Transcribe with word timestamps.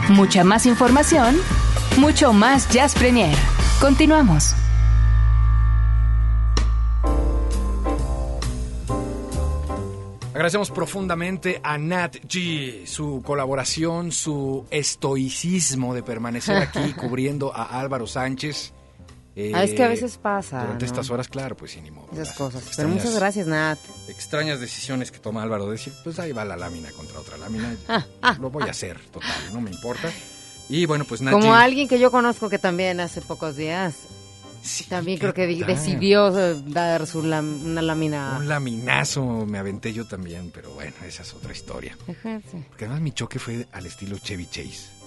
Mucha 0.10 0.44
más 0.44 0.68
información, 0.68 1.36
mucho 1.98 2.32
más 2.32 2.70
Jazz 2.70 2.94
Premier. 2.94 3.36
Continuamos. 3.80 4.54
Agradecemos 10.34 10.70
profundamente 10.72 11.60
a 11.64 11.80
Nat 11.80 12.18
G, 12.28 12.86
su 12.86 13.24
colaboración, 13.26 14.12
su 14.12 14.68
estoicismo 14.70 15.96
de 15.96 16.04
permanecer 16.04 16.58
aquí 16.58 16.94
cubriendo 17.00 17.52
a 17.56 17.80
Álvaro 17.80 18.06
Sánchez. 18.06 18.74
Eh, 19.36 19.54
ah, 19.56 19.64
es 19.64 19.74
que 19.74 19.84
a 19.84 19.88
veces 19.88 20.18
pasa. 20.18 20.62
Durante 20.62 20.86
estas 20.86 21.10
horas, 21.10 21.28
claro, 21.28 21.56
pues 21.56 21.72
sin 21.72 21.94
modo. 21.94 22.10
Esas 22.14 22.34
cosas. 22.34 22.64
Pero 22.76 22.90
muchas 22.90 23.16
gracias, 23.16 23.48
Nat. 23.48 23.80
Extrañas 24.10 24.60
decisiones 24.60 25.12
que 25.12 25.20
toma 25.20 25.44
Álvaro 25.44 25.66
de 25.66 25.74
decir, 25.74 25.94
pues 26.04 26.20
ahí 26.20 26.32
va 26.34 26.44
la 26.44 26.58
lámina 26.58 26.92
contra 26.92 27.20
otra 27.20 27.38
lámina. 27.38 27.76
Ah, 27.88 28.06
ah. 28.22 28.38
Lo 28.40 28.50
voy 28.50 28.64
a 28.64 28.72
hacer, 28.72 29.00
total, 29.12 29.30
no 29.54 29.62
me 29.62 29.72
importa. 29.72 30.12
Y 30.70 30.86
bueno, 30.86 31.06
pues 31.06 31.22
Nat 31.22 31.34
Como 31.34 31.54
alguien 31.54 31.88
que 31.88 32.00
yo 32.00 32.12
conozco 32.12 32.50
que 32.50 32.60
también 32.60 33.00
hace 33.00 33.22
pocos 33.22 33.56
días 33.56 34.08
también 34.90 35.18
creo 35.18 35.34
que 35.34 35.48
decidió 35.48 36.38
eh, 36.38 36.56
dar 36.68 37.08
su 37.08 37.20
una 37.20 37.42
lámina. 37.82 38.38
Un 38.38 38.48
laminazo 38.48 39.46
me 39.46 39.58
aventé 39.58 39.94
yo 39.94 40.06
también, 40.06 40.52
pero 40.54 40.72
bueno, 40.72 40.94
esa 41.06 41.24
es 41.24 41.34
otra 41.34 41.52
historia. 41.52 41.98
Porque 42.06 42.86
además 42.86 43.02
mi 43.02 43.12
choque 43.12 43.40
fue 43.40 43.68
al 43.72 43.86
estilo 43.86 44.18
Chevy 44.20 44.46
Chase. 44.46 45.01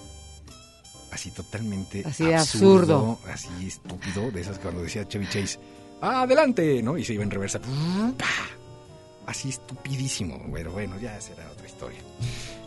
Así 1.15 1.31
totalmente 1.31 2.03
así 2.05 2.33
absurdo, 2.33 3.17
Así 3.31 3.47
estúpido, 3.65 4.31
de 4.31 4.41
esas 4.41 4.59
cuando 4.59 4.83
decía 4.83 5.07
Chevy 5.07 5.29
Chase, 5.29 5.57
adelante, 6.01 6.83
¿no? 6.83 6.97
Y 6.97 7.05
se 7.05 7.13
iba 7.13 7.23
en 7.23 7.31
reversa. 7.31 7.61
Así 9.25 9.47
estupidísimo. 9.47 10.45
Pero 10.53 10.73
bueno, 10.73 10.99
ya 10.99 11.21
será 11.21 11.49
otra 11.49 11.65
historia. 11.65 11.99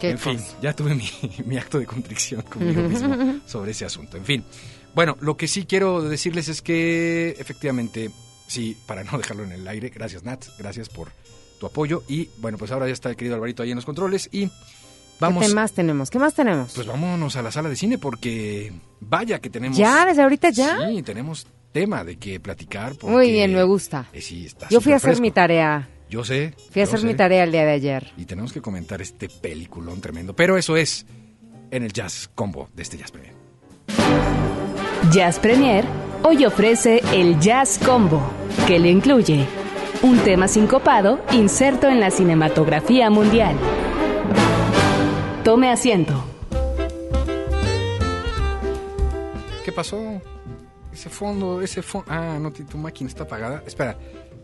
en 0.01 0.19
fin, 0.19 0.41
ya 0.63 0.75
tuve 0.75 0.95
mi, 0.95 1.11
mi 1.45 1.59
acto 1.59 1.79
de 1.79 1.85
contrición 1.85 2.41
conmigo 2.41 2.81
mismo 2.89 3.41
sobre 3.47 3.73
ese 3.73 3.85
asunto. 3.85 4.17
En 4.17 4.25
fin. 4.25 4.43
Bueno, 4.95 5.19
lo 5.21 5.37
que 5.37 5.47
sí 5.47 5.67
quiero 5.67 6.01
decirles 6.01 6.49
es 6.49 6.63
que 6.63 7.37
efectivamente, 7.39 8.11
sí, 8.47 8.79
para 8.87 9.05
no 9.05 9.19
dejarlo 9.19 9.45
en 9.45 9.53
el 9.53 9.69
aire, 9.69 9.91
gracias 9.91 10.25
Nat, 10.25 10.47
gracias 10.59 10.89
por 10.89 11.13
tu 11.61 11.67
apoyo 11.67 12.03
y 12.09 12.31
bueno, 12.39 12.57
pues 12.57 12.71
ahora 12.71 12.87
ya 12.87 12.95
está 12.95 13.11
el 13.11 13.17
querido 13.17 13.35
Alvarito 13.35 13.63
ahí 13.63 13.73
en 13.73 13.77
los 13.77 13.85
controles 13.85 14.31
y 14.33 14.51
vamos... 15.21 15.47
¿Qué 15.47 15.55
más 15.55 15.73
tenemos? 15.73 16.11
¿Qué 16.11 16.19
más 16.19 16.35
tenemos? 16.35 16.73
Pues 16.75 16.87
vámonos 16.87 17.37
a 17.37 17.43
la 17.43 17.51
sala 17.51 17.69
de 17.69 17.77
cine 17.77 17.99
porque 17.99 18.73
vaya 19.01 19.39
que 19.41 19.51
tenemos... 19.51 19.77
Ya, 19.77 20.07
desde 20.07 20.23
ahorita 20.23 20.51
ya. 20.51 20.89
Sí, 20.89 21.03
tenemos 21.03 21.47
tema 21.73 22.05
de 22.05 22.17
que 22.17 22.41
platicar. 22.41 22.95
Muy 23.03 23.31
bien, 23.31 23.55
me 23.55 23.63
gusta. 23.63 24.07
Eh, 24.13 24.21
sí, 24.21 24.47
está 24.47 24.69
Yo 24.69 24.81
fui 24.81 24.93
a 24.93 24.97
hacer 24.97 25.21
mi 25.21 25.31
tarea. 25.31 25.89
Yo 26.11 26.25
sé. 26.25 26.55
Fui 26.71 26.81
a 26.81 26.85
hacer 26.85 27.03
mi 27.03 27.15
tarea 27.15 27.45
el 27.45 27.53
día 27.53 27.65
de 27.65 27.73
ayer. 27.73 28.13
Y 28.17 28.25
tenemos 28.25 28.53
que 28.53 28.61
comentar 28.61 29.03
este 29.03 29.29
peliculón 29.29 30.01
tremendo. 30.01 30.35
Pero 30.35 30.57
eso 30.57 30.77
es 30.77 31.07
en 31.71 31.83
el 31.83 31.93
Jazz 31.93 32.31
Combo 32.35 32.69
de 32.75 32.83
este 32.83 32.97
Jazz 32.97 33.11
Premier. 33.11 33.35
Jazz 35.13 35.39
Premier 35.39 35.85
hoy 36.23 36.45
ofrece 36.45 37.03
el 37.13 37.39
Jazz 37.41 37.79
Combo, 37.85 38.21
que 38.67 38.79
le 38.79 38.91
incluye 38.91 39.47
un 40.03 40.19
tema 40.19 40.49
sincopado 40.49 41.21
inserto 41.33 41.89
en 41.89 42.01
la 42.01 42.11
cinematografía 42.11 43.11
mundial. 43.11 43.57
Tome 45.45 45.71
asiento. 45.71 46.25
¿Qué 49.65 49.73
pasó? 49.73 50.21
Ese 50.93 51.09
fondo, 51.09 51.63
ese 51.63 51.83
fondo. 51.83 52.07
Ah, 52.11 52.39
no, 52.41 52.51
tu 52.53 52.77
máquina 52.79 53.09
está 53.09 53.25
apagada. 53.25 53.63
Espera, 53.67 53.97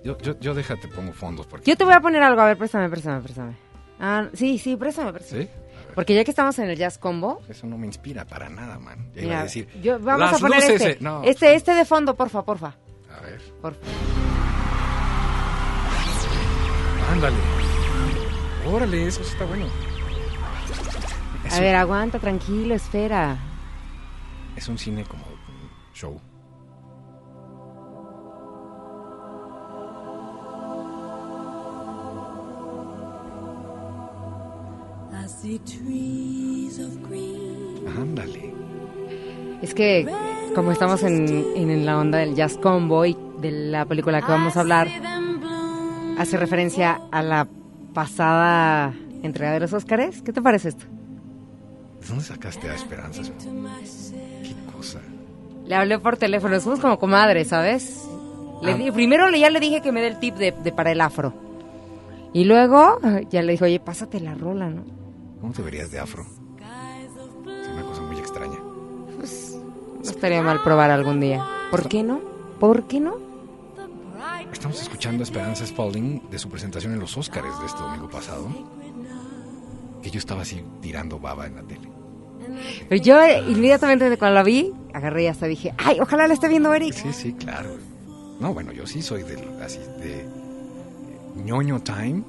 yo, 0.05 0.17
yo, 0.19 0.39
yo 0.39 0.55
déjate, 0.55 0.89
pongo 0.89 1.13
fondos. 1.13 1.47
Porque... 1.47 1.71
Yo 1.71 1.77
te 1.77 1.85
voy 1.85 1.95
a 1.95 2.01
poner 2.01 2.23
algo, 2.23 2.41
a 2.41 2.47
ver, 2.47 2.57
préstame, 2.57 2.89
préstame, 2.89 3.21
préstame. 3.23 3.57
Ah, 3.99 4.29
sí, 4.35 4.59
sí, 4.59 4.77
préstame, 4.77 5.13
préstame. 5.13 5.45
¿Sí? 5.45 5.51
Porque 5.95 6.15
ya 6.15 6.25
que 6.25 6.31
estamos 6.31 6.59
en 6.59 6.69
el 6.69 6.77
Jazz 6.77 6.99
Combo. 6.99 7.41
Eso 7.49 7.67
no 7.67 7.79
me 7.79 7.87
inspira 7.87 8.25
para 8.25 8.49
nada, 8.49 8.79
man. 8.79 9.11
Ya 9.15 9.23
iba 9.23 9.41
a 9.41 9.43
decir. 9.45 9.69
vamos 10.01 10.33
a 10.33 10.39
poner 10.39 10.59
este. 10.59 10.99
Este. 11.25 11.55
Este 11.55 11.73
de 11.73 11.85
fondo, 11.85 12.15
porfa, 12.15 12.45
porfa. 12.45 12.75
A 13.17 13.21
ver. 13.21 13.41
Porfa. 13.63 13.81
Ándale. 17.13 17.37
Órale, 18.67 19.07
eso 19.07 19.23
está 19.23 19.45
bueno. 19.45 19.67
A 21.53 21.61
ver, 21.61 21.77
aguanta, 21.77 22.19
tranquilo, 22.19 22.75
espera. 22.75 23.37
Es 24.57 24.69
un 24.69 24.79
cine 24.79 25.05
como 25.05 25.25
show. 25.93 26.21
Ándale. 37.99 38.55
Es 39.63 39.75
que 39.75 40.07
como 40.55 40.73
estamos 40.73 41.03
en, 41.03 41.45
en, 41.57 41.85
la 41.87 41.99
onda 41.99 42.19
del 42.19 42.35
jazz 42.35 42.57
combo 42.57 43.05
y 43.05 43.17
de 43.41 43.51
la 43.51 43.85
película 43.85 44.21
que 44.23 44.29
vamos 44.29 44.57
a 44.57 44.61
hablar, 44.61 44.89
hace 46.19 46.37
referencia 46.37 47.01
a 47.11 47.23
la 47.23 47.49
pasada 47.93 48.95
entrega 49.23 49.53
de 49.53 49.61
los 49.61 49.73
Óscares. 49.73 50.23
¿Qué 50.23 50.33
te 50.33 50.43
parece 50.43 50.71
esto? 50.71 50.87
¿De 52.05 52.11
dónde 52.11 52.25
sacaste 52.25 52.69
a 52.69 52.75
Esperanzas? 52.75 53.33
¿Qué 54.43 54.55
cosa? 54.71 55.01
Le 55.65 55.75
hablé 55.75 55.99
por 55.99 56.19
teléfono, 56.19 56.61
somos 56.61 56.79
como 56.79 56.99
comadres, 56.99 57.49
¿sabes? 57.49 58.05
Le 58.63 58.73
ah. 58.73 58.93
primero 58.93 59.31
ya 59.31 59.49
le 59.49 59.59
dije 59.59 59.81
que 59.81 59.91
me 59.91 60.03
dé 60.03 60.09
el 60.09 60.19
tip 60.19 60.35
de, 60.35 60.53
de, 60.53 60.71
para 60.71 60.93
el 60.93 61.01
afro. 61.01 61.33
Y 62.35 62.45
luego 62.45 62.99
ya 63.31 63.41
le 63.41 63.53
dije, 63.53 63.65
oye, 63.65 63.81
pásate 63.81 64.21
la 64.21 64.35
rola, 64.35 64.69
¿no? 64.69 64.85
¿Cómo 65.41 65.55
te 65.55 65.63
verías 65.63 65.91
de 65.91 65.99
afro? 65.99 66.27
Es 67.47 67.69
una 67.69 67.83
cosa 67.85 68.03
muy 68.03 68.19
extraña. 68.19 68.59
Pues 69.17 69.57
no 69.57 70.11
estaría 70.11 70.43
mal 70.43 70.63
probar 70.63 70.91
algún 70.91 71.21
día. 71.21 71.43
¿Por 71.71 71.89
qué 71.89 72.03
no? 72.03 72.21
¿Por 72.61 72.87
qué 72.87 73.01
no? 73.01 73.17
Estamos 74.53 74.81
escuchando 74.83 75.23
a 75.23 75.25
Esperanza 75.25 75.67
Spalding 75.67 76.29
de 76.31 76.39
su 76.39 76.51
presentación 76.51 76.93
en 76.93 77.01
los 77.01 77.17
Oscars 77.17 77.59
de 77.61 77.67
este 77.67 77.81
domingo 77.81 78.11
pasado. 78.11 78.47
Que 80.03 80.11
yo 80.11 80.19
estaba 80.19 80.43
así 80.43 80.63
tirando 80.83 81.19
baba 81.19 81.47
en 81.47 81.57
la 81.57 81.63
tele. 81.63 81.94
Pero 82.89 83.03
yo 83.03 83.19
inmediatamente 83.49 84.17
cuando 84.19 84.35
la 84.35 84.43
vi, 84.43 84.73
agarré 84.93 85.25
y 85.25 85.27
hasta 85.27 85.47
dije, 85.47 85.75
ay, 85.79 85.99
ojalá 86.01 86.27
la 86.27 86.35
esté 86.35 86.49
viendo 86.49 86.73
Eric. 86.73 86.95
Sí, 86.95 87.13
sí, 87.13 87.33
claro. 87.35 87.71
No, 88.41 88.53
bueno, 88.53 88.73
yo 88.73 88.87
sí 88.87 89.03
soy 89.03 89.23
de, 89.23 89.37
así 89.63 89.79
de 90.01 90.27
ñoño 91.37 91.81
time 91.81 92.23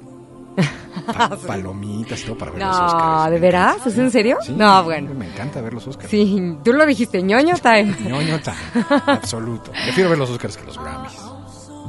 palomitas 1.46 2.22
y 2.22 2.24
todo 2.24 2.38
para 2.38 2.50
ver 2.52 2.62
los 2.62 2.76
Oscars. 2.76 3.04
No, 3.04 3.30
¿de 3.30 3.38
veras? 3.38 3.86
¿Es 3.86 3.98
en 3.98 4.10
serio? 4.10 4.38
no, 4.50 4.84
bueno. 4.84 5.14
Me 5.14 5.26
encanta 5.26 5.60
ver 5.60 5.74
los 5.74 5.86
Oscars. 5.86 6.10
Sí, 6.10 6.56
tú 6.64 6.72
lo 6.72 6.86
dijiste, 6.86 7.22
ñoño 7.22 7.56
time. 7.56 7.94
ñoño 8.00 8.40
time, 8.40 8.84
absoluto. 9.06 9.72
Prefiero 9.72 10.10
ver 10.10 10.18
los 10.18 10.30
Oscars 10.30 10.56
que 10.56 10.64
los 10.64 10.78
Grammys. 10.78 11.20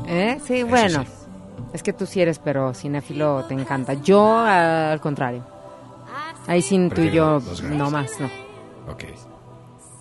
¿Eh? 0.07 0.39
Sí, 0.45 0.63
bueno. 0.63 1.05
Es 1.73 1.83
que 1.83 1.93
tú 1.93 2.05
sí 2.05 2.21
eres, 2.21 2.39
pero 2.39 2.73
cinéfilo 2.73 3.45
te 3.45 3.53
encanta. 3.53 3.93
Yo, 3.93 4.37
al 4.39 4.99
contrario. 5.01 5.43
Ahí 6.47 6.61
sin 6.61 6.89
tú 6.89 7.01
y 7.01 7.11
yo, 7.11 7.41
no 7.63 7.91
más, 7.91 8.19
no. 8.19 8.27
Ok. 8.91 9.03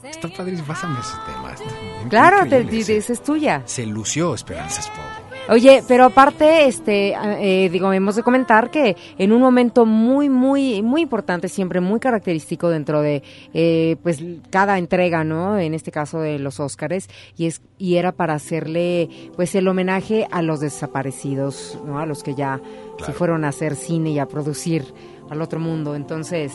Está 0.04 0.28
padre, 0.28 0.56
pásame 0.66 1.00
ese 1.00 1.16
tema. 1.26 2.08
Claro, 2.08 2.48
te, 2.48 2.60
es 2.60 3.22
tuya. 3.22 3.62
Se 3.64 3.84
lució 3.84 4.34
Esperanzas 4.34 4.88
Paul. 4.90 5.26
Oye, 5.48 5.82
pero 5.86 6.06
aparte, 6.06 6.66
este, 6.66 7.14
eh, 7.14 7.68
digo, 7.70 7.92
hemos 7.92 8.16
de 8.16 8.24
comentar 8.24 8.68
que 8.70 8.96
en 9.16 9.30
un 9.30 9.40
momento 9.40 9.86
muy, 9.86 10.28
muy, 10.28 10.82
muy 10.82 11.02
importante, 11.02 11.48
siempre 11.48 11.80
muy 11.80 12.00
característico 12.00 12.68
dentro 12.68 13.00
de, 13.00 13.22
eh, 13.54 13.96
pues, 14.02 14.22
cada 14.50 14.76
entrega, 14.78 15.22
¿no? 15.22 15.56
En 15.56 15.72
este 15.72 15.92
caso 15.92 16.18
de 16.18 16.40
los 16.40 16.58
Óscares, 16.58 17.08
y 17.36 17.46
es, 17.46 17.62
y 17.78 17.94
era 17.94 18.10
para 18.10 18.34
hacerle, 18.34 19.08
pues, 19.36 19.54
el 19.54 19.68
homenaje 19.68 20.26
a 20.32 20.42
los 20.42 20.58
desaparecidos, 20.58 21.78
¿no? 21.86 22.00
A 22.00 22.06
los 22.06 22.24
que 22.24 22.34
ya 22.34 22.60
se 23.04 23.12
fueron 23.12 23.44
a 23.44 23.48
hacer 23.48 23.76
cine 23.76 24.10
y 24.10 24.18
a 24.18 24.26
producir 24.26 24.84
al 25.30 25.42
otro 25.42 25.60
mundo. 25.60 25.94
Entonces, 25.94 26.52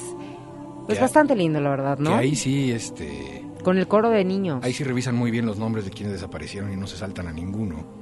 pues, 0.86 1.00
bastante 1.00 1.36
lindo, 1.36 1.60
la 1.60 1.70
verdad, 1.70 1.98
¿no? 2.00 2.12
Que 2.12 2.18
ahí 2.18 2.36
sí, 2.36 2.72
este. 2.72 3.46
Con 3.64 3.78
el 3.78 3.88
coro 3.88 4.10
de 4.10 4.24
niños. 4.26 4.64
Ahí 4.64 4.74
sí 4.74 4.84
revisan 4.84 5.16
muy 5.16 5.30
bien 5.30 5.46
los 5.46 5.58
nombres 5.58 5.86
de 5.86 5.92
quienes 5.92 6.14
desaparecieron 6.14 6.74
y 6.74 6.76
no 6.76 6.88
se 6.88 6.98
saltan 6.98 7.28
a 7.28 7.32
ninguno 7.32 8.02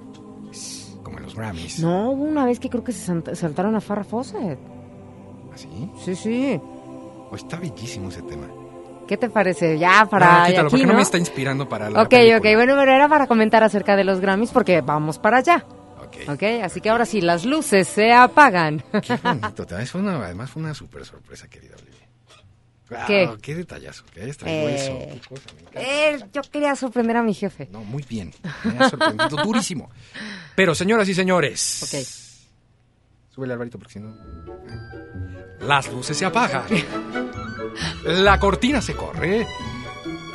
como 1.04 1.18
en 1.18 1.24
los 1.24 1.36
Grammys. 1.36 1.80
No, 1.80 2.12
hubo 2.12 2.24
una 2.24 2.45
vez 2.45 2.60
que 2.60 2.69
creo 2.69 2.83
que 2.83 2.92
se 2.92 3.36
saltaron 3.36 3.75
a 3.75 3.81
Farrah 3.81 4.04
Fawcett. 4.04 4.60
¿Ah, 5.51 5.57
sí? 5.57 5.89
Sí, 6.04 6.16
sí. 6.16 6.62
Oh, 7.31 7.36
está 7.36 7.57
bellísimo 7.57 8.10
ese 8.10 8.21
tema. 8.21 8.48
¿Qué 9.07 9.18
te 9.18 9.30
parece? 9.30 9.77
Ya 9.80 10.07
para. 10.10 10.42
No, 10.42 10.45
quítalo, 10.48 10.69
porque 10.69 10.86
¿no? 10.86 10.94
me 10.94 11.01
está 11.01 11.18
inspirando 11.18 11.68
para 11.68 11.89
la. 11.89 12.04
Ok, 12.04 12.13
ok, 12.38 12.45
bueno, 12.56 12.75
pero 12.77 12.94
era 12.94 13.07
para 13.07 13.27
comentar 13.27 13.63
acerca 13.63 13.95
de 13.95 14.04
los 14.04 14.19
Grammys 14.19 14.51
porque 14.51 14.81
vamos 14.81 15.18
para 15.18 15.38
allá. 15.38 15.66
Ok. 16.09 16.29
Ok, 16.29 16.44
así 16.63 16.81
que 16.81 16.89
ahora 16.89 17.06
sí, 17.06 17.21
las 17.21 17.45
luces 17.45 17.88
se 17.88 18.11
apagan. 18.11 18.83
Qué 19.01 19.15
bonito. 19.23 19.63
Además 19.69 19.91
fue 19.91 20.01
una, 20.01 20.15
además 20.25 20.50
fue 20.50 20.61
una 20.63 20.73
súper 20.73 21.06
sorpresa, 21.06 21.47
querida 21.47 21.75
Olivia. 21.75 23.06
¿Qué? 23.06 23.29
¿Qué 23.41 23.53
detallazo? 23.56 24.03
¿Qué 24.13 24.27
es? 24.29 24.38
Eh, 24.45 25.21
eh, 25.73 26.19
yo 26.33 26.41
quería 26.51 26.75
sorprender 26.75 27.17
a 27.17 27.21
mi 27.21 27.35
jefe. 27.35 27.69
No, 27.71 27.83
muy 27.83 28.03
bien. 28.09 28.33
Me 28.63 28.79
ha 28.83 28.89
sorprendido 28.89 29.29
durísimo. 29.44 29.91
Pero, 30.56 30.73
señoras 30.73 31.07
y 31.07 31.13
señores. 31.13 31.83
Ok. 31.83 33.33
Súbele, 33.35 33.53
Alvarito, 33.53 33.77
porque 33.77 33.94
si 33.94 34.00
no. 34.00 34.15
Las 35.61 35.88
luces 35.91 36.17
se 36.17 36.25
apagan. 36.25 36.63
La 38.06 38.39
cortina 38.39 38.81
se 38.81 38.95
corre. 38.95 39.45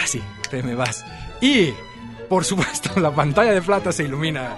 Así, 0.00 0.22
te 0.48 0.62
me 0.62 0.76
vas. 0.76 1.04
Y, 1.40 1.72
por 2.28 2.44
supuesto, 2.44 3.00
la 3.00 3.12
pantalla 3.12 3.52
de 3.52 3.62
plata 3.62 3.90
se 3.90 4.04
ilumina. 4.04 4.56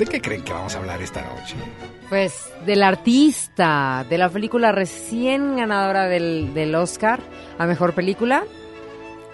¿De 0.00 0.06
qué 0.06 0.22
creen 0.22 0.42
que 0.42 0.54
vamos 0.54 0.74
a 0.74 0.78
hablar 0.78 1.02
esta 1.02 1.20
noche? 1.20 1.56
Pues 2.08 2.50
del 2.64 2.82
artista, 2.82 4.06
de 4.08 4.16
la 4.16 4.30
película 4.30 4.72
recién 4.72 5.58
ganadora 5.58 6.08
del, 6.08 6.74
Oscar 6.74 7.20
a 7.58 7.66
Mejor 7.66 7.92
Película 7.92 8.44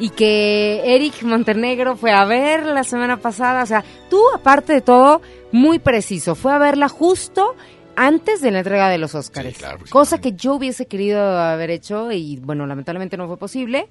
y 0.00 0.08
que 0.10 0.82
Eric 0.84 1.22
Montenegro 1.22 1.94
fue 1.94 2.10
a 2.10 2.24
ver 2.24 2.66
la 2.66 2.82
semana 2.82 3.18
pasada. 3.18 3.62
O 3.62 3.66
sea, 3.66 3.84
tú, 4.10 4.20
aparte 4.34 4.72
de 4.72 4.80
todo, 4.80 5.22
muy 5.52 5.78
preciso, 5.78 6.34
fue 6.34 6.52
a 6.52 6.58
verla 6.58 6.88
justo 6.88 7.54
antes 7.94 8.40
de 8.40 8.50
la 8.50 8.58
entrega 8.58 8.88
de 8.88 8.98
los 8.98 9.14
Oscars. 9.14 9.64
cosa 9.90 10.20
que 10.20 10.32
yo 10.32 10.54
hubiese 10.54 10.86
querido 10.86 11.38
haber 11.38 11.70
hecho 11.70 12.10
y, 12.10 12.40
bueno, 12.40 12.66
lamentablemente 12.66 13.16
no 13.16 13.28
fue 13.28 13.36
posible. 13.36 13.88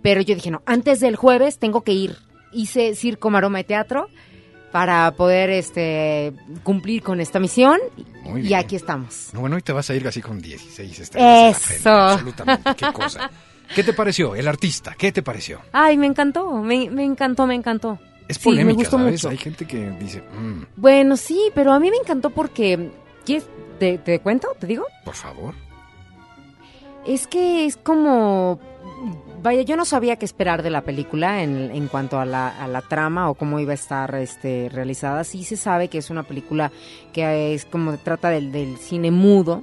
Pero 0.00 0.20
yo 0.20 0.36
dije, 0.36 0.52
no, 0.52 0.62
antes 0.64 1.00
del 1.00 1.16
jueves 1.16 1.58
tengo 1.58 1.82
que 1.82 1.92
ir. 1.92 2.18
Hice 2.52 2.94
circo, 2.94 3.30
maroma 3.30 3.58
y 3.58 3.64
teatro 3.64 4.06
para 4.74 5.12
poder 5.12 5.50
este 5.50 6.32
cumplir 6.64 7.00
con 7.00 7.20
esta 7.20 7.38
misión 7.38 7.78
y 8.42 8.54
aquí 8.54 8.74
estamos. 8.74 9.30
No, 9.32 9.38
bueno, 9.38 9.54
hoy 9.54 9.62
te 9.62 9.72
vas 9.72 9.88
a 9.88 9.94
ir 9.94 10.04
así 10.08 10.20
con 10.20 10.40
16 10.40 10.98
estrellas. 10.98 11.70
Eso. 11.70 11.90
absolutamente. 11.90 12.74
Qué 12.74 12.92
cosa. 12.92 13.30
¿Qué 13.72 13.84
te 13.84 13.92
pareció? 13.92 14.34
El 14.34 14.48
artista, 14.48 14.96
¿qué 14.98 15.12
te 15.12 15.22
pareció? 15.22 15.60
Ay, 15.70 15.96
me 15.96 16.08
encantó, 16.08 16.50
me, 16.54 16.86
encantó, 17.04 17.46
me 17.46 17.54
encantó. 17.54 18.00
Es 18.26 18.40
polémica, 18.40 18.66
me 18.66 18.82
gustó 18.82 18.98
Mucho. 18.98 19.28
Hay 19.28 19.36
gente 19.36 19.64
que 19.64 19.90
dice... 19.90 20.22
Mm". 20.36 20.64
Bueno, 20.74 21.16
sí, 21.16 21.52
pero 21.54 21.72
a 21.72 21.78
mí 21.78 21.88
me 21.88 21.98
encantó 21.98 22.30
porque... 22.30 22.90
¿Quieres, 23.24 23.46
te, 23.78 23.98
¿Te 23.98 24.18
cuento? 24.18 24.56
¿Te 24.58 24.66
digo? 24.66 24.86
Por 25.04 25.14
favor. 25.14 25.54
Es 27.06 27.28
que 27.28 27.64
es 27.66 27.76
como 27.76 28.58
Vaya, 29.44 29.60
yo 29.60 29.76
no 29.76 29.84
sabía 29.84 30.16
qué 30.16 30.24
esperar 30.24 30.62
de 30.62 30.70
la 30.70 30.80
película 30.80 31.42
en, 31.42 31.70
en 31.70 31.86
cuanto 31.88 32.18
a 32.18 32.24
la, 32.24 32.48
a 32.48 32.66
la, 32.66 32.80
trama 32.80 33.28
o 33.28 33.34
cómo 33.34 33.60
iba 33.60 33.72
a 33.72 33.74
estar 33.74 34.14
este, 34.14 34.70
realizada. 34.72 35.22
Sí 35.22 35.44
se 35.44 35.58
sabe 35.58 35.88
que 35.88 35.98
es 35.98 36.08
una 36.08 36.22
película 36.22 36.72
que 37.12 37.52
es 37.52 37.66
como 37.66 37.98
trata 37.98 38.30
del, 38.30 38.52
del 38.52 38.78
cine 38.78 39.10
mudo, 39.10 39.62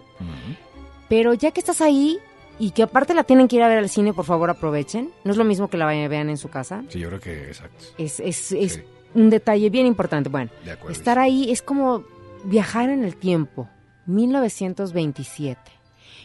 pero 1.09 1.33
ya 1.33 1.49
que 1.49 1.59
estás 1.59 1.81
ahí 1.81 2.19
y 2.59 2.71
que 2.71 2.83
aparte 2.83 3.15
la 3.15 3.23
tienen 3.23 3.47
que 3.47 3.55
ir 3.55 3.63
a 3.63 3.67
ver 3.67 3.79
al 3.79 3.89
cine, 3.89 4.13
por 4.13 4.25
favor 4.25 4.51
aprovechen. 4.51 5.09
No 5.23 5.31
es 5.31 5.37
lo 5.37 5.45
mismo 5.45 5.67
que 5.67 5.77
la 5.77 5.87
vean 5.87 6.29
en 6.29 6.37
su 6.37 6.49
casa. 6.49 6.83
Sí, 6.89 6.99
yo 6.99 7.07
creo 7.07 7.19
que 7.19 7.47
exacto. 7.47 7.83
Es, 7.97 8.19
es, 8.19 8.51
es 8.51 8.83
un 9.15 9.31
detalle 9.31 9.71
bien 9.71 9.87
importante. 9.87 10.29
Bueno, 10.29 10.51
estar 10.91 11.17
ahí 11.17 11.51
es 11.51 11.63
como 11.63 12.03
viajar 12.43 12.91
en 12.91 13.03
el 13.03 13.15
tiempo. 13.15 13.67
1927 14.05 15.80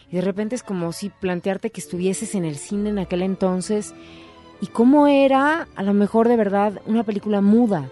y 0.09 0.15
de 0.15 0.21
repente 0.21 0.55
es 0.55 0.63
como 0.63 0.91
si 0.93 1.09
plantearte 1.09 1.69
que 1.69 1.81
estuvieses 1.81 2.35
en 2.35 2.45
el 2.45 2.55
cine 2.57 2.89
en 2.89 2.99
aquel 2.99 3.21
entonces 3.21 3.93
y 4.61 4.67
cómo 4.67 5.07
era 5.07 5.67
a 5.75 5.83
lo 5.83 5.93
mejor 5.93 6.27
de 6.27 6.37
verdad 6.37 6.81
una 6.85 7.03
película 7.03 7.41
muda. 7.41 7.89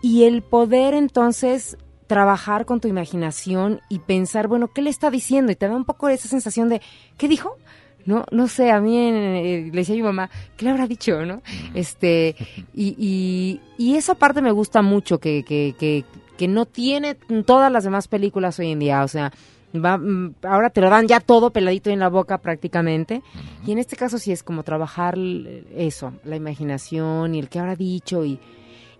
Y 0.00 0.24
el 0.24 0.42
poder 0.42 0.94
entonces 0.94 1.78
trabajar 2.06 2.66
con 2.66 2.80
tu 2.80 2.88
imaginación 2.88 3.80
y 3.88 4.00
pensar, 4.00 4.48
bueno, 4.48 4.68
¿qué 4.68 4.82
le 4.82 4.90
está 4.90 5.10
diciendo? 5.10 5.52
Y 5.52 5.56
te 5.56 5.68
da 5.68 5.74
un 5.74 5.84
poco 5.84 6.08
esa 6.08 6.28
sensación 6.28 6.68
de, 6.68 6.82
¿qué 7.16 7.28
dijo? 7.28 7.56
No, 8.04 8.26
no 8.30 8.48
sé, 8.48 8.70
a 8.70 8.80
mí 8.80 8.98
eh, 8.98 9.70
le 9.72 9.78
decía 9.78 9.94
a 9.94 9.96
mi 9.96 10.02
mamá, 10.02 10.30
¿qué 10.56 10.66
le 10.66 10.72
habrá 10.72 10.86
dicho? 10.86 11.24
¿no? 11.24 11.42
Este, 11.74 12.36
y, 12.74 12.94
y, 12.98 13.60
y 13.78 13.96
esa 13.96 14.14
parte 14.14 14.42
me 14.42 14.50
gusta 14.50 14.82
mucho, 14.82 15.18
que, 15.18 15.42
que, 15.42 15.74
que, 15.78 16.04
que 16.36 16.48
no 16.48 16.66
tiene 16.66 17.14
todas 17.46 17.72
las 17.72 17.84
demás 17.84 18.08
películas 18.08 18.58
hoy 18.58 18.72
en 18.72 18.80
día. 18.80 19.02
O 19.02 19.08
sea, 19.08 19.32
Mm, 19.74 20.36
ahora 20.42 20.70
te 20.70 20.80
lo 20.80 20.88
dan 20.88 21.08
ya 21.08 21.18
todo 21.18 21.50
peladito 21.50 21.90
en 21.90 21.98
la 21.98 22.08
boca 22.08 22.38
prácticamente. 22.38 23.22
Y 23.66 23.72
en 23.72 23.78
este 23.78 23.96
caso 23.96 24.18
sí 24.18 24.32
es 24.32 24.42
como 24.42 24.62
trabajar 24.62 25.16
eso, 25.18 26.12
la 26.24 26.36
imaginación 26.36 27.34
y 27.34 27.40
el 27.40 27.48
que 27.48 27.58
habrá 27.58 27.74
dicho. 27.74 28.24
Y, 28.24 28.38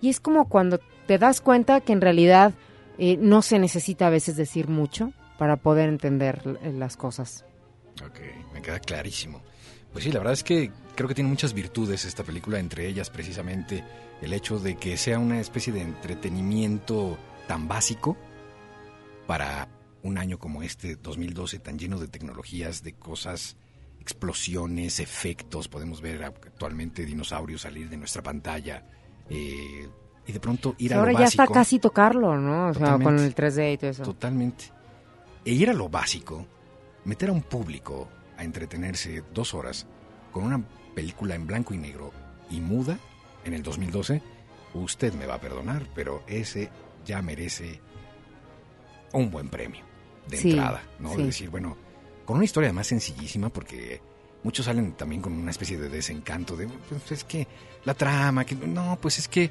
y 0.01 0.09
es 0.09 0.21
como 0.21 0.49
cuando 0.49 0.81
te 1.07 1.19
das 1.19 1.41
cuenta 1.41 1.81
que 1.81 1.93
en 1.93 2.01
realidad 2.01 2.53
eh, 2.99 3.17
no 3.19 3.43
se 3.43 3.59
necesita 3.59 4.09
a 4.09 4.11
veces 4.11 4.37
decir 4.37 4.69
mucho 4.69 5.13
para 5.39 5.57
poder 5.57 5.89
entender 5.89 6.43
las 6.75 6.97
cosas. 6.97 7.45
Ok, 8.05 8.21
me 8.53 8.61
queda 8.61 8.81
clarísimo. 8.81 9.43
Pues 9.93 10.05
sí, 10.05 10.11
la 10.13 10.19
verdad 10.19 10.33
es 10.33 10.43
que 10.43 10.73
creo 10.97 11.09
que 11.09 11.15
tiene 11.15 11.31
muchas 11.31 11.55
virtudes 11.55 12.05
esta 12.05 12.25
película, 12.25 12.59
entre 12.59 12.89
ellas 12.89 13.11
precisamente 13.11 13.85
el 14.21 14.33
hecho 14.33 14.59
de 14.59 14.77
que 14.77 14.97
sea 14.97 15.19
una 15.19 15.41
especie 15.41 15.73
de 15.73 15.83
entretenimiento 15.83 17.17
tan 17.47 17.69
básico 17.69 18.17
para 19.27 19.69
un 20.05 20.19
año 20.19 20.39
como 20.39 20.63
este, 20.63 20.97
2012, 20.97 21.59
tan 21.59 21.79
lleno 21.79 21.99
de 21.99 22.09
tecnologías, 22.09 22.83
de 22.83 22.93
cosas, 22.93 23.57
explosiones, 24.01 25.01
efectos, 25.01 25.67
podemos 25.67 26.03
ver 26.03 26.23
actualmente 26.25 27.07
dinosaurios 27.07 27.63
salir 27.63 27.89
de 27.89 27.97
nuestra 27.97 28.23
pantalla, 28.23 28.87
eh, 29.31 29.89
y 30.27 30.33
de 30.33 30.41
pronto 30.41 30.75
ir 30.79 30.93
a 30.93 30.97
lo 30.97 31.03
básico. 31.03 31.17
Ahora 31.17 31.25
ya 31.25 31.29
está 31.29 31.47
casi 31.47 31.79
tocarlo, 31.79 32.37
¿no? 32.37 32.69
O 32.69 32.75
sea, 32.75 32.99
con 32.99 33.19
el 33.19 33.35
3D 33.35 33.73
y 33.73 33.79
todo 33.79 33.91
eso. 33.91 34.03
Totalmente. 34.03 34.67
E 35.43 35.53
ir 35.53 35.71
a 35.71 35.75
lo 35.75 35.89
básico, 35.89 36.47
meter 37.05 37.31
a 37.31 37.33
un 37.33 37.43
público 37.43 38.09
a 38.37 38.45
entretenerse 38.45 39.23
dos 39.33 39.55
horas 39.55 39.87
con 40.33 40.45
una 40.45 40.63
película 40.95 41.35
en 41.35 41.47
blanco 41.47 41.73
y 41.73 41.79
negro 41.79 42.13
y 42.51 42.61
muda 42.61 42.99
en 43.45 43.55
el 43.55 43.63
2012, 43.63 44.21
usted 44.75 45.15
me 45.15 45.27
va 45.27 45.35
a 45.35 45.41
perdonar, 45.41 45.87
pero 45.95 46.23
ese 46.27 46.71
ya 47.07 47.23
merece 47.23 47.81
un 49.13 49.31
buen 49.31 49.49
premio 49.49 49.94
de 50.29 50.41
entrada, 50.41 50.83
¿no? 50.99 51.17
De 51.17 51.25
decir, 51.25 51.51
bueno, 51.51 51.77
con 52.25 52.37
una 52.37 52.45
historia 52.45 52.69
además 52.69 52.87
sencillísima, 52.87 53.49
porque 53.51 54.01
muchos 54.43 54.67
salen 54.67 54.93
también 54.93 55.23
con 55.23 55.33
una 55.33 55.51
especie 55.51 55.79
de 55.79 55.89
desencanto 55.89 56.57
de, 56.57 56.69
pues 56.89 57.13
es 57.13 57.25
que 57.25 57.47
la 57.85 57.95
trama, 57.95 58.45
que 58.45 58.55
no, 58.55 58.99
pues 59.01 59.19
es 59.19 59.29
que 59.29 59.51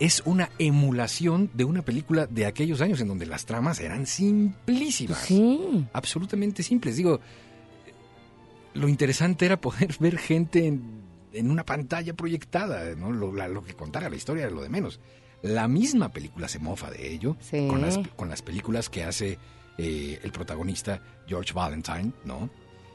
es 0.00 0.22
una 0.24 0.50
emulación 0.58 1.50
de 1.52 1.64
una 1.64 1.82
película 1.82 2.26
de 2.26 2.46
aquellos 2.46 2.80
años 2.80 3.00
en 3.00 3.08
donde 3.08 3.26
las 3.26 3.44
tramas 3.44 3.80
eran 3.80 4.06
simplísimas. 4.06 5.18
Sí. 5.18 5.86
Absolutamente 5.92 6.62
simples. 6.62 6.96
Digo, 6.96 7.20
lo 8.72 8.88
interesante 8.88 9.44
era 9.44 9.60
poder 9.60 9.94
ver 10.00 10.18
gente 10.18 10.66
en, 10.66 11.50
una 11.50 11.64
pantalla 11.64 12.14
proyectada, 12.14 12.94
¿no? 12.96 13.12
Lo, 13.12 13.30
lo, 13.32 13.62
que 13.62 13.74
contara 13.74 14.08
la 14.08 14.16
historia 14.16 14.44
era 14.44 14.50
lo 14.50 14.62
de 14.62 14.70
menos. 14.70 15.00
La 15.42 15.68
misma 15.68 16.10
película 16.10 16.48
se 16.48 16.58
mofa 16.58 16.90
de 16.90 17.12
ello 17.12 17.36
con, 17.50 17.82
las, 17.82 17.98
con 18.16 18.28
las 18.28 18.42
películas 18.42 18.88
que 18.88 19.04
hace 19.04 19.38
eh, 19.82 20.20
el 20.22 20.30
protagonista 20.30 21.00
George 21.26 21.54
Valentine, 21.54 22.12
¿no? 22.24 22.50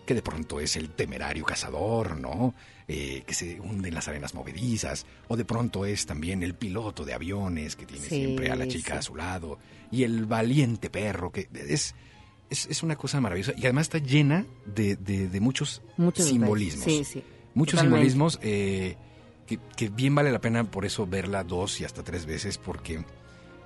Que 0.06 0.14
de 0.14 0.22
pronto 0.22 0.60
es 0.60 0.76
el 0.76 0.92
temerario 0.92 1.44
cazador, 1.44 2.20
¿no? 2.20 2.54
Eh, 2.88 3.24
que 3.26 3.34
se 3.34 3.60
hunde 3.60 3.90
en 3.90 3.96
las 3.96 4.08
arenas 4.08 4.36
movedizas, 4.36 5.08
o 5.28 5.36
de 5.36 5.46
pronto 5.46 5.86
es 5.86 6.06
también 6.06 6.44
el 6.44 6.54
piloto 6.54 7.04
de 7.04 7.16
aviones 7.16 7.76
que 7.76 7.88
tiene 7.88 8.06
siempre 8.06 8.52
a 8.52 8.56
la 8.56 8.68
chica 8.68 9.00
a 9.00 9.02
su 9.02 9.16
lado, 9.16 9.58
y 9.92 10.04
el 10.04 10.28
valiente 10.28 10.92
perro, 10.92 11.32
que 11.32 11.50
es, 11.52 11.96
es, 12.52 12.84
una 12.84 12.96
cosa 12.96 13.20
maravillosa, 13.20 13.54
y 13.58 13.62
además 13.62 13.88
está 13.88 13.98
llena 13.98 14.46
de, 14.68 14.96
de, 14.96 15.40
muchos, 15.40 15.82
simbolismos. 16.14 16.86
Sí, 16.86 17.04
sí. 17.04 17.24
Muchos 17.56 17.80
simbolismos 17.80 18.38
eh, 18.44 18.98
que, 19.48 19.58
que 19.76 19.90
bien 19.90 20.14
vale 20.14 20.32
la 20.32 20.40
pena 20.40 20.64
por 20.70 20.86
eso 20.86 21.08
verla 21.08 21.44
dos 21.44 21.82
y 21.82 21.86
hasta 21.86 22.04
tres 22.04 22.28
veces, 22.28 22.60
porque 22.60 23.04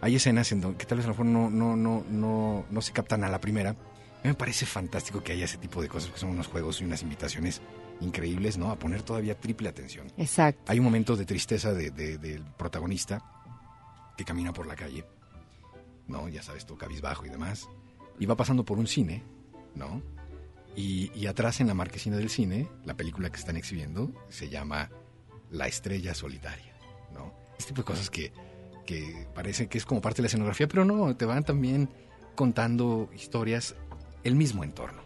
hay 0.02 0.16
escenas 0.16 0.52
en 0.52 0.62
donde, 0.62 0.78
que 0.78 0.86
tal 0.86 0.98
vez 0.98 1.06
a 1.06 1.10
lo 1.10 1.14
mejor 1.14 1.26
no, 1.26 1.50
no, 1.50 1.76
no, 1.76 2.04
no, 2.10 2.66
no 2.70 2.82
se 2.82 2.92
captan 2.94 3.24
a 3.24 3.30
la 3.30 3.42
primera. 3.42 3.72
A 3.72 4.24
mí 4.24 4.30
me 4.30 4.34
parece 4.34 4.66
fantástico 4.66 5.24
que 5.24 5.32
haya 5.32 5.46
ese 5.46 5.58
tipo 5.58 5.82
de 5.82 5.88
cosas, 5.88 6.12
que 6.12 6.20
son 6.20 6.30
unos 6.30 6.48
juegos 6.48 6.82
y 6.82 6.86
unas 6.86 7.02
invitaciones 7.04 7.62
increíbles, 8.02 8.58
¿no? 8.58 8.72
A 8.72 8.78
poner 8.78 9.02
todavía 9.02 9.40
triple 9.40 9.70
atención. 9.70 10.08
Exacto. 10.18 10.64
Hay 10.68 10.80
un 10.80 10.86
momento 10.86 11.16
de 11.16 11.26
tristeza 11.26 11.74
de, 11.74 11.92
del 11.92 12.44
protagonista 12.58 13.24
que 14.18 14.26
camina 14.26 14.54
por 14.54 14.68
la 14.68 14.76
calle, 14.76 15.06
¿no? 16.08 16.28
Ya 16.30 16.44
sabes, 16.44 16.66
tú, 16.66 16.78
cabizbajo 16.78 17.26
y 17.26 17.30
demás. 17.30 17.70
Y 18.20 18.26
va 18.26 18.36
pasando 18.36 18.66
por 18.66 18.78
un 18.78 18.88
cine, 18.88 19.24
¿no? 19.76 20.02
Y, 20.76 21.12
y 21.14 21.28
atrás 21.28 21.62
en 21.62 21.68
la 21.68 21.74
marquesina 21.74 22.18
del 22.18 22.30
cine, 22.30 22.70
la 22.86 22.96
película 22.96 23.30
que 23.30 23.38
están 23.38 23.58
exhibiendo 23.58 24.12
se 24.30 24.50
llama 24.50 24.90
La 25.50 25.68
estrella 25.68 26.14
solitaria, 26.14 26.74
¿no? 27.14 27.34
Este 27.58 27.70
tipo 27.70 27.82
de 27.82 27.86
cosas 27.86 28.10
que 28.10 28.32
que 28.90 29.28
parece 29.36 29.68
que 29.68 29.78
es 29.78 29.86
como 29.86 30.02
parte 30.02 30.18
de 30.18 30.24
la 30.24 30.28
escenografía, 30.30 30.68
pero 30.68 30.84
no, 30.84 31.16
te 31.16 31.26
van 31.26 31.44
también 31.44 31.90
contando 32.34 33.08
historias, 33.16 33.76
el 34.24 34.34
mismo 34.34 34.64
entorno. 34.64 35.04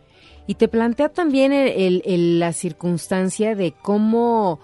Y 0.47 0.55
te 0.55 0.69
plantea 0.69 1.09
también 1.09 1.51
el, 1.51 2.39
la 2.39 2.53
circunstancia 2.53 3.57
de 3.57 3.73
cómo, 3.73 4.61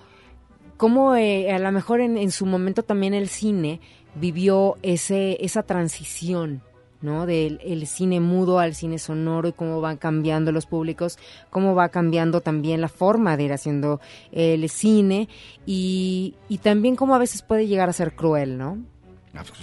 cómo 0.78 1.18
eh, 1.18 1.52
a 1.52 1.60
lo 1.60 1.70
mejor 1.74 2.00
en, 2.00 2.32
su 2.32 2.46
momento 2.46 2.84
también 2.84 3.14
el 3.14 3.28
cine 3.28 3.82
vivió 4.16 4.78
ese, 4.84 5.38
esa 5.44 5.64
transición 5.64 6.62
¿no? 7.02 7.26
Del 7.26 7.60
el 7.64 7.88
cine 7.88 8.20
mudo 8.20 8.60
al 8.60 8.74
cine 8.76 9.00
sonoro 9.00 9.50
y 9.50 9.54
cómo 9.54 9.80
van 9.82 9.96
cambiando 9.96 10.52
los 10.52 10.66
públicos, 10.66 11.18
cómo 11.50 11.74
va 11.74 11.90
cambiando 11.90 12.42
también 12.42 12.82
la 12.82 12.90
forma 12.90 13.38
de 13.38 13.44
ir 13.44 13.54
haciendo 13.54 14.02
el 14.34 14.70
cine 14.70 15.30
y 15.66 16.36
también 16.62 16.98
cómo 16.98 17.16
a 17.16 17.20
veces 17.20 17.42
puede 17.42 17.68
llegar 17.68 17.88
a 17.88 17.94
ser 17.94 18.16
cruel, 18.16 18.58
¿no? 18.58 18.78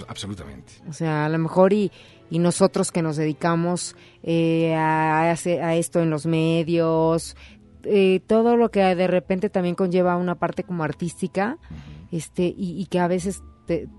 Absolutamente. 0.07 0.73
O 0.87 0.93
sea, 0.93 1.25
a 1.25 1.29
lo 1.29 1.37
mejor 1.37 1.73
y, 1.73 1.91
y 2.29 2.39
nosotros 2.39 2.91
que 2.91 3.01
nos 3.01 3.17
dedicamos 3.17 3.95
eh, 4.23 4.73
a, 4.75 5.23
a, 5.23 5.75
esto 5.75 6.01
en 6.01 6.09
los 6.09 6.25
medios, 6.25 7.35
eh, 7.83 8.21
todo 8.27 8.55
lo 8.55 8.69
que 8.69 8.79
de 8.95 9.07
repente 9.07 9.49
también 9.49 9.75
conlleva 9.75 10.15
una 10.15 10.35
parte 10.35 10.63
como 10.63 10.83
artística, 10.83 11.57
este, 12.11 12.43
y, 12.43 12.81
y, 12.81 12.85
que 12.85 12.99
a 12.99 13.07
veces 13.07 13.41
te, 13.65 13.89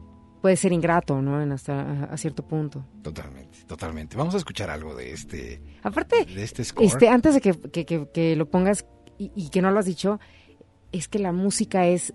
puede 0.40 0.56
ser 0.56 0.72
ingrato, 0.72 1.20
¿no? 1.20 1.42
En 1.42 1.52
hasta 1.52 2.04
a 2.04 2.16
cierto 2.16 2.46
punto. 2.46 2.84
Totalmente, 3.02 3.58
totalmente. 3.66 4.16
Vamos 4.16 4.34
a 4.34 4.38
escuchar 4.38 4.70
algo 4.70 4.94
de 4.94 5.12
este. 5.12 5.60
Aparte, 5.82 6.24
de 6.24 6.42
este 6.42 6.64
score. 6.64 6.86
Este, 6.86 7.08
antes 7.08 7.34
de 7.34 7.40
que, 7.40 7.52
que, 7.52 7.84
que, 7.84 8.08
que 8.12 8.36
lo 8.36 8.46
pongas 8.46 8.86
y, 9.18 9.30
y, 9.34 9.50
que 9.50 9.60
no 9.60 9.70
lo 9.70 9.78
has 9.78 9.86
dicho, 9.86 10.20
es 10.92 11.08
que 11.08 11.18
la 11.18 11.32
música 11.32 11.86
es 11.86 12.12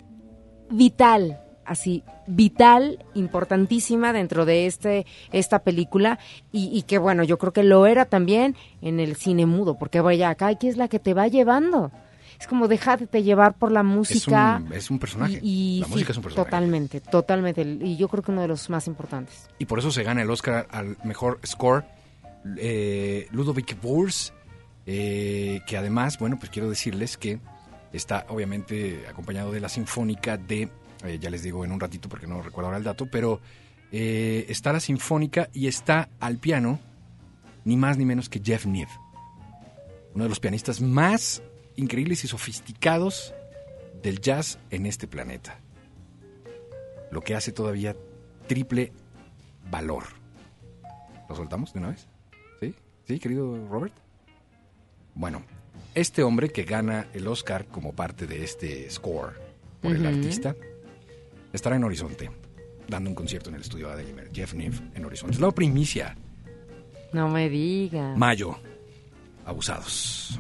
vital, 0.70 1.43
así 1.66 2.04
vital, 2.28 3.04
importantísima 3.14 4.14
dentro 4.14 4.46
de 4.46 4.66
este 4.66 5.06
esta 5.32 5.60
película 5.60 6.20
y, 6.52 6.70
y, 6.74 6.84
que 6.84 6.98
bueno, 6.98 7.24
yo 7.24 7.38
creo 7.38 7.54
que 7.54 7.64
lo 7.64 7.86
era 7.86 8.06
también 8.06 8.56
en 8.82 9.00
el 9.00 9.16
cine 9.16 9.46
mudo, 9.46 9.78
porque 9.78 10.02
vaya 10.02 10.30
acá, 10.30 10.48
aquí 10.48 10.68
es 10.68 10.78
la 10.78 10.88
que 10.88 11.00
te 11.00 11.14
va 11.14 11.28
llevando 11.28 11.92
es 12.40 12.48
como 12.48 12.68
déjate 12.68 13.24
llevar 13.24 13.54
por 13.54 13.72
la 13.72 13.84
música. 13.84 14.58
Es 14.58 14.70
un, 14.70 14.74
es 14.74 14.92
un 14.92 15.00
personaje. 15.00 15.40
Y, 15.42 15.80
la 15.82 15.88
música 15.88 16.12
es 16.12 16.18
un 16.18 16.24
personaje. 16.24 16.50
Totalmente, 16.50 17.00
totalmente. 17.00 17.62
Y 17.62 17.96
yo 17.96 18.10
creo 18.10 18.22
que 18.22 18.32
uno 18.32 18.42
de 18.42 18.50
los 18.50 18.70
más 18.70 18.88
importantes. 18.88 19.50
Y 19.60 19.66
por 19.66 19.80
eso 19.80 19.92
se 19.92 20.04
gana 20.04 20.22
el 20.22 20.30
Oscar 20.30 20.68
al 20.70 20.98
mejor 21.04 21.40
score 21.46 21.86
eh, 22.58 23.28
Ludovic 23.32 23.80
Bours, 23.82 24.34
eh, 24.86 25.62
que 25.66 25.78
además, 25.78 26.20
bueno, 26.20 26.38
pues 26.38 26.52
quiero 26.52 26.70
decirles 26.70 27.18
que 27.18 27.40
está 27.94 28.26
obviamente 28.30 29.06
acompañado 29.08 29.52
de 29.52 29.62
la 29.62 29.70
Sinfónica 29.70 30.36
de, 30.38 30.70
eh, 31.04 31.20
ya 31.20 31.30
les 31.30 31.44
digo 31.44 31.66
en 31.66 31.72
un 31.72 31.80
ratito 31.80 32.10
porque 32.10 32.28
no 32.28 32.42
recuerdo 32.42 32.68
ahora 32.68 32.78
el 32.78 32.84
dato, 32.84 33.06
pero 33.06 33.42
eh, 33.92 34.46
está 34.50 34.74
la 34.74 34.80
Sinfónica 34.80 35.50
y 35.54 35.68
está 35.68 36.10
al 36.20 36.38
piano 36.38 36.80
ni 37.66 37.78
más 37.78 37.98
ni 37.98 38.06
menos 38.06 38.30
que 38.30 38.42
Jeff 38.44 38.66
Neve, 38.66 38.92
uno 40.14 40.24
de 40.24 40.30
los 40.30 40.40
pianistas 40.40 40.82
más 40.82 41.42
increíbles 41.76 42.24
y 42.24 42.28
sofisticados 42.28 43.34
del 44.02 44.20
jazz 44.20 44.60
en 44.70 44.86
este 44.86 45.08
planeta. 45.08 45.60
Lo 47.12 47.22
que 47.22 47.36
hace 47.36 47.52
todavía 47.52 47.96
triple 48.48 48.92
valor. 49.70 50.04
¿Lo 51.30 51.36
soltamos 51.36 51.74
de 51.74 51.80
una 51.80 51.90
vez? 51.90 52.08
¿Sí? 52.60 52.74
¿Sí, 53.08 53.20
querido 53.20 53.68
Robert? 53.70 53.94
Bueno, 55.16 55.44
este 55.96 56.24
hombre 56.24 56.50
que 56.50 56.64
gana 56.64 57.08
el 57.14 57.28
Oscar 57.28 57.66
como 57.68 57.94
parte 57.94 58.26
de 58.28 58.44
este 58.44 58.90
score 58.90 59.34
por 59.82 59.92
uh 59.92 59.96
-huh. 59.96 59.98
el 59.98 60.06
artista 60.08 60.56
estará 61.54 61.76
en 61.76 61.84
Horizonte, 61.84 62.30
dando 62.88 63.10
un 63.10 63.16
concierto 63.16 63.50
en 63.50 63.56
el 63.56 63.62
estudio 63.62 63.90
Adelimer, 63.90 64.30
Jeff 64.34 64.54
Niff, 64.54 64.82
en 64.94 65.06
Horizonte. 65.06 65.36
Es 65.36 65.40
la 65.40 65.52
primicia. 65.52 66.18
No 67.14 67.30
me 67.30 67.48
diga. 67.50 68.16
Mayo. 68.18 68.58
Abusados. 69.46 70.40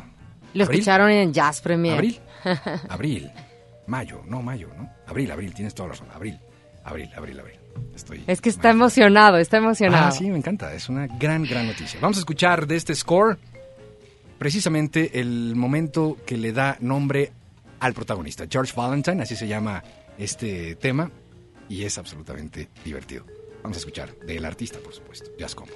Lo 0.53 0.63
¿Abril? 0.63 0.79
escucharon 0.79 1.10
en 1.12 1.32
Jazz 1.34 1.62
Premier. 1.62 1.93
Abril. 1.93 2.20
Abril. 2.89 3.32
Mayo, 3.88 4.22
no 4.27 4.41
mayo, 4.41 4.70
¿no? 4.77 4.89
Abril, 5.08 5.32
abril, 5.32 5.53
tienes 5.53 5.74
toda 5.74 5.89
la 5.89 5.93
razón. 5.93 6.08
Abril, 6.13 6.39
abril, 6.86 7.10
abril, 7.15 7.39
abril. 7.39 7.60
Estoy 7.93 8.24
es 8.27 8.39
que 8.39 8.50
está 8.50 8.70
emocionado, 8.70 9.38
está 9.38 9.58
emocionado. 9.58 10.08
Ah, 10.08 10.12
sí, 10.12 10.29
me 10.29 10.38
encanta. 10.38 10.74
Es 10.74 10.89
una 10.89 11.08
gran, 11.08 11.43
gran 11.43 11.67
noticia. 11.67 12.00
Vamos 12.01 12.17
a 12.17 12.20
escuchar 12.22 12.65
de 12.65 12.75
este 12.75 12.96
score 12.96 13.38
precisamente 14.38 15.20
el 15.20 15.55
momento 15.55 16.17
que 16.25 16.38
le 16.38 16.53
da 16.53 16.77
nombre 16.79 17.32
al 17.79 17.93
protagonista. 17.93 18.46
George 18.50 18.74
Valentine, 18.75 19.22
así 19.24 19.36
se 19.36 19.48
llama 19.48 19.84
este 20.17 20.75
tema 20.75 21.12
y 21.70 21.84
es 21.84 21.98
absolutamente 21.98 22.70
divertido. 22.84 23.25
Vamos 23.62 23.77
a 23.77 23.79
escuchar 23.79 24.15
del 24.20 24.46
artista, 24.46 24.79
por 24.79 24.93
supuesto, 24.93 25.32
Jazz 25.38 25.55
Combo. 25.55 25.74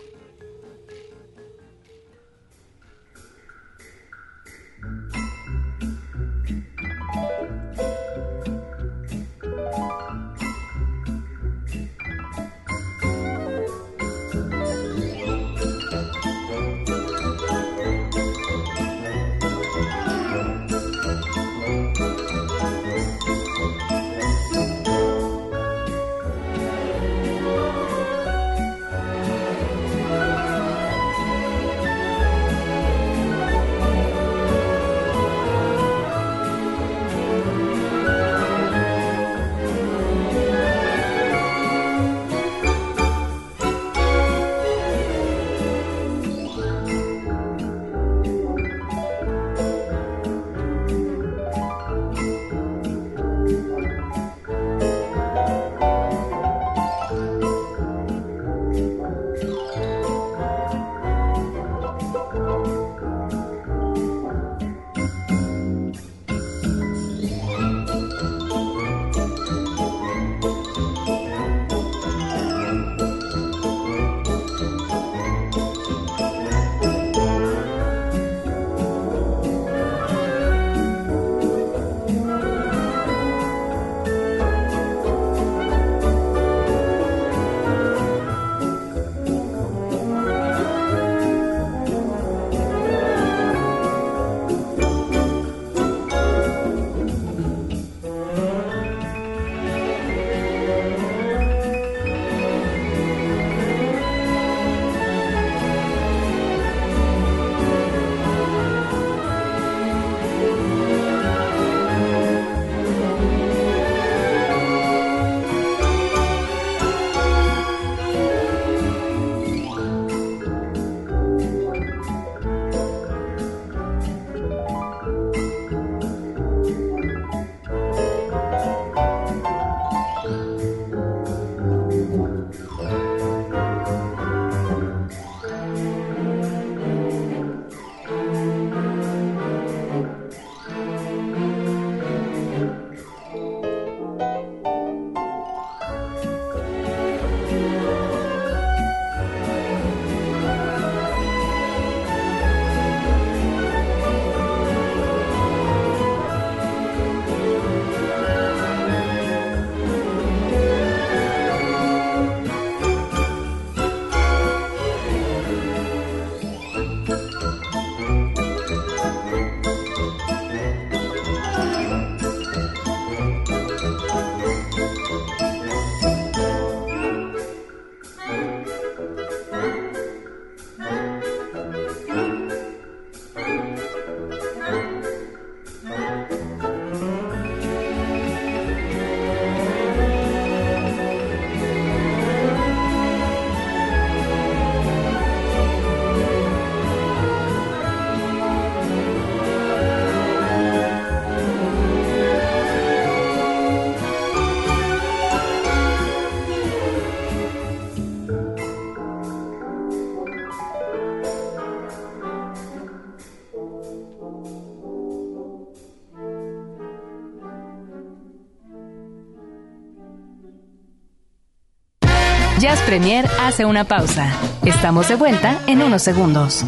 Premier 222.88 223.30
hace 223.42 223.66
una 223.66 223.84
pausa. 223.84 224.32
Estamos 224.64 225.10
de 225.10 225.16
vuelta 225.16 225.60
en 225.68 225.82
unos 225.82 226.02
segundos. 226.02 226.64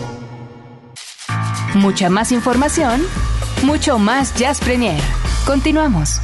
Mucha 1.76 2.10
más 2.10 2.34
información, 2.34 3.02
mucho 3.64 3.98
más 4.00 4.36
Jazz 4.36 4.60
Premier. 4.60 5.02
Continuamos. 5.46 6.20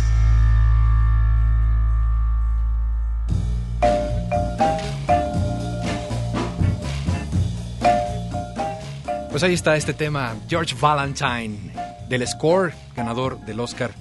Pues 9.32 9.44
ahí 9.44 9.54
está 9.54 9.78
este 9.78 9.94
tema, 9.94 10.36
George 10.50 10.76
Valentine, 10.78 11.72
del 12.10 12.28
score, 12.28 12.74
ganador 12.98 13.40
del 13.46 13.62
Oscar 13.62 13.92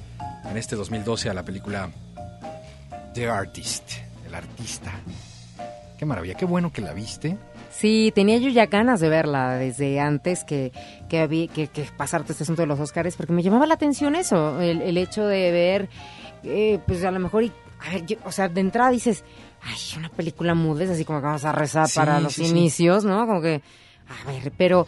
en 0.51 0.57
este 0.57 0.75
2012 0.75 1.31
a 1.31 1.35
la 1.35 1.45
película 1.45 1.89
The 3.15 3.29
Artist, 3.29 3.93
el 4.27 4.35
artista. 4.35 4.91
Qué 6.05 6.09
maravilla, 6.09 6.35
qué 6.35 6.45
bueno 6.45 6.71
que 6.71 6.83
la 6.83 6.93
viste. 6.93 7.39
Sí, 7.71 8.13
tenía 8.15 8.37
yo 8.37 8.51
ya 8.51 8.67
ganas 8.67 9.01
de 9.01 9.09
verla 9.09 9.55
desde 9.55 10.01
antes 10.01 10.45
que, 10.45 10.71
que, 11.09 11.21
había, 11.21 11.49
que, 11.49 11.69
que 11.69 11.87
pasarte 11.97 12.33
este 12.33 12.45
asunto 12.45 12.61
de 12.61 12.67
los 12.69 12.79
Oscars, 12.79 13.17
porque 13.17 13.33
me 13.33 13.43
llamaba 13.43 13.65
la 13.67 13.73
atención 13.73 14.15
eso, 14.15 14.61
el, 14.61 14.99
hecho 14.99 15.25
de 15.27 15.51
ver, 15.51 15.89
eh, 16.43 16.79
pues 16.87 17.03
a 17.05 17.11
lo 17.11 17.21
mejor, 17.21 17.45
y, 17.45 17.53
o 18.23 18.33
sea, 18.33 18.51
de 18.51 18.61
entrada 18.61 18.91
dices, 18.91 19.25
ay, 19.63 19.79
una 19.97 20.11
película 20.11 20.55
mudes, 20.55 20.91
así 20.91 21.07
como 21.07 21.21
que 21.21 21.25
vamos 21.25 21.47
a 21.47 21.53
rezar 21.53 21.89
para 21.95 22.21
los 22.21 22.39
inicios, 22.39 23.07
¿no? 23.07 23.27
Como 23.27 23.41
que, 23.41 23.63
a 24.07 24.31
ver, 24.31 24.53
pero 24.59 24.87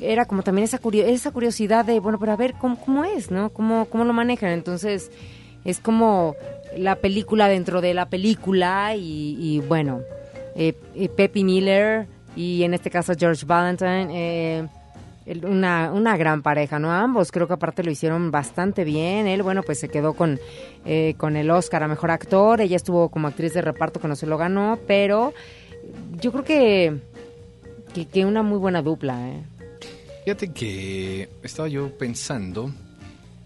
era 0.00 0.24
como 0.24 0.42
también 0.42 0.64
esa, 0.64 0.80
esa 0.82 1.30
curiosidad 1.30 1.84
de, 1.84 2.00
bueno, 2.00 2.18
pero 2.18 2.32
a 2.32 2.36
ver 2.36 2.54
cómo, 2.54 2.76
cómo 2.80 3.04
es, 3.04 3.30
¿no? 3.30 3.50
¿Cómo, 3.50 3.84
¿Cómo 3.84 4.04
lo 4.04 4.12
manejan? 4.12 4.50
Entonces, 4.50 5.12
es 5.64 5.78
como 5.78 6.34
la 6.76 6.96
película 6.96 7.46
dentro 7.46 7.80
de 7.80 7.94
la 7.94 8.08
película 8.08 8.96
y, 8.96 9.36
y 9.38 9.60
bueno, 9.60 10.02
eh, 10.56 10.74
eh, 10.94 11.08
Peppy 11.08 11.44
Miller 11.44 12.06
y 12.34 12.62
en 12.62 12.74
este 12.74 12.90
caso 12.90 13.14
George 13.18 13.46
Valentine, 13.46 14.08
eh, 14.10 14.68
una, 15.44 15.90
una 15.92 16.16
gran 16.16 16.42
pareja, 16.42 16.78
¿no? 16.78 16.92
Ambos 16.92 17.32
creo 17.32 17.48
que 17.48 17.54
aparte 17.54 17.82
lo 17.82 17.90
hicieron 17.90 18.30
bastante 18.30 18.84
bien. 18.84 19.26
Él, 19.26 19.42
bueno, 19.42 19.62
pues 19.62 19.80
se 19.80 19.88
quedó 19.88 20.14
con, 20.14 20.38
eh, 20.84 21.14
con 21.16 21.36
el 21.36 21.50
Oscar 21.50 21.82
a 21.82 21.88
Mejor 21.88 22.10
Actor, 22.10 22.60
ella 22.60 22.76
estuvo 22.76 23.08
como 23.08 23.28
actriz 23.28 23.54
de 23.54 23.62
reparto 23.62 24.00
que 24.00 24.08
no 24.08 24.16
se 24.16 24.26
lo 24.26 24.38
ganó, 24.38 24.78
pero 24.86 25.34
yo 26.20 26.30
creo 26.32 26.44
que, 26.44 27.00
que, 28.12 28.24
una 28.24 28.42
muy 28.42 28.58
buena 28.58 28.82
dupla, 28.82 29.28
¿eh? 29.28 29.42
Fíjate 30.24 30.52
que 30.52 31.28
estaba 31.42 31.68
yo 31.68 31.96
pensando 31.96 32.72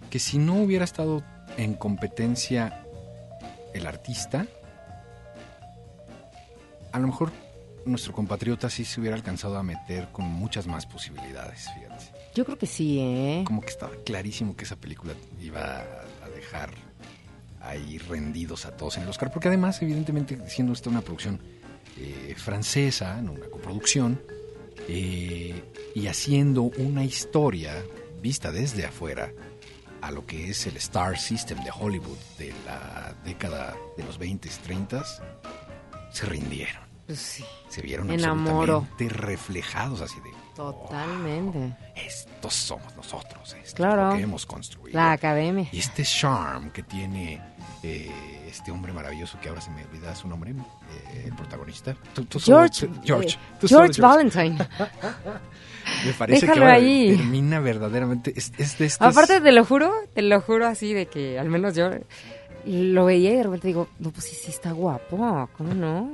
que 0.09 0.18
si 0.18 0.38
no 0.38 0.62
hubiera 0.62 0.85
estado 0.85 1.23
en 1.59 1.75
competencia 1.75 2.85
el 3.75 3.87
artista, 3.87 4.46
a 6.92 6.98
lo 6.98 7.07
mejor 7.07 7.33
nuestro 7.85 8.12
compatriota 8.12 8.68
sí 8.68 8.85
se 8.85 9.00
hubiera 9.00 9.16
alcanzado 9.16 9.57
a 9.57 9.62
meter 9.62 10.09
con 10.12 10.26
muchas 10.26 10.66
más 10.66 10.87
posibilidades, 10.87 11.66
fíjate. 11.74 12.20
Yo 12.35 12.44
creo 12.44 12.59
que 12.59 12.66
sí, 12.66 13.00
¿eh? 13.00 13.42
Como 13.44 13.61
que 13.61 13.68
estaba 13.68 13.92
clarísimo 14.05 14.57
que 14.57 14.64
esa 14.64 14.76
película 14.76 15.14
iba 15.40 15.81
a 15.81 16.29
dejar 16.35 16.70
ahí 17.61 17.98
rendidos 17.98 18.66
a 18.66 18.76
todos 18.76 18.96
en 18.96 19.05
el 19.05 19.09
Oscar, 19.09 19.33
porque 19.33 19.48
además, 19.48 19.81
evidentemente, 19.83 20.38
siendo 20.48 20.72
esta 20.72 20.90
una 20.90 21.03
producción 21.03 21.40
eh, 21.98 22.35
francesa, 22.37 23.18
una 23.20 23.46
coproducción, 23.50 24.20
eh, 24.88 25.62
y 25.94 26.07
haciendo 26.07 26.62
una 26.62 27.05
historia 27.05 27.74
vista 28.22 28.50
desde 28.50 28.87
afuera 28.87 29.33
a 30.00 30.11
lo 30.11 30.24
que 30.24 30.50
es 30.50 30.66
el 30.66 30.76
Star 30.79 31.18
System 31.18 31.62
de 31.62 31.70
Hollywood 31.70 32.16
de 32.38 32.53
la 32.64 33.14
década 33.24 33.76
de 33.96 34.05
los 34.05 34.18
20s, 34.18 34.59
30s, 34.66 35.22
se 36.12 36.27
rindieron. 36.27 36.90
Pues 37.07 37.42
se 37.68 37.83
vieron 37.83 38.11
absolutamente 38.11 39.09
reflejados 39.09 40.01
así 40.01 40.20
de... 40.20 40.31
Totalmente. 40.55 41.75
estos 41.96 42.53
somos 42.53 42.94
nosotros, 42.94 43.57
esto 43.64 43.77
claro. 43.77 44.14
que 44.14 44.23
hemos 44.23 44.44
construido. 44.44 44.99
La 44.99 45.12
academia. 45.12 45.68
Y 45.73 45.79
este 45.79 46.03
charm 46.05 46.70
que 46.70 46.83
tiene 46.83 47.40
eh, 47.83 48.11
este 48.46 48.70
hombre 48.70 48.92
maravilloso 48.92 49.38
que 49.40 49.49
ahora 49.49 49.61
se 49.61 49.70
me 49.70 49.85
olvida 49.85 50.14
su 50.14 50.29
nombre, 50.29 50.51
eh, 50.51 51.25
el 51.27 51.35
protagonista. 51.35 51.96
George. 52.38 52.90
George. 53.03 53.38
George, 53.66 54.03
Valentine. 54.03 54.59
me 56.05 56.12
parece 56.12 56.46
que 56.46 56.64
ahí. 56.64 57.16
termina 57.16 57.61
verdaderamente. 57.61 58.35
Es, 58.37 58.53
Aparte, 59.01 59.40
te 59.40 59.53
lo 59.53 59.64
juro, 59.64 59.92
te 60.14 60.23
lo 60.23 60.40
juro 60.42 60.66
así 60.66 60.92
de 60.92 61.07
que 61.07 61.38
al 61.38 61.49
menos 61.49 61.75
yo 61.75 61.90
lo 62.66 63.05
veía 63.05 63.33
y 63.33 63.37
de 63.37 63.42
repente 63.42 63.68
digo, 63.68 63.88
no, 63.99 64.11
pues 64.11 64.25
sí, 64.25 64.35
sí 64.35 64.51
está 64.51 64.73
guapo, 64.73 65.49
¿cómo 65.57 65.75
no? 65.75 66.12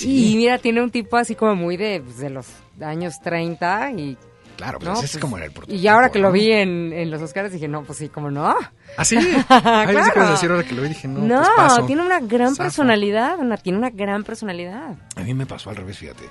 Y 0.00 0.36
mira, 0.36 0.58
tiene 0.58 0.82
un 0.82 0.90
tipo 0.90 1.16
así 1.16 1.34
como 1.34 1.54
muy 1.54 1.76
de, 1.76 2.00
pues, 2.00 2.18
de 2.18 2.30
los 2.30 2.46
años 2.80 3.20
30 3.22 3.92
y... 3.92 4.16
Claro, 4.56 4.78
pero 4.78 4.92
ese 4.92 5.06
es 5.06 5.12
pues, 5.12 5.20
como 5.20 5.38
era 5.38 5.46
el 5.46 5.52
Y 5.66 5.86
ahora 5.88 6.10
que 6.10 6.18
lo 6.18 6.30
vi 6.30 6.52
en, 6.52 6.92
en, 6.92 7.10
los 7.10 7.20
Oscars 7.20 7.52
dije, 7.52 7.66
no, 7.66 7.82
pues 7.82 7.98
sí, 7.98 8.08
como 8.08 8.30
no. 8.30 8.54
¿Ah, 8.96 9.04
sí? 9.04 9.16
claro. 9.48 10.30
decir 10.30 10.50
ahora 10.50 10.62
que 10.62 10.74
lo 10.74 10.82
vi 10.82 10.88
dije, 10.88 11.08
no, 11.08 11.20
No, 11.20 11.42
pues 11.56 11.86
tiene 11.86 12.02
una 12.02 12.20
gran 12.20 12.54
personalidad, 12.54 13.38
una, 13.38 13.56
tiene 13.56 13.78
una 13.78 13.90
gran 13.90 14.22
personalidad. 14.22 14.94
A 15.16 15.20
mí 15.22 15.34
me 15.34 15.46
pasó 15.46 15.70
al 15.70 15.76
revés, 15.76 15.98
fíjate. 15.98 16.24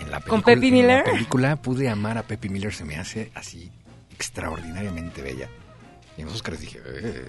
En 0.00 0.10
la 0.10 0.18
película, 0.18 0.30
¿Con 0.30 0.42
Peppy 0.42 0.70
Miller? 0.72 1.00
En 1.00 1.04
la 1.04 1.12
película 1.12 1.56
pude 1.56 1.88
amar 1.88 2.18
a 2.18 2.22
Peppy 2.22 2.48
Miller, 2.48 2.72
se 2.72 2.84
me 2.84 2.96
hace 2.96 3.30
así 3.34 3.70
extraordinariamente 4.14 5.22
bella. 5.22 5.48
Y 6.16 6.22
en 6.22 6.26
los 6.26 6.36
Oscars 6.36 6.60
dije, 6.60 6.80
eh, 6.84 7.28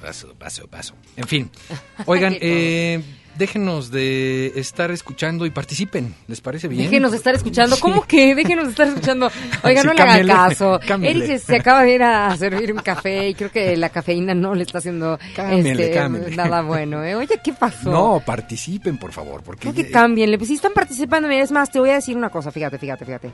paso, 0.00 0.34
paso, 0.38 0.66
paso. 0.68 0.94
En 1.16 1.26
fin. 1.26 1.50
Oigan, 2.06 2.36
eh, 2.40 3.02
déjenos 3.36 3.90
de 3.90 4.52
estar 4.56 4.90
escuchando 4.90 5.46
y 5.46 5.50
participen. 5.50 6.14
¿Les 6.28 6.40
parece 6.40 6.68
bien? 6.68 6.84
Déjenos 6.84 7.12
de 7.12 7.18
estar 7.18 7.34
escuchando. 7.34 7.76
¿Cómo 7.80 8.02
que? 8.02 8.34
Déjenos 8.34 8.64
de 8.64 8.70
estar 8.70 8.88
escuchando. 8.88 9.30
Oigan, 9.62 9.86
no 9.86 9.94
le 9.94 10.02
hagan 10.02 10.26
caso. 10.26 10.80
Eric 10.80 11.38
se 11.38 11.56
acaba 11.56 11.82
de 11.82 11.94
ir 11.94 12.02
a 12.02 12.36
servir 12.36 12.72
un 12.72 12.80
café 12.80 13.28
y 13.28 13.34
creo 13.34 13.50
que 13.50 13.76
la 13.76 13.88
cafeína 13.88 14.34
no 14.34 14.54
le 14.54 14.62
está 14.64 14.78
haciendo 14.78 15.18
este, 15.18 16.08
nada 16.36 16.62
bueno. 16.62 17.02
¿eh? 17.04 17.14
Oye, 17.14 17.40
¿qué 17.42 17.52
pasó? 17.52 17.90
No, 17.90 18.22
participen, 18.24 18.98
por 18.98 19.12
favor. 19.12 19.42
Porque 19.42 19.68
no 19.68 19.74
que 19.74 19.90
cambien. 19.90 20.34
Pues 20.36 20.48
si 20.48 20.54
están 20.54 20.72
participando, 20.72 21.28
mira, 21.28 21.42
es 21.42 21.52
más, 21.52 21.70
te 21.70 21.78
voy 21.78 21.90
a 21.90 21.94
decir 21.94 22.16
una 22.16 22.30
cosa. 22.30 22.50
Fíjate, 22.50 22.78
fíjate, 22.78 23.04
fíjate. 23.04 23.30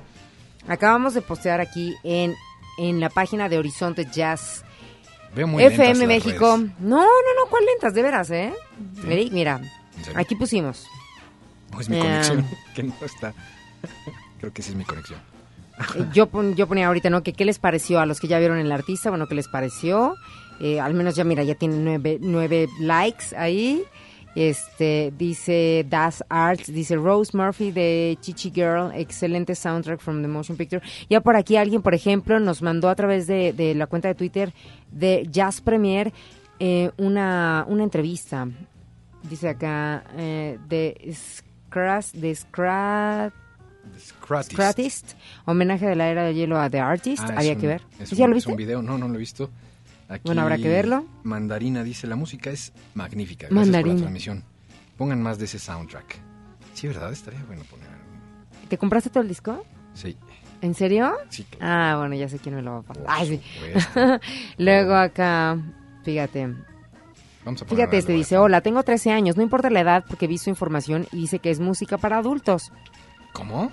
Acabamos 0.68 1.14
de 1.14 1.22
postear 1.22 1.60
aquí 1.60 1.94
en, 2.04 2.34
en 2.78 3.00
la 3.00 3.08
página 3.08 3.48
de 3.48 3.58
Horizonte 3.58 4.06
Jazz 4.12 4.64
FM 5.34 6.06
México. 6.06 6.56
No, 6.78 6.96
no, 6.96 7.04
no, 7.04 7.50
¿cuál 7.50 7.64
lentas? 7.66 7.94
De 7.94 8.02
veras, 8.02 8.30
¿eh? 8.30 8.52
mira, 9.30 9.60
aquí 10.14 10.34
pusimos. 10.34 10.86
es 11.78 11.88
mi 11.88 11.98
conexión, 11.98 12.46
que 12.74 12.82
no 12.82 12.94
está. 13.02 13.34
Creo 14.38 14.52
que 14.52 14.62
sí 14.62 14.70
es 14.70 14.76
mi 14.76 14.84
conexión. 14.84 15.20
Eh, 15.96 16.06
yo, 16.12 16.28
yo 16.54 16.66
ponía 16.66 16.88
ahorita, 16.88 17.10
¿no? 17.10 17.22
Que 17.22 17.32
qué 17.32 17.44
les 17.44 17.58
pareció 17.58 18.00
a 18.00 18.06
los 18.06 18.20
que 18.20 18.28
ya 18.28 18.38
vieron 18.38 18.58
el 18.58 18.70
artista, 18.72 19.10
bueno, 19.10 19.26
qué 19.26 19.34
les 19.34 19.48
pareció. 19.48 20.16
Eh, 20.60 20.78
al 20.78 20.94
menos 20.94 21.14
ya, 21.14 21.24
mira, 21.24 21.42
ya 21.42 21.54
tiene 21.54 21.76
nueve, 21.76 22.18
nueve 22.20 22.68
likes 22.80 23.36
ahí. 23.36 23.84
Este, 24.34 25.12
dice 25.16 25.84
Das 25.88 26.24
Arts, 26.28 26.72
dice 26.72 26.96
Rose 26.96 27.36
Murphy 27.36 27.72
de 27.72 28.16
Chichi 28.20 28.50
Girl, 28.54 28.92
excelente 28.94 29.54
soundtrack 29.54 30.00
from 30.00 30.22
the 30.22 30.28
motion 30.28 30.56
picture. 30.56 30.80
Ya 31.08 31.20
por 31.20 31.36
aquí 31.36 31.56
alguien, 31.56 31.82
por 31.82 31.94
ejemplo, 31.94 32.38
nos 32.38 32.62
mandó 32.62 32.88
a 32.88 32.94
través 32.94 33.26
de, 33.26 33.52
de 33.52 33.74
la 33.74 33.86
cuenta 33.86 34.08
de 34.08 34.14
Twitter 34.14 34.52
de 34.90 35.26
Jazz 35.30 35.60
Premier 35.60 36.12
eh, 36.58 36.90
una, 36.98 37.64
una 37.68 37.82
entrevista. 37.82 38.48
Dice 39.22 39.48
acá, 39.48 40.04
eh, 40.16 40.58
de 40.68 41.12
Scratch, 41.12 42.12
de 42.12 42.34
Scratch, 42.34 43.32
Scratist. 44.42 45.14
homenaje 45.44 45.86
de 45.86 45.96
la 45.96 46.08
era 46.08 46.22
de 46.24 46.34
hielo 46.34 46.58
a 46.58 46.70
The 46.70 46.80
Artist, 46.80 47.24
ah, 47.28 47.34
había 47.36 47.56
que 47.56 47.66
ver. 47.66 47.82
Es 47.98 48.10
¿Ya 48.10 48.26
lo 48.26 48.34
viste? 48.34 48.50
Es 48.50 48.52
un 48.52 48.56
video, 48.56 48.80
no, 48.80 48.96
no 48.96 49.08
lo 49.08 49.16
he 49.16 49.18
visto 49.18 49.50
bueno, 50.24 50.42
habrá 50.42 50.56
que 50.56 50.68
verlo. 50.68 51.04
Mandarina 51.22 51.82
dice, 51.82 52.06
la 52.06 52.16
música 52.16 52.50
es 52.50 52.72
magnífica. 52.94 53.46
Gracias 53.46 53.66
Mandarina. 53.66 53.92
por 53.92 53.94
la 53.94 54.02
transmisión. 54.02 54.44
Pongan 54.96 55.22
más 55.22 55.38
de 55.38 55.44
ese 55.46 55.58
soundtrack. 55.58 56.18
Sí, 56.74 56.88
¿verdad? 56.88 57.12
Estaría 57.12 57.42
bueno 57.44 57.62
poner. 57.64 57.88
¿Te 58.68 58.78
compraste 58.78 59.10
todo 59.10 59.22
el 59.22 59.28
disco? 59.28 59.64
Sí. 59.94 60.16
¿En 60.62 60.74
serio? 60.74 61.12
Sí. 61.30 61.46
Ah, 61.60 61.96
bueno, 61.98 62.14
ya 62.14 62.28
sé 62.28 62.38
quién 62.38 62.54
me 62.54 62.62
lo 62.62 62.72
va 62.72 62.78
a 62.78 62.82
pasar. 62.82 63.04
Ay, 63.08 63.28
sí. 63.28 63.40
Luego 64.58 64.94
acá, 64.94 65.58
fíjate. 66.04 66.54
Vamos 67.44 67.62
a 67.62 67.64
Fíjate, 67.64 67.98
este 67.98 68.12
dice, 68.12 68.36
hola, 68.36 68.60
tengo 68.60 68.82
13 68.82 69.12
años, 69.12 69.36
no 69.36 69.42
importa 69.42 69.70
la 69.70 69.80
edad 69.80 70.04
porque 70.06 70.26
vi 70.26 70.36
su 70.36 70.50
información 70.50 71.06
y 71.12 71.22
dice 71.22 71.38
que 71.38 71.50
es 71.50 71.58
música 71.58 71.96
para 71.96 72.18
adultos. 72.18 72.70
¿Cómo? 73.32 73.72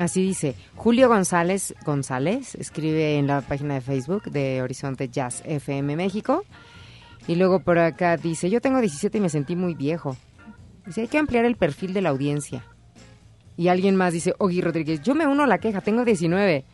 Así 0.00 0.22
dice, 0.22 0.54
Julio 0.76 1.08
González 1.08 1.74
González 1.84 2.54
escribe 2.54 3.18
en 3.18 3.26
la 3.26 3.42
página 3.42 3.74
de 3.74 3.82
Facebook 3.82 4.30
de 4.30 4.62
Horizonte 4.62 5.10
Jazz 5.10 5.42
FM 5.44 5.94
México. 5.94 6.42
Y 7.26 7.34
luego 7.34 7.60
por 7.60 7.78
acá 7.78 8.16
dice, 8.16 8.48
yo 8.48 8.62
tengo 8.62 8.80
17 8.80 9.18
y 9.18 9.20
me 9.20 9.28
sentí 9.28 9.56
muy 9.56 9.74
viejo. 9.74 10.16
Dice, 10.86 11.02
hay 11.02 11.08
que 11.08 11.18
ampliar 11.18 11.44
el 11.44 11.56
perfil 11.56 11.92
de 11.92 12.00
la 12.00 12.08
audiencia. 12.08 12.64
Y 13.58 13.68
alguien 13.68 13.94
más 13.94 14.14
dice, 14.14 14.34
Ogui 14.38 14.62
Rodríguez, 14.62 15.02
yo 15.02 15.14
me 15.14 15.26
uno 15.26 15.42
a 15.42 15.46
la 15.46 15.58
queja, 15.58 15.82
tengo 15.82 16.02
19. 16.02 16.64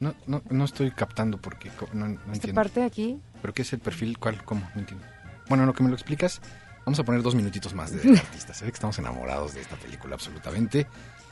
No, 0.00 0.14
no, 0.26 0.42
no 0.50 0.64
estoy 0.66 0.90
captando 0.90 1.38
porque 1.38 1.70
no, 1.94 2.08
no 2.08 2.18
¿Esta 2.34 2.52
parte 2.52 2.80
de 2.80 2.86
aquí? 2.86 3.18
¿Pero 3.40 3.54
qué 3.54 3.62
es 3.62 3.72
el 3.72 3.78
perfil? 3.78 4.18
¿Cuál? 4.18 4.44
¿Cómo? 4.44 4.60
No 4.74 4.80
entiendo. 4.80 5.06
Bueno, 5.48 5.64
lo 5.64 5.72
que 5.72 5.82
me 5.82 5.88
lo 5.88 5.94
explicas, 5.94 6.42
Vamos 6.84 6.98
a 6.98 7.04
poner 7.04 7.22
dos 7.22 7.34
minutitos 7.34 7.74
más 7.74 7.92
de 7.92 8.18
artista. 8.18 8.52
Se 8.52 8.64
ve 8.64 8.70
que 8.70 8.76
estamos 8.76 8.98
enamorados 8.98 9.54
de 9.54 9.62
esta 9.62 9.76
película 9.76 10.14
absolutamente. 10.14 10.86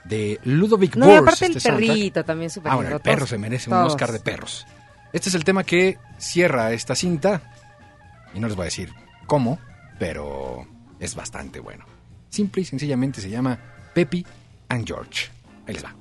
De 0.04 0.40
Ludovic 0.44 0.96
No, 0.96 1.08
y 1.08 1.16
aparte 1.16 1.46
el 1.46 1.56
este 1.56 1.70
perrito 1.70 2.24
también 2.24 2.50
súper 2.50 2.72
Ah, 2.72 2.74
bueno, 2.76 2.96
el 2.96 3.00
perro 3.00 3.18
todos- 3.18 3.28
se 3.30 3.38
merece 3.38 3.70
un. 3.70 3.76
Oscar 3.76 4.10
de 4.12 4.18
perros. 4.20 4.66
Este 5.12 5.28
es 5.28 5.34
el 5.34 5.44
tema 5.44 5.62
que 5.64 5.98
cierra 6.18 6.72
esta 6.72 6.94
cinta. 6.94 7.40
Y 8.34 8.40
no 8.40 8.48
les 8.48 8.56
voy 8.56 8.62
a 8.62 8.66
decir 8.66 8.92
cómo, 9.26 9.58
pero 9.98 10.66
es 10.98 11.14
bastante 11.14 11.60
bueno. 11.60 11.84
Simple 12.30 12.62
y 12.62 12.64
sencillamente 12.64 13.20
se 13.20 13.28
llama 13.30 13.58
Peppy 13.94 14.26
and 14.70 14.86
George. 14.86 15.28
Ahí 15.66 15.74
les 15.74 15.84
va. 15.84 15.94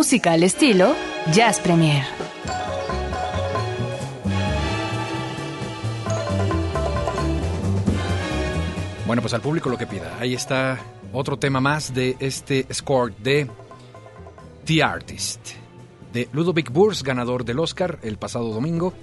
Música 0.00 0.32
al 0.32 0.42
estilo 0.44 0.96
Jazz 1.30 1.60
Premier. 1.60 2.02
Bueno, 9.06 9.20
pues 9.20 9.34
al 9.34 9.42
público 9.42 9.68
lo 9.68 9.76
que 9.76 9.86
pida. 9.86 10.16
Ahí 10.18 10.32
está 10.32 10.78
otro 11.12 11.38
tema 11.38 11.60
más 11.60 11.92
de 11.92 12.16
este 12.18 12.66
score 12.72 13.14
de 13.18 13.46
The 14.64 14.82
Artist. 14.82 15.48
De 16.14 16.30
Ludovic 16.32 16.72
Burs, 16.72 17.02
ganador 17.02 17.44
del 17.44 17.58
Oscar 17.58 17.98
el 18.02 18.16
pasado 18.16 18.48
domingo. 18.54 18.94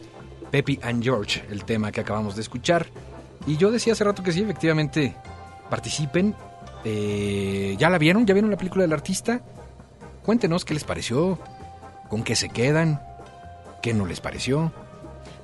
Peppy 0.49 0.79
and 0.81 1.03
George, 1.03 1.43
el 1.51 1.63
tema 1.63 1.91
que 1.91 2.01
acabamos 2.01 2.35
de 2.35 2.41
escuchar. 2.41 2.87
Y 3.45 3.57
yo 3.57 3.69
decía 3.69 3.93
hace 3.93 4.03
rato 4.03 4.23
que 4.23 4.31
sí, 4.31 4.41
efectivamente, 4.41 5.15
participen. 5.69 6.33
Eh, 6.83 7.75
¿Ya 7.77 7.91
la 7.91 7.99
vieron? 7.99 8.25
¿Ya 8.25 8.33
vieron 8.33 8.49
la 8.49 8.57
película 8.57 8.81
del 8.81 8.93
artista? 8.93 9.43
Cuéntenos 10.27 10.65
qué 10.65 10.73
les 10.73 10.83
pareció, 10.83 11.39
con 12.09 12.21
qué 12.21 12.35
se 12.35 12.49
quedan, 12.49 12.99
qué 13.81 13.93
no 13.93 14.05
les 14.05 14.19
pareció. 14.19 14.73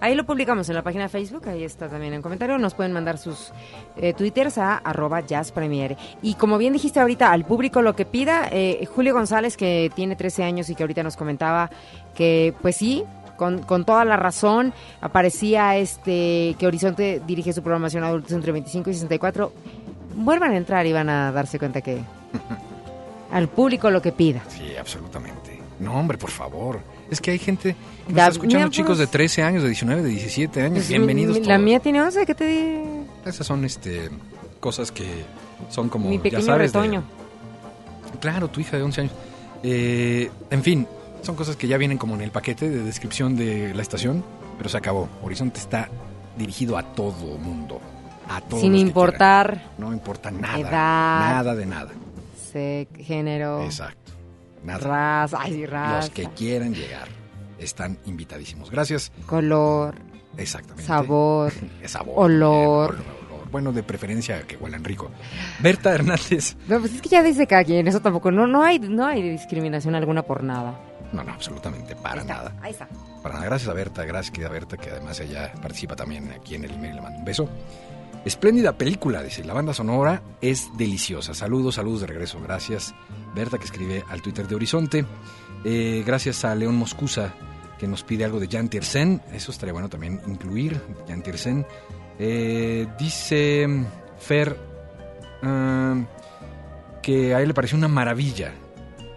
Ahí 0.01 0.13
lo 0.13 0.25
publicamos 0.25 0.67
en 0.67 0.75
la 0.75 0.81
página 0.81 1.03
de 1.03 1.09
Facebook, 1.09 1.47
ahí 1.47 1.63
está 1.63 1.87
también 1.87 2.13
en 2.13 2.21
comentario. 2.21 2.57
Nos 2.57 2.73
pueden 2.73 2.91
mandar 2.91 3.17
sus 3.17 3.53
eh, 3.95 4.11
twitters 4.11 4.57
a 4.57 4.75
arroba 4.75 5.21
jazzpremiere. 5.21 5.95
Y 6.21 6.33
como 6.33 6.57
bien 6.57 6.73
dijiste 6.73 6.99
ahorita, 6.99 7.31
al 7.31 7.45
público 7.45 7.81
lo 7.81 7.95
que 7.95 8.03
pida, 8.03 8.49
eh, 8.51 8.85
Julio 8.93 9.13
González, 9.13 9.55
que 9.55 9.89
tiene 9.95 10.17
13 10.17 10.43
años 10.43 10.69
y 10.69 10.75
que 10.75 10.83
ahorita 10.83 11.01
nos 11.01 11.15
comentaba 11.15 11.69
que, 12.13 12.53
pues 12.61 12.75
sí, 12.75 13.05
con, 13.37 13.59
con 13.63 13.85
toda 13.85 14.03
la 14.03 14.17
razón, 14.17 14.73
aparecía 14.99 15.77
este 15.77 16.57
que 16.59 16.67
Horizonte 16.67 17.21
dirige 17.25 17.53
su 17.53 17.63
programación 17.63 18.03
a 18.03 18.07
adultos 18.07 18.33
entre 18.33 18.51
25 18.51 18.89
y 18.89 18.93
64. 18.95 19.53
Vuelvan 20.15 20.51
a 20.51 20.57
entrar 20.57 20.85
y 20.85 20.91
van 20.91 21.07
a 21.07 21.31
darse 21.31 21.57
cuenta 21.57 21.79
que 21.79 22.01
al 23.33 23.49
público 23.49 23.89
lo 23.91 24.01
que 24.01 24.11
pida. 24.11 24.41
Sí, 24.47 24.75
absolutamente. 24.79 25.59
No, 25.79 25.93
hombre, 25.99 26.17
por 26.17 26.29
favor. 26.29 26.79
Es 27.11 27.19
que 27.19 27.31
hay 27.31 27.39
gente 27.39 27.75
que 28.05 28.11
está 28.11 28.27
escuchando, 28.29 28.69
chicos 28.69 28.97
de 28.97 29.05
pues- 29.05 29.11
13 29.11 29.43
años, 29.43 29.63
de 29.63 29.69
19, 29.69 30.01
de 30.03 30.09
17 30.09 30.61
años. 30.61 30.73
Pues, 30.77 30.87
Bienvenidos 30.89 31.39
mi- 31.39 31.45
La 31.45 31.57
mía 31.57 31.79
tiene 31.79 32.01
11, 32.01 32.25
¿qué 32.25 32.33
te 32.35 32.45
di? 32.47 32.83
Esas 33.25 33.45
son 33.45 33.65
este 33.65 34.09
cosas 34.59 34.91
que 34.91 35.05
son 35.69 35.89
como 35.89 36.07
Mi 36.09 36.17
ya 36.17 36.23
pequeño 36.23 36.41
sabes, 36.43 36.71
de- 36.71 36.79
retoño. 36.79 37.03
Claro, 38.21 38.47
tu 38.49 38.61
hija 38.61 38.77
de 38.77 38.83
11 38.83 39.01
años. 39.01 39.13
Eh, 39.63 40.29
en 40.49 40.63
fin, 40.63 40.87
son 41.21 41.35
cosas 41.35 41.55
que 41.55 41.67
ya 41.67 41.77
vienen 41.77 41.97
como 41.97 42.15
en 42.15 42.21
el 42.21 42.31
paquete 42.31 42.69
de 42.69 42.83
descripción 42.83 43.35
de 43.35 43.73
la 43.73 43.81
estación, 43.81 44.23
pero 44.57 44.69
se 44.69 44.77
acabó. 44.77 45.09
Horizonte 45.23 45.59
está 45.59 45.89
dirigido 46.37 46.77
a 46.77 46.83
todo 46.83 47.37
mundo. 47.37 47.81
A 48.29 48.39
todos 48.41 48.61
Sin 48.61 48.75
importar. 48.75 49.61
No 49.77 49.91
importa 49.91 50.31
nada. 50.31 50.57
edad. 50.59 50.71
Nada 50.71 51.55
de 51.55 51.65
nada. 51.65 51.91
Se- 52.53 52.87
género, 53.03 53.63
Exacto. 53.63 54.13
Nada. 54.63 54.79
raza, 54.79 55.37
ay, 55.41 55.65
raza, 55.65 55.97
Los 55.97 56.09
que 56.11 56.25
quieran 56.29 56.73
llegar 56.73 57.07
están 57.59 57.97
invitadísimos. 58.05 58.71
Gracias. 58.71 59.11
color, 59.25 59.95
Exactamente. 60.37 60.83
sabor. 60.87 61.51
Sabor, 61.85 62.13
olor. 62.15 62.89
olor. 62.91 63.23
Bueno, 63.51 63.71
de 63.71 63.83
preferencia 63.83 64.41
que 64.47 64.57
huelan 64.57 64.83
rico. 64.83 65.11
Berta 65.59 65.93
Hernández. 65.93 66.55
No, 66.67 66.79
pues 66.79 66.95
es 66.95 67.01
que 67.03 67.09
ya 67.09 67.21
dice 67.21 67.45
cada 67.45 67.63
quien, 67.63 67.87
eso 67.87 67.99
tampoco, 67.99 68.31
no, 68.31 68.47
no 68.47 68.63
hay, 68.63 68.79
no 68.79 69.05
hay 69.05 69.21
discriminación 69.21 69.93
alguna 69.93 70.23
por 70.23 70.43
nada. 70.43 70.79
No, 71.11 71.23
no, 71.23 71.31
absolutamente 71.33 71.95
para 71.95 72.21
Ahí 72.21 72.27
está, 72.27 72.33
nada. 72.33 72.55
Ahí 72.63 72.71
está. 72.71 72.87
Para 73.21 73.35
nada. 73.35 73.45
Gracias 73.45 73.69
a 73.69 73.73
Berta, 73.73 74.03
gracias 74.05 74.31
querida 74.31 74.49
Berta, 74.49 74.77
que 74.77 74.89
además 74.89 75.19
ella 75.19 75.53
participa 75.61 75.95
también 75.95 76.31
aquí 76.31 76.55
en 76.55 76.63
el 76.63 76.71
email. 76.71 76.95
Le 76.95 77.01
mando 77.01 77.19
un 77.19 77.25
beso. 77.25 77.47
Espléndida 78.25 78.77
película, 78.77 79.21
dice. 79.21 79.43
La 79.43 79.53
banda 79.53 79.73
sonora 79.73 80.21
es 80.41 80.69
deliciosa. 80.77 81.33
Saludos, 81.33 81.75
saludos 81.75 82.01
de 82.01 82.07
regreso. 82.07 82.39
Gracias, 82.41 82.95
Berta, 83.36 83.57
que 83.57 83.65
escribe 83.65 84.03
al 84.09 84.21
Twitter 84.21 84.47
de 84.47 84.55
Horizonte. 84.55 85.05
Eh, 85.65 86.03
gracias 86.05 86.45
a 86.45 86.55
León 86.55 86.75
Moscusa, 86.75 87.33
que 87.77 87.88
nos 87.88 88.03
pide 88.03 88.23
algo 88.23 88.39
de 88.39 88.47
Jan 88.47 88.69
Tiersen. 88.69 89.21
Eso 89.33 89.51
estaría 89.51 89.73
bueno 89.73 89.89
también 89.89 90.21
incluir, 90.27 90.81
Jan 91.07 91.21
Tiersen. 91.21 91.65
Eh, 92.17 92.88
dice 92.97 93.67
mm, 93.67 93.86
Fer 94.19 94.57
ah, 95.41 95.95
que 97.01 97.36
a 97.36 97.41
él 97.41 97.49
le 97.49 97.53
pareció 97.53 97.77
una 97.77 97.89
maravilla. 97.89 98.53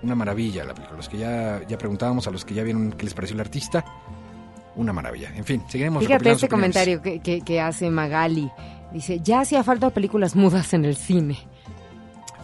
Una 0.03 0.15
maravilla 0.17 0.65
la 0.65 0.75
película. 0.75 0.97
Los 0.97 1.09
que 1.09 1.19
ya, 1.19 1.61
ya 1.69 1.79
preguntábamos 1.79 2.27
a 2.27 2.31
los 2.33 2.45
que 2.45 2.55
ya 2.55 2.65
vieron 2.65 2.93
qué 2.93 3.05
les 3.05 3.15
pareció 3.15 3.35
el 3.35 3.41
artista. 3.41 3.85
Una 4.75 4.93
maravilla. 4.93 5.33
En 5.35 5.45
fin, 5.45 5.63
seguiremos 5.69 6.03
Fíjate 6.05 6.31
este 6.31 6.47
opiniones. 6.47 6.51
comentario 6.51 7.03
que, 7.03 7.21
que, 7.21 7.41
que 7.41 7.61
hace 7.61 7.89
Magali. 7.89 8.51
Dice, 8.93 9.21
ya 9.21 9.41
hacía 9.41 9.63
falta 9.65 9.91
películas 9.91 10.35
mudas 10.37 10.73
en 10.75 10.85
el 10.85 10.97
cine. 10.97 11.39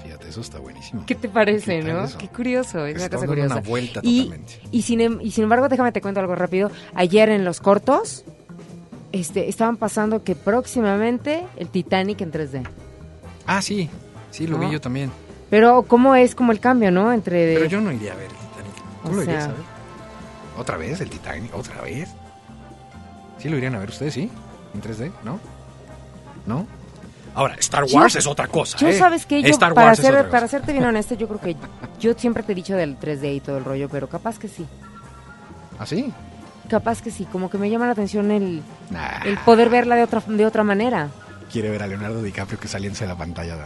Fíjate, 0.02 0.28
eso 0.28 0.40
está 0.40 0.58
buenísimo. 0.58 1.04
¿Qué 1.06 1.14
te 1.14 1.28
parece, 1.28 1.80
¿Qué 1.80 1.92
no? 1.92 2.04
eso? 2.04 2.18
Qué 2.18 2.28
curioso, 2.28 2.84
es 2.86 2.96
una 2.96 3.08
cosa 3.08 3.26
curiosa. 3.26 3.54
una 3.54 3.62
vuelta 3.62 4.00
y, 4.02 4.24
totalmente. 4.24 4.60
y, 4.70 4.82
sin, 4.82 5.00
em- 5.00 5.18
y 5.22 5.30
sin 5.30 5.44
embargo, 5.44 5.68
déjame 5.68 5.92
te 5.92 6.00
cuento 6.00 6.20
algo 6.20 6.34
rápido. 6.34 6.70
Ayer 6.94 7.28
en 7.28 7.44
los 7.44 7.60
cortos, 7.60 8.24
este, 9.12 9.48
estaban 9.48 9.76
pasando 9.76 10.24
que 10.24 10.34
próximamente 10.34 11.44
el 11.56 11.68
Titanic 11.68 12.20
en 12.20 12.32
3D. 12.32 12.68
Ah, 13.46 13.62
sí, 13.62 13.88
sí, 14.30 14.46
lo 14.46 14.58
vi 14.58 14.70
yo 14.70 14.80
también. 14.80 15.10
Pero 15.50 15.82
cómo 15.82 16.14
es 16.14 16.34
como 16.34 16.50
el 16.52 16.60
cambio, 16.60 16.90
¿no? 16.90 17.12
Entre 17.12 17.54
Pero 17.54 17.66
yo 17.66 17.80
no 17.80 17.92
iría 17.92 18.12
a 18.12 18.16
ver 18.16 18.26
el 18.26 18.30
Titanic. 18.36 19.02
¿Tú 19.04 19.12
lo 19.12 19.22
irías 19.22 19.44
a 19.44 19.48
ver? 19.48 19.56
¿Otra 20.58 20.76
vez 20.76 21.00
el 21.00 21.10
Titanic? 21.10 21.54
¿Otra 21.54 21.80
vez? 21.82 22.08
¿Sí 23.38 23.48
lo 23.48 23.56
irían 23.56 23.74
a 23.74 23.78
ver 23.78 23.90
ustedes, 23.90 24.14
sí? 24.14 24.30
¿En 24.74 24.80
3D? 24.82 25.12
¿No? 25.24 25.38
¿No? 26.46 26.66
Ahora, 27.34 27.54
Star 27.58 27.84
Wars 27.90 28.16
es 28.16 28.26
otra 28.26 28.46
cosa. 28.46 28.76
Yo 28.78 28.88
¿eh? 28.88 28.98
sabes 28.98 29.24
que 29.24 29.42
yo, 29.42 29.58
para, 29.58 29.74
para 29.74 30.48
serte 30.48 30.72
bien 30.72 30.84
honesto, 30.84 31.14
yo 31.14 31.28
creo 31.28 31.40
que 31.40 31.56
yo 31.98 32.12
siempre 32.14 32.42
te 32.42 32.52
he 32.52 32.54
dicho 32.54 32.76
del 32.76 32.98
3D 32.98 33.36
y 33.36 33.40
todo 33.40 33.56
el 33.56 33.64
rollo, 33.64 33.88
pero 33.88 34.08
capaz 34.08 34.38
que 34.38 34.48
sí. 34.48 34.66
¿Ah, 35.78 35.86
sí? 35.86 36.12
Capaz 36.68 37.00
que 37.00 37.10
sí, 37.10 37.24
como 37.24 37.48
que 37.48 37.58
me 37.58 37.70
llama 37.70 37.86
la 37.86 37.92
atención 37.92 38.30
el, 38.30 38.62
el 39.24 39.38
poder 39.38 39.70
verla 39.70 39.96
de 39.96 40.02
otra, 40.04 40.22
de 40.26 40.46
otra 40.46 40.62
manera. 40.62 41.08
Quiere 41.50 41.70
ver 41.70 41.82
a 41.82 41.86
Leonardo 41.86 42.22
DiCaprio 42.22 42.58
que 42.58 42.68
saliéndose 42.68 43.04
de 43.04 43.08
la 43.08 43.16
pantalla. 43.16 43.56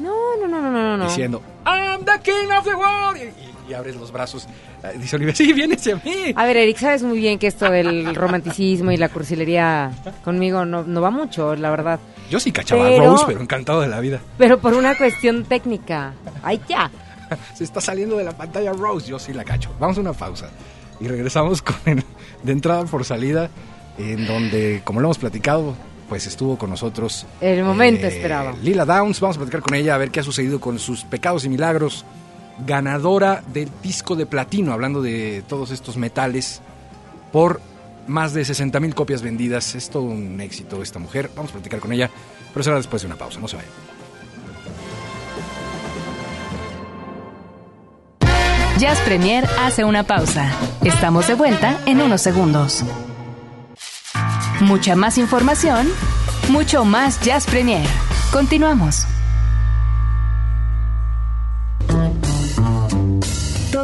No, 0.00 0.36
no, 0.40 0.48
no, 0.48 0.60
no, 0.60 0.70
no, 0.70 0.96
no. 0.96 1.04
Diciendo, 1.04 1.40
I'm 1.64 2.04
the 2.04 2.20
king 2.22 2.50
of 2.56 2.64
the 2.64 2.74
world. 2.74 3.16
Y, 3.16 3.22
y 3.22 3.53
abres 3.72 3.96
los 3.96 4.12
brazos. 4.12 4.46
Eh, 4.82 4.98
dice 4.98 5.16
Olivia, 5.16 5.34
sí, 5.36 5.52
viene 5.52 5.74
hacia 5.74 5.96
mí. 5.96 6.34
A 6.34 6.44
ver, 6.44 6.56
Eric, 6.56 6.78
sabes 6.78 7.02
muy 7.02 7.18
bien 7.18 7.38
que 7.38 7.46
esto 7.46 7.70
del 7.70 8.14
romanticismo 8.14 8.90
y 8.92 8.96
la 8.96 9.08
cursilería 9.08 9.90
conmigo 10.22 10.64
no, 10.64 10.82
no 10.82 11.00
va 11.00 11.10
mucho, 11.10 11.54
la 11.56 11.70
verdad. 11.70 12.00
Yo 12.30 12.40
sí 12.40 12.52
cachaba 12.52 12.86
a 12.86 12.98
Rose, 12.98 13.24
pero 13.26 13.40
encantado 13.40 13.80
de 13.80 13.88
la 13.88 14.00
vida. 14.00 14.20
Pero 14.38 14.58
por 14.58 14.74
una 14.74 14.96
cuestión 14.96 15.44
técnica. 15.44 16.14
¡Ay, 16.42 16.60
ya! 16.68 16.90
Se 17.54 17.64
está 17.64 17.80
saliendo 17.80 18.16
de 18.16 18.24
la 18.24 18.32
pantalla 18.32 18.72
Rose, 18.72 19.08
yo 19.08 19.18
sí 19.18 19.32
la 19.32 19.44
cacho. 19.44 19.70
Vamos 19.78 19.96
a 19.98 20.00
una 20.00 20.12
pausa. 20.12 20.50
Y 21.00 21.08
regresamos 21.08 21.62
con 21.62 21.76
el, 21.86 22.04
de 22.42 22.52
entrada 22.52 22.84
por 22.84 23.04
salida, 23.04 23.50
en 23.98 24.26
donde, 24.26 24.82
como 24.84 25.00
lo 25.00 25.08
hemos 25.08 25.18
platicado, 25.18 25.74
pues 26.08 26.26
estuvo 26.26 26.56
con 26.56 26.70
nosotros. 26.70 27.26
El 27.40 27.64
momento 27.64 28.06
eh, 28.06 28.08
esperaba. 28.08 28.54
Lila 28.62 28.84
Downs, 28.84 29.20
vamos 29.20 29.36
a 29.36 29.40
platicar 29.40 29.62
con 29.62 29.74
ella 29.74 29.94
a 29.94 29.98
ver 29.98 30.10
qué 30.10 30.20
ha 30.20 30.22
sucedido 30.22 30.60
con 30.60 30.78
sus 30.78 31.04
pecados 31.04 31.44
y 31.44 31.48
milagros. 31.48 32.04
Ganadora 32.58 33.42
del 33.52 33.70
disco 33.82 34.16
de 34.16 34.26
platino, 34.26 34.72
hablando 34.72 35.02
de 35.02 35.42
todos 35.48 35.70
estos 35.70 35.96
metales, 35.96 36.60
por 37.32 37.60
más 38.06 38.32
de 38.34 38.44
60 38.44 38.78
mil 38.80 38.94
copias 38.94 39.22
vendidas. 39.22 39.74
Es 39.74 39.90
todo 39.90 40.04
un 40.04 40.40
éxito 40.40 40.82
esta 40.82 40.98
mujer. 40.98 41.30
Vamos 41.34 41.50
a 41.50 41.54
platicar 41.54 41.80
con 41.80 41.92
ella, 41.92 42.10
pero 42.52 42.62
será 42.62 42.76
después 42.76 43.02
de 43.02 43.06
una 43.06 43.16
pausa. 43.16 43.40
No 43.40 43.48
se 43.48 43.56
vayan. 43.56 43.70
Jazz 48.78 49.00
Premier 49.00 49.48
hace 49.60 49.84
una 49.84 50.02
pausa. 50.02 50.50
Estamos 50.82 51.28
de 51.28 51.34
vuelta 51.34 51.78
en 51.86 52.00
unos 52.00 52.20
segundos. 52.20 52.84
Mucha 54.60 54.96
más 54.96 55.16
información, 55.16 55.88
mucho 56.48 56.84
más 56.84 57.20
Jazz 57.20 57.46
Premier. 57.46 57.86
Continuamos. 58.32 59.06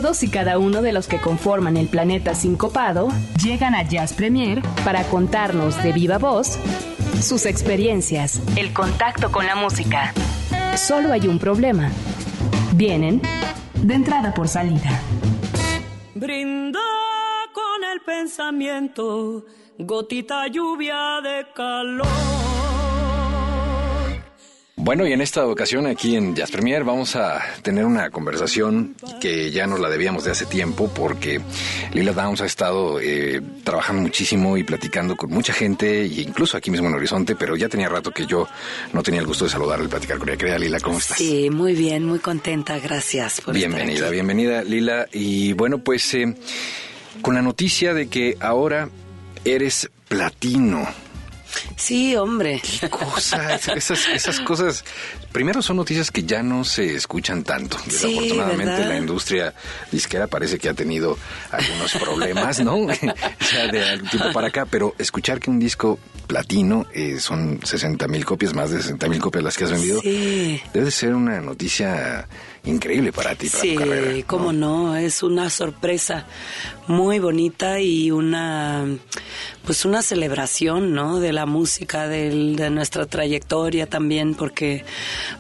Todos 0.01 0.23
y 0.23 0.31
cada 0.31 0.59
uno 0.59 0.81
de 0.81 0.93
los 0.93 1.09
que 1.09 1.21
conforman 1.21 1.77
el 1.77 1.87
planeta 1.87 2.35
sincopado 2.35 3.09
llegan 3.45 3.75
a 3.75 3.83
Jazz 3.83 4.15
Premier 4.15 4.63
para 4.83 5.05
contarnos 5.05 5.77
de 5.83 5.93
viva 5.93 6.17
voz 6.17 6.59
sus 7.21 7.45
experiencias, 7.45 8.41
el 8.57 8.73
contacto 8.73 9.31
con 9.31 9.45
la 9.45 9.57
música. 9.57 10.15
Solo 10.75 11.13
hay 11.13 11.29
un 11.29 11.39
problema. 11.39 11.91
Vienen 12.77 13.21
de 13.75 13.93
entrada 13.93 14.33
por 14.33 14.49
salida. 14.49 15.03
Brinda 16.15 16.81
con 17.53 17.85
el 17.93 18.01
pensamiento, 18.01 19.45
gotita 19.77 20.47
lluvia 20.47 21.21
de 21.23 21.47
calor. 21.55 22.50
Bueno, 24.83 25.07
y 25.07 25.12
en 25.12 25.21
esta 25.21 25.47
ocasión 25.47 25.87
aquí 25.87 26.16
en 26.16 26.35
Jazz 26.35 26.51
Premier 26.51 26.85
vamos 26.85 27.14
a 27.14 27.43
tener 27.61 27.85
una 27.85 28.09
conversación 28.09 28.97
que 29.21 29.51
ya 29.51 29.66
nos 29.66 29.79
la 29.79 29.90
debíamos 29.90 30.25
de 30.25 30.31
hace 30.31 30.47
tiempo 30.47 30.90
porque 30.95 31.38
Lila 31.93 32.12
Downs 32.12 32.40
ha 32.40 32.47
estado 32.47 32.99
eh, 32.99 33.43
trabajando 33.62 34.01
muchísimo 34.01 34.57
y 34.57 34.64
platicando 34.64 35.16
con 35.16 35.31
mucha 35.31 35.53
gente, 35.53 36.01
e 36.01 36.23
incluso 36.23 36.57
aquí 36.57 36.71
mismo 36.71 36.88
en 36.88 36.95
Horizonte, 36.95 37.37
pero 37.37 37.57
ya 37.57 37.69
tenía 37.69 37.90
rato 37.90 38.11
que 38.11 38.25
yo 38.25 38.49
no 38.95 39.03
tenía 39.03 39.21
el 39.21 39.27
gusto 39.27 39.45
de 39.45 39.51
saludarle 39.51 39.85
y 39.85 39.88
platicar 39.88 40.16
con 40.16 40.31
ella. 40.31 40.38
Querida 40.38 40.59
Lila, 40.59 40.81
¿cómo 40.81 40.97
estás? 40.97 41.19
Sí, 41.19 41.51
muy 41.51 41.75
bien, 41.75 42.07
muy 42.07 42.19
contenta, 42.19 42.79
gracias 42.79 43.43
por 43.43 43.55
Bienvenida, 43.55 43.97
estar 43.97 44.12
bienvenida 44.12 44.64
Lila. 44.64 45.07
Y 45.12 45.53
bueno, 45.53 45.85
pues 45.85 46.14
eh, 46.14 46.35
con 47.21 47.35
la 47.35 47.43
noticia 47.43 47.93
de 47.93 48.09
que 48.09 48.38
ahora 48.40 48.88
eres 49.45 49.90
platino. 50.09 50.88
Sí, 51.77 52.17
hombre. 52.17 52.61
Qué 52.81 52.89
cosa, 52.89 53.55
esas, 53.55 54.09
esas 54.09 54.41
cosas. 54.41 54.85
Primero 55.33 55.63
son 55.63 55.77
noticias 55.77 56.11
que 56.11 56.25
ya 56.25 56.43
no 56.43 56.65
se 56.65 56.95
escuchan 56.95 57.45
tanto. 57.45 57.77
Desafortunadamente 57.87 58.85
la 58.85 58.97
industria 58.97 59.55
disquera 59.91 60.27
parece 60.27 60.59
que 60.59 60.69
ha 60.69 60.75
tenido 60.75 61.17
algunos 61.51 61.95
problemas, 61.95 62.61
¿no? 62.61 62.87
ya 63.53 63.67
de 63.71 63.85
algún 63.85 64.09
tiempo 64.11 64.33
para 64.33 64.49
acá, 64.49 64.67
pero 64.67 64.95
escuchar 64.99 65.41
que 65.41 65.51
un 65.51 65.59
disco 65.59 65.99
platino 66.27 66.87
eh, 66.95 67.19
son 67.19 67.59
60 67.65 68.07
mil 68.07 68.25
copias, 68.25 68.55
más 68.55 68.71
de 68.71 68.81
60 68.81 69.09
mil 69.09 69.21
copias 69.21 69.43
las 69.43 69.57
que 69.57 69.65
has 69.65 69.73
vendido, 69.73 70.01
debe 70.01 70.91
ser 70.93 71.15
una 71.15 71.41
noticia 71.41 72.29
increíble 72.65 73.13
para 73.13 73.35
ti. 73.35 73.49
Para 73.49 73.63
sí, 73.63 74.25
cómo 74.27 74.53
no, 74.53 74.95
es 74.97 75.25
una 75.25 75.51
sorpresa 75.51 76.27
muy 76.90 77.20
bonita 77.20 77.81
y 77.81 78.11
una 78.11 78.85
pues 79.64 79.85
una 79.85 80.03
celebración, 80.03 80.92
¿no? 80.92 81.20
De 81.20 81.33
la 81.33 81.46
música, 81.46 82.09
de 82.09 82.70
nuestra 82.70 83.07
trayectoria 83.07 83.87
también, 83.87 84.35
porque 84.35 84.85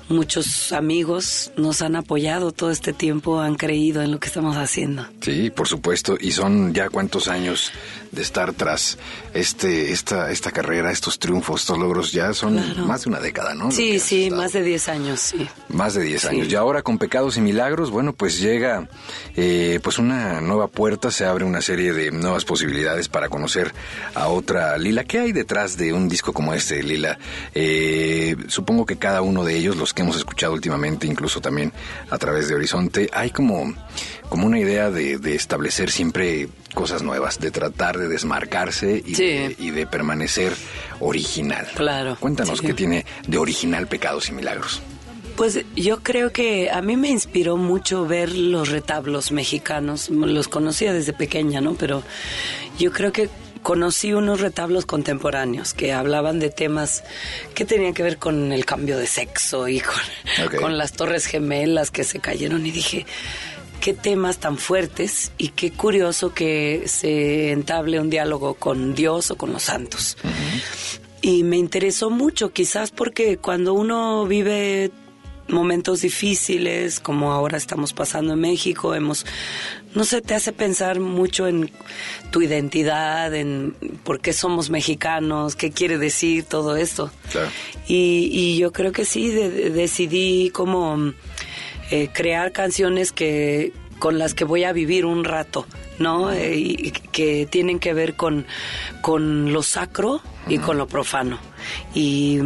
muchos 0.08 0.72
amigos 0.72 1.50
nos 1.56 1.82
han 1.82 1.96
apoyado 1.96 2.52
todo 2.52 2.70
este 2.70 2.92
tiempo, 2.92 3.40
han 3.40 3.56
creído 3.56 4.02
en 4.02 4.12
lo 4.12 4.20
que 4.20 4.28
estamos 4.28 4.56
haciendo. 4.56 5.06
Sí, 5.20 5.50
por 5.50 5.66
supuesto, 5.66 6.16
y 6.20 6.32
son 6.32 6.72
ya 6.74 6.88
cuántos 6.90 7.28
años 7.28 7.72
de 8.12 8.22
estar 8.22 8.52
tras 8.52 8.98
este 9.34 9.92
esta 9.92 10.30
esta 10.30 10.50
carrera, 10.50 10.90
estos 10.90 11.18
triunfos, 11.18 11.60
estos 11.62 11.78
logros, 11.78 12.12
ya 12.12 12.32
son 12.32 12.86
más 12.86 13.04
de 13.04 13.10
una 13.10 13.20
década, 13.20 13.54
¿no? 13.54 13.70
Sí, 13.70 13.98
sí, 13.98 14.30
más 14.30 14.52
de 14.52 14.62
10 14.62 14.88
años, 14.88 15.20
sí. 15.20 15.48
Más 15.68 15.94
de 15.94 16.02
10 16.02 16.24
años. 16.26 16.48
Y 16.48 16.54
ahora 16.56 16.82
con 16.82 16.98
Pecados 16.98 17.36
y 17.36 17.40
Milagros, 17.40 17.90
bueno, 17.90 18.12
pues 18.12 18.40
llega 18.40 18.88
eh, 19.36 19.80
pues 19.82 19.98
una 19.98 20.40
nueva 20.40 20.66
puerta, 20.68 21.10
se 21.10 21.24
abre 21.24 21.39
una 21.44 21.60
serie 21.60 21.92
de 21.92 22.10
nuevas 22.10 22.44
posibilidades 22.44 23.08
para 23.08 23.28
conocer 23.28 23.72
a 24.14 24.28
otra 24.28 24.76
Lila. 24.78 25.04
¿Qué 25.04 25.18
hay 25.18 25.32
detrás 25.32 25.76
de 25.76 25.92
un 25.92 26.08
disco 26.08 26.32
como 26.32 26.54
este, 26.54 26.82
Lila? 26.82 27.18
Eh, 27.54 28.36
supongo 28.48 28.86
que 28.86 28.96
cada 28.96 29.22
uno 29.22 29.44
de 29.44 29.56
ellos, 29.56 29.76
los 29.76 29.94
que 29.94 30.02
hemos 30.02 30.16
escuchado 30.16 30.52
últimamente, 30.52 31.06
incluso 31.06 31.40
también 31.40 31.72
a 32.10 32.18
través 32.18 32.48
de 32.48 32.54
Horizonte, 32.54 33.10
hay 33.12 33.30
como, 33.30 33.72
como 34.28 34.46
una 34.46 34.58
idea 34.58 34.90
de, 34.90 35.18
establecer 35.34 35.90
siempre 35.90 36.48
cosas 36.74 37.02
nuevas, 37.02 37.38
de 37.40 37.50
tratar 37.50 37.98
de 37.98 38.08
desmarcarse 38.08 39.02
y, 39.04 39.14
de, 39.70 39.86
permanecer 39.86 40.52
original. 41.00 41.66
Claro. 41.74 42.16
Cuéntanos 42.18 42.60
qué 42.60 42.74
tiene 42.74 43.04
de 43.26 43.38
original 43.38 43.86
Pecados 43.86 44.28
y 44.28 44.32
Milagros. 44.32 44.82
Pues 45.40 45.64
yo 45.74 46.02
creo 46.02 46.34
que 46.34 46.68
a 46.70 46.82
mí 46.82 46.98
me 46.98 47.08
inspiró 47.08 47.56
mucho 47.56 48.06
ver 48.06 48.30
los 48.36 48.68
retablos 48.68 49.32
mexicanos. 49.32 50.10
Los 50.10 50.48
conocía 50.48 50.92
desde 50.92 51.14
pequeña, 51.14 51.62
¿no? 51.62 51.76
Pero 51.76 52.02
yo 52.78 52.92
creo 52.92 53.10
que 53.10 53.30
conocí 53.62 54.12
unos 54.12 54.42
retablos 54.42 54.84
contemporáneos 54.84 55.72
que 55.72 55.94
hablaban 55.94 56.40
de 56.40 56.50
temas 56.50 57.04
que 57.54 57.64
tenían 57.64 57.94
que 57.94 58.02
ver 58.02 58.18
con 58.18 58.52
el 58.52 58.66
cambio 58.66 58.98
de 58.98 59.06
sexo 59.06 59.66
y 59.66 59.80
con, 60.60 60.76
las 60.76 60.92
torres 60.92 61.24
gemelas 61.24 61.90
que 61.90 62.04
se 62.04 62.18
cayeron 62.18 62.66
y 62.66 62.70
dije, 62.70 63.06
qué 63.80 63.94
temas 63.94 64.40
tan 64.40 64.58
fuertes 64.58 65.32
y 65.38 65.48
qué 65.48 65.70
curioso 65.70 66.34
que 66.34 66.82
se 66.84 67.50
entable 67.50 67.98
un 67.98 68.10
diálogo 68.10 68.56
con 68.56 68.94
Dios 68.94 69.30
o 69.30 69.38
con 69.38 69.54
los 69.54 69.62
santos. 69.62 70.18
Y 71.22 71.44
me 71.44 71.56
interesó 71.56 72.10
mucho, 72.10 72.52
quizás 72.52 72.90
porque 72.90 73.38
cuando 73.38 73.72
uno 73.72 74.26
vive 74.26 74.90
momentos 75.50 76.02
difíciles 76.02 77.00
como 77.00 77.32
ahora 77.32 77.58
estamos 77.58 77.92
pasando 77.92 78.34
en 78.34 78.40
México, 78.40 78.94
hemos, 78.94 79.26
no 79.94 80.04
sé, 80.04 80.20
te 80.22 80.34
hace 80.34 80.52
pensar 80.52 81.00
mucho 81.00 81.46
en 81.46 81.70
tu 82.30 82.42
identidad, 82.42 83.34
en 83.34 83.74
por 84.04 84.20
qué 84.20 84.32
somos 84.32 84.70
mexicanos, 84.70 85.56
qué 85.56 85.70
quiere 85.70 85.98
decir 85.98 86.44
todo 86.44 86.76
esto. 86.76 87.10
Y, 87.86 88.56
yo 88.58 88.72
creo 88.72 88.92
que 88.92 89.04
sí, 89.04 89.30
decidí 89.30 90.50
como 90.50 91.12
eh, 91.90 92.08
crear 92.12 92.52
canciones 92.52 93.12
que 93.12 93.72
con 93.98 94.18
las 94.18 94.34
que 94.34 94.44
voy 94.44 94.64
a 94.64 94.72
vivir 94.72 95.04
un 95.04 95.24
rato 95.24 95.66
¿no? 96.00 96.32
Eh, 96.32 96.92
que 97.12 97.46
tienen 97.46 97.78
que 97.78 97.92
ver 97.92 98.16
con, 98.16 98.46
con 99.02 99.52
lo 99.52 99.62
sacro 99.62 100.20
y 100.48 100.58
con 100.58 100.78
lo 100.78 100.88
profano. 100.88 101.38
Y, 101.94 102.40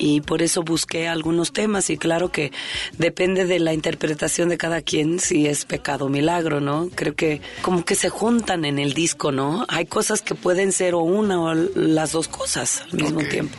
y 0.00 0.22
por 0.22 0.42
eso 0.42 0.62
busqué 0.62 1.08
algunos 1.08 1.52
temas 1.52 1.90
y 1.90 1.98
claro 1.98 2.30
que 2.30 2.52
depende 2.96 3.44
de 3.44 3.58
la 3.60 3.74
interpretación 3.74 4.48
de 4.48 4.56
cada 4.56 4.80
quien 4.80 5.20
si 5.20 5.46
es 5.46 5.66
pecado 5.66 6.06
o 6.06 6.08
milagro, 6.08 6.60
¿no? 6.60 6.88
Creo 6.94 7.14
que 7.14 7.42
como 7.62 7.84
que 7.84 7.94
se 7.94 8.08
juntan 8.08 8.64
en 8.64 8.78
el 8.78 8.94
disco, 8.94 9.30
¿no? 9.30 9.66
Hay 9.68 9.86
cosas 9.86 10.22
que 10.22 10.34
pueden 10.34 10.72
ser 10.72 10.94
o 10.94 11.00
una 11.00 11.40
o 11.40 11.54
las 11.54 12.12
dos 12.12 12.28
cosas 12.28 12.82
al 12.92 13.02
mismo 13.02 13.20
tiempo. 13.20 13.56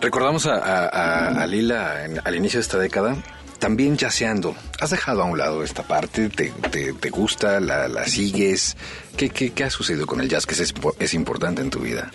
Recordamos 0.00 0.46
a, 0.46 1.46
Lila 1.46 2.06
al 2.24 2.36
inicio 2.36 2.58
de 2.58 2.62
esta 2.62 2.78
década 2.78 3.16
también 3.60 3.96
yaceando. 3.96 4.56
¿Has 4.80 4.90
dejado 4.90 5.22
a 5.22 5.26
un 5.26 5.38
lado 5.38 5.62
esta 5.62 5.84
parte? 5.84 6.28
¿Te, 6.28 6.50
te, 6.50 7.10
gusta? 7.10 7.60
La, 7.60 7.86
¿La, 7.86 8.06
sigues? 8.06 8.76
¿Qué, 9.16 9.28
¿Qué, 9.28 9.52
qué, 9.52 9.64
ha 9.64 9.70
sucedido 9.70 10.06
con 10.06 10.20
el 10.20 10.28
jazz 10.28 10.46
que 10.46 10.54
es, 10.54 10.74
es 10.98 11.14
importante 11.14 11.62
en 11.62 11.70
tu 11.70 11.80
vida? 11.80 12.10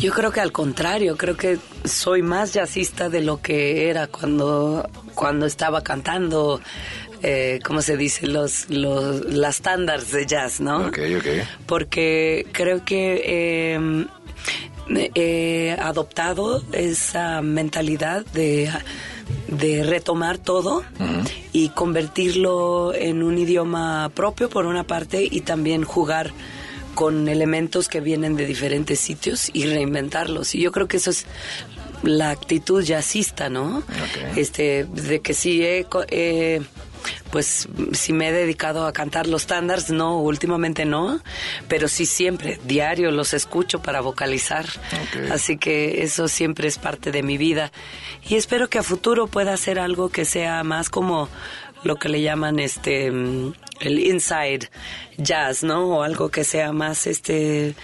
Yo 0.00 0.12
creo 0.12 0.32
que 0.32 0.40
al 0.40 0.50
contrario, 0.50 1.16
creo 1.16 1.36
que 1.36 1.58
soy 1.84 2.22
más 2.22 2.54
jazzista 2.54 3.08
de 3.08 3.20
lo 3.20 3.40
que 3.40 3.90
era 3.90 4.06
cuando, 4.06 4.88
cuando 5.14 5.46
estaba 5.46 5.82
cantando, 5.82 6.60
eh, 7.22 7.60
¿cómo 7.62 7.82
se 7.82 7.96
dice? 7.96 8.26
Los, 8.26 8.70
los, 8.70 9.24
las 9.26 9.56
estándares 9.56 10.10
de 10.10 10.26
jazz, 10.26 10.60
¿no? 10.60 10.86
Ok, 10.88 10.98
ok. 11.18 11.26
Porque 11.66 12.46
creo 12.52 12.84
que... 12.84 13.74
Em, 13.74 14.08
he 15.14 15.76
adoptado 15.78 16.62
esa 16.72 17.40
mentalidad 17.40 18.26
de 18.26 18.70
de 19.48 19.82
retomar 19.82 20.38
todo 20.38 20.82
y 21.52 21.68
convertirlo 21.70 22.94
en 22.94 23.22
un 23.22 23.38
idioma 23.38 24.10
propio 24.14 24.48
por 24.48 24.66
una 24.66 24.84
parte 24.84 25.26
y 25.30 25.42
también 25.42 25.84
jugar 25.84 26.32
con 26.94 27.28
elementos 27.28 27.88
que 27.88 28.00
vienen 28.00 28.36
de 28.36 28.46
diferentes 28.46 29.00
sitios 29.00 29.50
y 29.52 29.64
reinventarlos. 29.64 30.54
Y 30.54 30.60
yo 30.60 30.72
creo 30.72 30.88
que 30.88 30.98
eso 30.98 31.10
es 31.10 31.26
la 32.02 32.30
actitud 32.30 32.82
jazzista, 32.82 33.48
¿no? 33.48 33.82
Este, 34.36 34.84
de 34.84 35.20
que 35.20 35.34
sí 35.34 35.62
he, 35.62 35.86
pues 37.30 37.68
si 37.92 38.12
me 38.12 38.28
he 38.28 38.32
dedicado 38.32 38.86
a 38.86 38.92
cantar 38.92 39.26
los 39.26 39.42
estándares, 39.42 39.90
no, 39.90 40.18
últimamente 40.20 40.84
no, 40.84 41.20
pero 41.68 41.88
sí 41.88 42.06
siempre, 42.06 42.60
diario 42.64 43.10
los 43.10 43.34
escucho 43.34 43.80
para 43.82 44.00
vocalizar. 44.00 44.66
Así 45.30 45.56
que 45.56 46.02
eso 46.02 46.28
siempre 46.28 46.68
es 46.68 46.78
parte 46.78 47.10
de 47.10 47.22
mi 47.22 47.38
vida. 47.38 47.72
Y 48.28 48.36
espero 48.36 48.68
que 48.68 48.78
a 48.78 48.82
futuro 48.82 49.26
pueda 49.26 49.52
hacer 49.52 49.78
algo 49.78 50.08
que 50.08 50.24
sea 50.24 50.62
más 50.64 50.90
como 50.90 51.28
lo 51.84 51.96
que 51.96 52.08
le 52.08 52.22
llaman 52.22 52.58
este 52.58 53.10
mm, 53.10 53.54
el 53.80 53.98
inside 53.98 54.70
jazz, 55.18 55.62
¿no? 55.64 55.98
O 55.98 56.02
algo 56.02 56.30
que 56.30 56.44
sea 56.44 56.72
más 56.72 57.06
este 57.06 57.74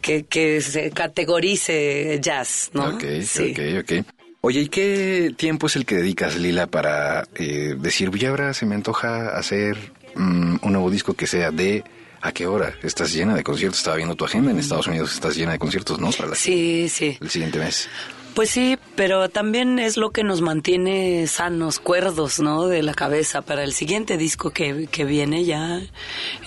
que, 0.00 0.24
que 0.24 0.60
se 0.60 0.90
categorice 0.90 2.18
jazz, 2.20 2.70
¿no? 2.72 2.88
Ok, 2.94 3.04
sí. 3.22 3.52
ok, 3.52 3.82
ok. 3.82 4.15
Oye, 4.48 4.60
¿y 4.60 4.68
qué 4.68 5.34
tiempo 5.36 5.66
es 5.66 5.74
el 5.74 5.84
que 5.84 5.96
dedicas, 5.96 6.36
Lila, 6.36 6.68
para 6.68 7.26
eh, 7.34 7.74
decir, 7.76 8.12
y 8.14 8.26
ahora 8.26 8.54
se 8.54 8.64
me 8.64 8.76
antoja 8.76 9.36
hacer 9.36 9.76
mm, 10.14 10.58
un 10.62 10.72
nuevo 10.72 10.88
disco 10.88 11.14
que 11.14 11.26
sea 11.26 11.50
de... 11.50 11.82
¿A 12.20 12.30
qué 12.30 12.46
hora? 12.46 12.72
¿Estás 12.84 13.12
llena 13.12 13.34
de 13.34 13.42
conciertos? 13.42 13.78
Estaba 13.78 13.96
viendo 13.96 14.14
tu 14.14 14.24
agenda 14.24 14.52
en 14.52 14.60
Estados 14.60 14.86
Unidos, 14.86 15.12
estás 15.14 15.36
llena 15.36 15.50
de 15.50 15.58
conciertos, 15.58 15.98
¿no? 15.98 16.12
Para 16.12 16.36
sí, 16.36 16.88
sí. 16.88 17.18
El 17.20 17.28
siguiente 17.28 17.58
mes. 17.58 17.88
Pues 18.36 18.50
sí, 18.50 18.76
pero 18.96 19.30
también 19.30 19.78
es 19.78 19.96
lo 19.96 20.10
que 20.10 20.22
nos 20.22 20.42
mantiene 20.42 21.26
sanos, 21.26 21.78
cuerdos, 21.78 22.38
¿no? 22.38 22.66
De 22.66 22.82
la 22.82 22.92
cabeza 22.92 23.40
para 23.40 23.64
el 23.64 23.72
siguiente 23.72 24.18
disco 24.18 24.50
que, 24.50 24.88
que 24.88 25.06
viene 25.06 25.46
ya, 25.46 25.80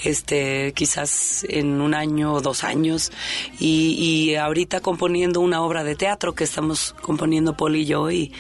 este, 0.04 0.72
quizás 0.76 1.44
en 1.50 1.82
un 1.82 1.96
año 1.96 2.32
o 2.34 2.42
dos 2.42 2.64
años. 2.64 3.12
Y, 3.60 3.96
y 3.98 4.36
ahorita 4.36 4.82
componiendo 4.82 5.42
una 5.42 5.64
obra 5.64 5.84
de 5.84 5.96
teatro 5.96 6.36
que 6.36 6.44
estamos 6.44 6.94
componiendo 7.02 7.58
Paul 7.58 7.76
y 7.76 7.86
yo 7.86 8.12
y 8.12 8.34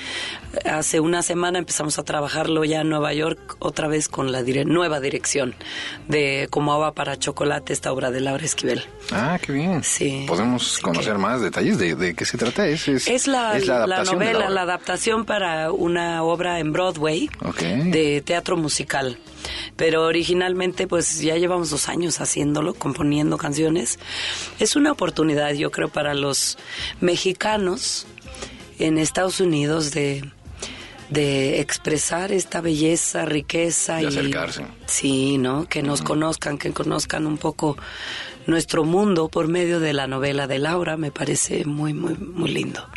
hace 0.65 0.99
una 0.99 1.21
semana 1.21 1.59
empezamos 1.59 1.99
a 1.99 2.03
trabajarlo 2.03 2.63
ya 2.65 2.81
en 2.81 2.89
Nueva 2.89 3.13
York 3.13 3.57
otra 3.59 3.87
vez 3.87 4.09
con 4.09 4.31
la 4.31 4.43
nueva 4.65 4.99
dirección 4.99 5.55
de 6.07 6.47
Como 6.49 6.73
Agua 6.73 6.93
para 6.93 7.17
Chocolate, 7.17 7.73
esta 7.73 7.91
obra 7.91 8.11
de 8.11 8.19
Laura 8.21 8.43
Esquivel. 8.43 8.83
Ah, 9.11 9.37
qué 9.41 9.53
bien. 9.53 9.83
Sí. 9.83 10.25
¿Podemos 10.27 10.79
conocer 10.79 11.17
más 11.17 11.41
detalles 11.41 11.77
de, 11.77 12.15
qué 12.15 12.25
se 12.25 12.37
trata? 12.37 12.67
Es, 12.67 12.87
es, 12.87 13.27
la, 13.27 13.38
novela, 14.05 14.49
la, 14.49 14.61
adaptación 14.61 15.25
para 15.25 15.71
una 15.71 16.23
obra 16.23 16.59
en 16.59 16.71
Broadway 16.71 17.29
de 17.85 18.21
teatro 18.21 18.57
musical. 18.57 19.17
Pero 19.75 20.05
originalmente 20.05 20.87
pues 20.87 21.21
ya 21.21 21.37
llevamos 21.37 21.69
dos 21.69 21.87
años 21.89 22.19
haciéndolo, 22.19 22.73
componiendo 22.73 23.37
canciones. 23.37 23.99
Es 24.59 24.75
una 24.75 24.91
oportunidad 24.91 25.53
yo 25.53 25.71
creo 25.71 25.89
para 25.89 26.13
los 26.13 26.57
mexicanos 26.99 28.05
en 28.77 28.97
Estados 28.97 29.39
Unidos 29.39 29.91
de 29.91 30.23
de 31.09 31.59
expresar 31.59 32.31
esta 32.31 32.61
belleza, 32.61 33.25
riqueza 33.25 34.01
y 34.01 34.05
acercarse. 34.05 34.65
Sí, 34.85 35.37
¿no? 35.37 35.65
Que 35.67 35.81
nos 35.81 36.01
conozcan, 36.01 36.57
que 36.57 36.71
conozcan 36.71 37.25
un 37.25 37.37
poco 37.37 37.77
nuestro 38.45 38.83
mundo 38.83 39.27
por 39.27 39.47
medio 39.47 39.79
de 39.79 39.93
la 39.93 40.07
novela 40.07 40.47
de 40.47 40.59
Laura, 40.59 40.97
me 40.97 41.11
parece 41.11 41.65
muy 41.65 41.93
muy 41.93 42.15
muy 42.15 42.51
lindo. 42.51 42.87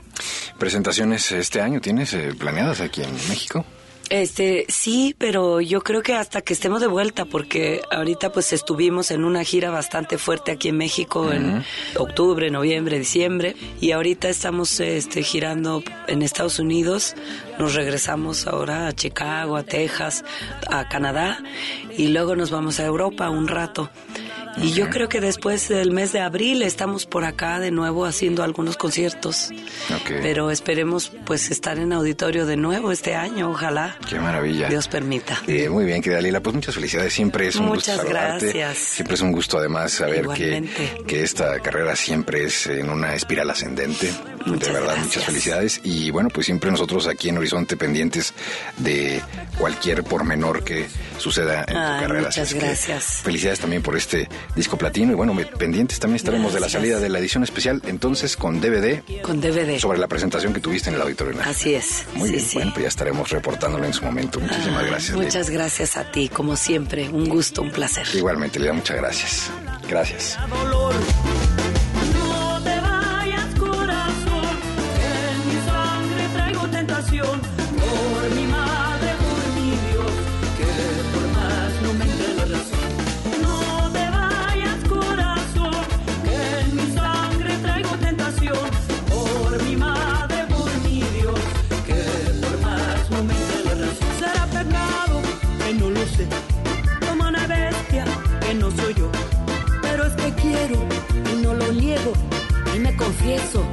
¿Presentaciones 0.63 1.33
este 1.33 1.61
año 1.61 1.81
tienes 1.81 2.15
eh, 2.15 2.35
planeadas 2.39 2.81
aquí 2.81 3.03
en 3.03 3.13
México? 3.29 3.67
Este, 4.11 4.65
sí, 4.69 5.13
pero 5.19 5.61
yo 5.61 5.81
creo 5.81 6.05
que 6.05 6.15
hasta 6.15 6.41
que 6.43 6.53
estemos 6.53 6.81
de 6.81 6.87
vuelta, 6.87 7.25
porque 7.25 7.83
ahorita 7.91 8.31
pues 8.31 8.53
estuvimos 8.53 9.11
en 9.11 9.25
una 9.25 9.43
gira 9.43 9.71
bastante 9.71 10.19
fuerte 10.19 10.53
aquí 10.53 10.69
en 10.69 10.77
México 10.77 11.33
en 11.33 11.65
octubre, 11.99 12.49
noviembre, 12.53 13.01
diciembre, 13.01 13.57
y 13.81 13.91
ahorita 13.91 14.29
estamos 14.29 14.79
este, 14.79 15.25
girando 15.25 15.83
en 16.07 16.23
Estados 16.23 16.61
Unidos, 16.61 17.17
nos 17.59 17.75
regresamos 17.75 18.47
ahora 18.47 18.87
a 18.87 18.93
Chicago, 18.93 19.57
a 19.57 19.65
Texas, 19.65 20.25
a 20.71 20.89
Canadá, 20.89 21.43
y 21.99 22.07
luego 22.07 22.37
nos 22.37 22.53
vamos 22.53 22.79
a 22.79 22.85
Europa 22.85 23.29
un 23.31 23.49
rato. 23.49 23.91
Y 24.57 24.73
yo 24.73 24.91
creo 24.91 25.09
que 25.09 25.21
después 25.21 25.69
del 25.69 25.91
mes 25.93 26.13
de 26.13 26.21
abril 26.21 26.63
estamos 26.63 27.07
por 27.07 27.25
acá 27.25 27.59
de 27.59 27.71
nuevo 27.71 28.05
haciendo 28.05 28.43
algunos 28.43 28.77
conciertos. 28.77 29.51
Pero 30.07 30.51
esperemos 30.51 31.13
pues 31.25 31.51
estar 31.51 31.79
en 31.79 31.93
auditorio 31.93 32.47
de 32.47 32.57
nuevo 32.57 32.93
este 32.93 33.15
año, 33.15 33.51
ojalá. 33.51 33.97
Qué 34.09 34.19
maravilla. 34.19 34.69
Dios 34.69 34.89
permita. 34.89 35.41
Eh, 35.47 35.69
muy 35.69 35.85
bien, 35.85 36.03
querida 36.03 36.21
Lila, 36.21 36.41
pues 36.41 36.55
muchas 36.55 36.75
felicidades. 36.75 37.13
Siempre 37.13 37.49
es 37.49 37.57
un 37.57 37.67
muchas 37.67 37.97
gusto 37.97 38.11
gracias. 38.11 38.79
Siempre 38.79 39.15
es 39.15 39.21
un 39.21 39.33
gusto 39.33 39.59
además 39.59 39.93
saber 39.93 40.27
que, 40.29 40.69
que 41.07 41.23
esta 41.23 41.59
carrera 41.61 41.97
siempre 41.97 42.45
es 42.45 42.67
en 42.67 42.91
una 42.91 43.15
espiral 43.15 43.51
ascendente. 43.51 44.13
de 44.47 44.73
verdad, 44.73 44.97
muchas 44.99 45.25
felicidades. 45.25 45.81
Y 45.85 46.11
bueno, 46.11 46.29
pues 46.29 46.47
siempre 46.47 46.71
nosotros 46.71 47.07
aquí 47.07 47.29
en 47.29 47.39
Horizonte 47.39 47.77
pendientes 47.77 48.35
de 48.79 49.23
cualquier 49.59 50.05
pormenor 50.05 50.65
que 50.65 50.87
suceda 51.19 51.61
en 51.61 51.67
tu 51.67 51.73
carrera. 51.73 52.23
Muchas 52.29 52.55
gracias. 52.55 53.05
felicidades 53.23 53.61
también 53.61 53.83
por 53.83 53.97
este 53.97 54.29
disco 54.55 54.77
platino 54.77 55.13
y 55.13 55.15
bueno, 55.15 55.37
pendientes 55.59 55.99
también 55.99 56.17
estaremos 56.17 56.53
de 56.53 56.61
la 56.61 56.69
salida 56.69 56.99
de 56.99 57.09
la 57.09 57.19
edición 57.19 57.43
especial 57.43 57.83
entonces 57.87 58.37
con 58.37 58.61
DVD. 58.61 59.03
Con 59.23 59.41
DVD. 59.41 59.79
Sobre 59.79 59.99
la 59.99 60.09
presentación 60.09 60.53
que 60.53 60.61
tuviste 60.61 60.91
en 60.91 60.97
el 60.97 61.03
Auditorio 61.03 61.41
Así 61.45 61.75
es. 61.75 62.05
Muy 62.15 62.31
bien, 62.31 62.45
bueno, 62.55 62.73
pues 62.73 62.83
ya 62.83 62.89
estaremos 62.89 63.31
reportándolo 63.31 63.85
en 63.85 63.93
su 63.93 64.05
momento. 64.05 64.41
Muchísimas 64.41 64.83
ah, 64.83 64.87
gracias. 64.87 65.17
Muchas 65.17 65.51
gracias 65.51 65.97
a 65.97 66.11
ti, 66.11 66.29
como 66.29 66.57
siempre, 66.57 67.09
un 67.09 67.29
gusto, 67.29 67.63
un 67.63 67.71
placer. 67.71 68.07
Igualmente, 68.15 68.59
Lila, 68.59 68.73
muchas 68.73 68.97
gracias. 68.97 69.51
Gracias. 69.89 70.39
corazón. 103.43 103.72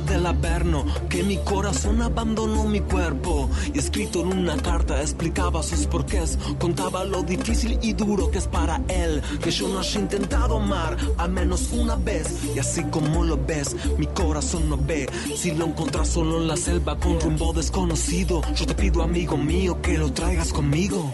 Del 0.00 0.26
averno, 0.26 0.84
que 1.08 1.22
mi 1.22 1.36
corazón 1.38 2.02
abandonó 2.02 2.64
mi 2.64 2.80
cuerpo. 2.80 3.50
Y 3.74 3.78
escrito 3.78 4.20
en 4.20 4.38
una 4.38 4.56
carta 4.56 5.00
explicaba 5.00 5.62
sus 5.62 5.86
porqués, 5.86 6.38
contaba 6.58 7.04
lo 7.04 7.22
difícil 7.22 7.78
y 7.82 7.92
duro 7.92 8.30
que 8.30 8.38
es 8.38 8.46
para 8.46 8.80
él, 8.88 9.22
que 9.42 9.50
yo 9.50 9.68
no 9.68 9.80
haya 9.80 10.00
intentado 10.00 10.56
amar 10.56 10.96
al 11.18 11.30
menos 11.30 11.70
una 11.72 11.96
vez. 11.96 12.44
Y 12.54 12.58
así 12.58 12.82
como 12.84 13.24
lo 13.24 13.36
ves, 13.36 13.76
mi 13.98 14.06
corazón 14.06 14.68
no 14.68 14.76
ve. 14.76 15.08
Si 15.36 15.52
lo 15.52 15.66
encontras 15.66 16.08
solo 16.08 16.38
en 16.38 16.48
la 16.48 16.56
selva 16.56 16.98
con 16.98 17.20
rumbo 17.20 17.52
desconocido, 17.52 18.42
yo 18.54 18.66
te 18.66 18.74
pido 18.74 19.02
amigo 19.02 19.36
mío 19.36 19.80
que 19.82 19.98
lo 19.98 20.12
traigas 20.12 20.52
conmigo. 20.52 21.12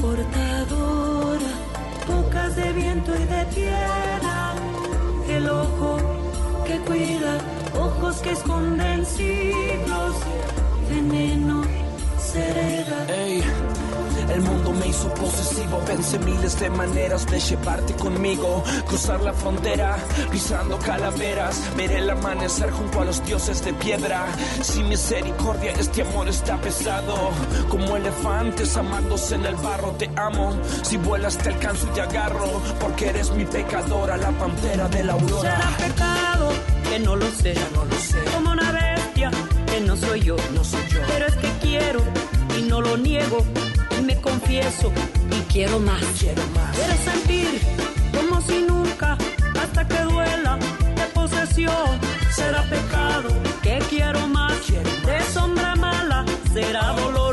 Portadora, 0.00 1.52
bocas 2.06 2.56
de 2.56 2.72
viento 2.72 3.12
y 3.14 3.24
de 3.24 3.44
tierra, 3.46 4.54
el 5.28 5.48
ojo 5.48 5.96
que 6.66 6.78
cuida, 6.80 7.38
ojos 7.78 8.16
que 8.18 8.30
esconden 8.32 9.04
siglos, 9.04 10.16
veneno 10.88 11.81
sereda. 12.32 13.06
El 14.32 14.40
mundo 14.40 14.72
me 14.72 14.86
hizo 14.86 15.12
posesivo, 15.12 15.78
pensé 15.80 16.18
miles 16.20 16.58
de 16.58 16.70
maneras 16.70 17.26
de 17.26 17.38
llevarte 17.38 17.92
conmigo, 17.94 18.64
cruzar 18.86 19.20
la 19.20 19.34
frontera, 19.34 19.98
pisando 20.30 20.78
calaveras, 20.78 21.60
ver 21.76 21.92
el 21.92 22.08
amanecer 22.08 22.70
junto 22.70 23.02
a 23.02 23.04
los 23.04 23.22
dioses 23.26 23.62
de 23.62 23.74
piedra. 23.74 24.24
Sin 24.62 24.88
misericordia 24.88 25.72
este 25.72 26.00
amor 26.02 26.28
está 26.28 26.56
pesado, 26.56 27.14
como 27.68 27.94
elefantes 27.96 28.74
amándose 28.76 29.34
en 29.34 29.44
el 29.44 29.56
barro, 29.56 29.90
te 29.98 30.10
amo. 30.16 30.56
Si 30.82 30.96
vuelas 30.96 31.36
te 31.36 31.50
alcanzo 31.50 31.86
y 31.88 31.94
te 31.94 32.00
agarro, 32.00 32.48
porque 32.80 33.08
eres 33.10 33.30
mi 33.32 33.44
pecadora, 33.44 34.16
la 34.16 34.30
pantera 34.30 34.88
de 34.88 35.04
la 35.04 35.12
aurora. 35.12 35.56
Será 35.56 35.88
pecado 35.88 36.48
que 36.88 36.98
no 37.00 37.16
lo 37.16 37.30
sé, 37.32 37.54
no 37.74 37.84
lo 37.84 37.96
sé. 37.96 38.18
como 38.32 38.52
una 38.52 38.72
bestia 38.72 39.30
que 39.66 39.80
no 39.82 39.94
soy 39.96 40.20
yo, 40.22 40.36
No 40.54 40.64
soy 40.64 40.80
yo. 40.88 41.00
pero 41.08 41.26
es 41.26 41.34
que 41.36 41.61
quiero 41.72 42.00
y 42.58 42.62
no 42.62 42.82
lo 42.82 42.98
niego, 42.98 43.38
y 43.98 44.02
me 44.02 44.14
confieso 44.20 44.92
y 45.30 45.40
quiero 45.52 45.78
más. 45.80 46.02
Quiero 46.20 46.42
más. 46.54 46.76
Quiero 46.76 46.96
sentir 47.10 47.48
como 48.14 48.40
si 48.42 48.58
nunca, 48.60 49.16
hasta 49.58 49.86
que 49.88 50.00
duela 50.02 50.58
de 50.96 51.06
posesión. 51.14 51.90
Será 52.30 52.62
pecado 52.64 53.30
que 53.62 53.78
quiero 53.88 54.26
más. 54.28 54.52
De 55.06 55.18
sombra 55.32 55.74
mala 55.76 56.24
será 56.52 56.92
dolor. 56.92 57.31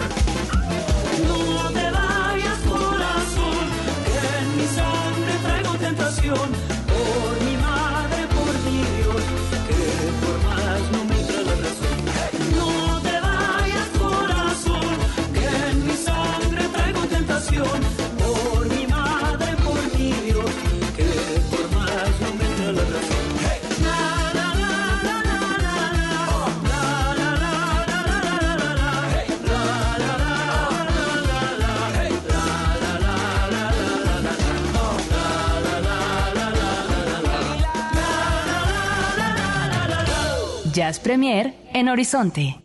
Jazz 40.79 41.01
Premier 41.01 41.53
en 41.73 41.89
Horizonte. 41.89 42.55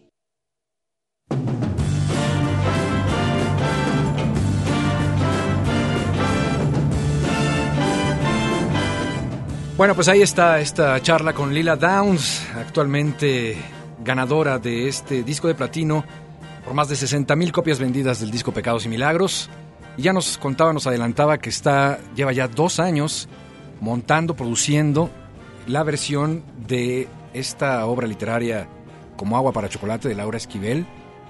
Bueno, 9.77 9.97
pues 9.97 10.07
ahí 10.07 10.23
está 10.23 10.61
esta 10.61 11.03
charla 11.03 11.33
con 11.33 11.53
Lila 11.53 11.75
Downs, 11.75 12.47
actualmente 12.55 13.57
ganadora 14.05 14.61
de 14.61 14.87
este 14.87 15.25
disco 15.25 15.49
de 15.49 15.57
platino 15.57 16.05
por 16.65 16.73
más 16.73 16.89
de 16.89 16.95
60 16.95 17.35
mil 17.35 17.51
copias 17.51 17.81
vendidas 17.81 18.21
del 18.21 18.31
disco 18.31 18.53
Pecados 18.53 18.87
y 18.87 18.91
Milagros. 18.91 19.51
Y 19.97 20.03
ya 20.03 20.13
nos 20.13 20.39
contaba, 20.39 20.73
nos 20.73 20.87
adelantaba 20.87 21.39
que 21.39 21.51
está, 21.51 21.99
lleva 22.15 22.33
ya 22.33 22.47
dos 22.47 22.79
años 22.79 23.29
montando, 23.81 24.37
produciendo 24.37 25.11
la 25.67 25.83
versión 25.83 26.45
de 26.69 27.09
esta 27.35 27.85
obra 27.87 28.07
literaria 28.07 28.69
como 29.17 29.37
agua 29.37 29.53
para 29.53 29.69
chocolate 29.69 30.09
de 30.09 30.15
Laura 30.15 30.37
Esquivel 30.39 30.87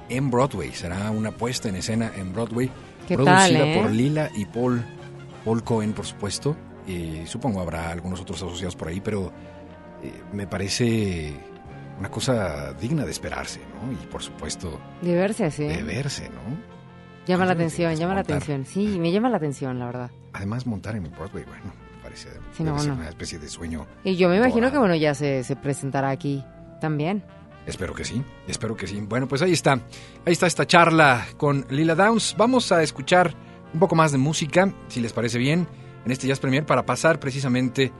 en 0.08 0.30
Broadway. 0.30 0.72
Será 0.72 1.10
una 1.10 1.32
puesta 1.32 1.68
en 1.68 1.76
escena 1.76 2.12
en 2.16 2.32
Broadway, 2.32 2.70
¿Qué 3.08 3.16
producida 3.16 3.36
tal, 3.36 3.56
eh? 3.56 3.80
por 3.80 3.90
Lila 3.90 4.30
y 4.34 4.44
Paul, 4.46 4.84
Paul 5.44 5.64
Cohen, 5.64 5.92
por 5.92 6.06
supuesto. 6.06 6.56
Y 6.86 7.26
supongo 7.26 7.60
habrá 7.60 7.90
algunos 7.90 8.20
otros 8.20 8.42
asociados 8.42 8.76
por 8.76 8.88
ahí, 8.88 9.00
pero 9.00 9.32
eh, 10.02 10.12
me 10.32 10.46
parece 10.46 11.32
una 11.98 12.10
cosa 12.10 12.72
digna 12.74 13.04
de 13.04 13.10
esperarse, 13.10 13.60
¿no? 13.60 13.92
Y 13.92 13.96
por 14.06 14.22
supuesto 14.22 14.78
De 15.00 15.14
verse 15.14 15.44
así. 15.46 15.64
de 15.64 15.82
verse, 15.82 16.28
¿no? 16.28 16.74
Llama 17.26 17.46
la 17.46 17.52
atención, 17.52 17.94
llama 17.96 18.14
la 18.14 18.20
atención. 18.20 18.66
Sí, 18.66 18.98
me 18.98 19.10
llama 19.10 19.30
la 19.30 19.38
atención, 19.38 19.78
la 19.78 19.86
verdad. 19.86 20.10
Además 20.34 20.66
montar 20.66 20.94
en 20.96 21.04
Broadway, 21.04 21.44
bueno, 21.44 21.72
parece 22.14 22.40
Sí, 22.56 22.62
debe 22.64 22.70
no, 22.70 22.78
ser 22.78 22.88
bueno. 22.90 22.94
una 23.02 23.08
especie 23.10 23.38
de 23.38 23.48
sueño. 23.48 23.86
Y 24.04 24.16
yo 24.16 24.28
me 24.28 24.36
imagino 24.36 24.56
dorado. 24.66 24.72
que, 24.72 24.78
bueno, 24.78 24.94
ya 24.96 25.14
se, 25.14 25.44
se 25.44 25.56
presentará 25.56 26.10
aquí 26.10 26.44
también. 26.80 27.22
Espero 27.66 27.94
que 27.94 28.04
sí, 28.04 28.22
espero 28.46 28.76
que 28.76 28.86
sí. 28.86 29.00
Bueno, 29.00 29.26
pues 29.26 29.40
ahí 29.42 29.52
está, 29.52 29.72
ahí 29.72 30.32
está 30.32 30.46
esta 30.46 30.66
charla 30.66 31.26
con 31.36 31.64
Lila 31.70 31.94
Downs. 31.94 32.34
Vamos 32.36 32.70
a 32.72 32.82
escuchar 32.82 33.34
un 33.72 33.80
poco 33.80 33.94
más 33.94 34.12
de 34.12 34.18
música, 34.18 34.72
si 34.88 35.00
les 35.00 35.12
parece 35.12 35.38
bien, 35.38 35.66
en 36.04 36.12
este 36.12 36.28
Jazz 36.28 36.40
Premier 36.40 36.64
para 36.66 36.84
pasar 36.84 37.18
precisamente... 37.18 37.90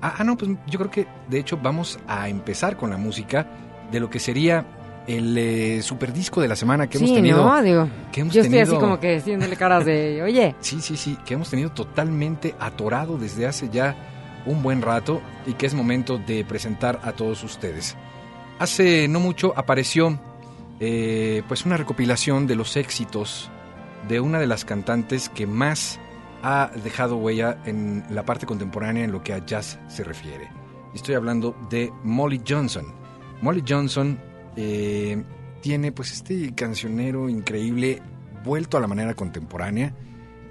a- 0.00 0.16
ah, 0.18 0.24
no, 0.24 0.36
pues 0.36 0.50
yo 0.66 0.78
creo 0.80 0.90
que 0.90 1.06
de 1.28 1.38
hecho 1.38 1.56
vamos 1.56 1.98
a 2.08 2.28
empezar 2.28 2.76
con 2.76 2.90
la 2.90 2.96
música 2.96 3.46
de 3.92 4.00
lo 4.00 4.10
que 4.10 4.18
sería 4.18 4.66
el 5.06 5.36
eh, 5.36 5.82
superdisco 5.82 6.40
de 6.40 6.48
la 6.48 6.56
semana 6.56 6.88
que 6.88 6.98
hemos 6.98 7.12
tenido. 7.14 7.44
¿no? 7.44 7.62
Digo, 7.62 7.88
que 8.12 8.20
hemos 8.20 8.34
yo 8.34 8.42
estoy 8.42 8.58
así 8.58 8.70
tenido- 8.70 8.80
como 8.80 9.00
que 9.00 9.16
haciéndole 9.16 9.56
caras 9.56 9.84
de, 9.84 10.22
oye, 10.24 10.54
Sí, 10.60 10.80
sí, 10.80 10.96
sí, 10.96 11.16
que 11.24 11.34
hemos 11.34 11.50
tenido 11.50 11.70
totalmente 11.70 12.54
atorado 12.60 13.18
desde 13.18 13.46
hace 13.46 13.68
ya 13.70 13.96
un 14.46 14.62
buen 14.62 14.82
rato 14.82 15.20
y 15.46 15.54
que 15.54 15.66
es 15.66 15.74
momento 15.74 16.18
de 16.18 16.44
presentar 16.44 17.00
a 17.04 17.12
todos 17.12 17.42
ustedes. 17.44 17.96
Hace 18.58 19.08
no 19.08 19.18
mucho 19.20 19.52
apareció 19.56 20.18
eh, 20.80 21.42
pues 21.48 21.64
una 21.64 21.76
recopilación 21.76 22.46
de 22.46 22.54
los 22.56 22.76
éxitos 22.76 23.50
de 24.08 24.20
una 24.20 24.38
de 24.40 24.46
las 24.46 24.64
cantantes 24.64 25.28
que 25.28 25.46
más 25.46 26.00
ha 26.42 26.70
dejado 26.82 27.16
huella 27.16 27.58
en 27.66 28.04
la 28.10 28.24
parte 28.24 28.46
contemporánea 28.46 29.04
en 29.04 29.12
lo 29.12 29.22
que 29.22 29.32
a 29.32 29.44
jazz 29.46 29.78
se 29.88 30.02
refiere. 30.02 30.50
Estoy 30.92 31.14
hablando 31.14 31.56
de 31.70 31.92
Molly 32.02 32.42
Johnson. 32.46 32.86
Molly 33.42 33.62
Johnson 33.68 34.18
eh, 34.56 35.22
tiene 35.60 35.92
pues 35.92 36.12
este 36.12 36.54
cancionero 36.54 37.28
increíble 37.28 38.02
vuelto 38.44 38.76
a 38.76 38.80
la 38.80 38.86
manera 38.86 39.14
contemporánea 39.14 39.94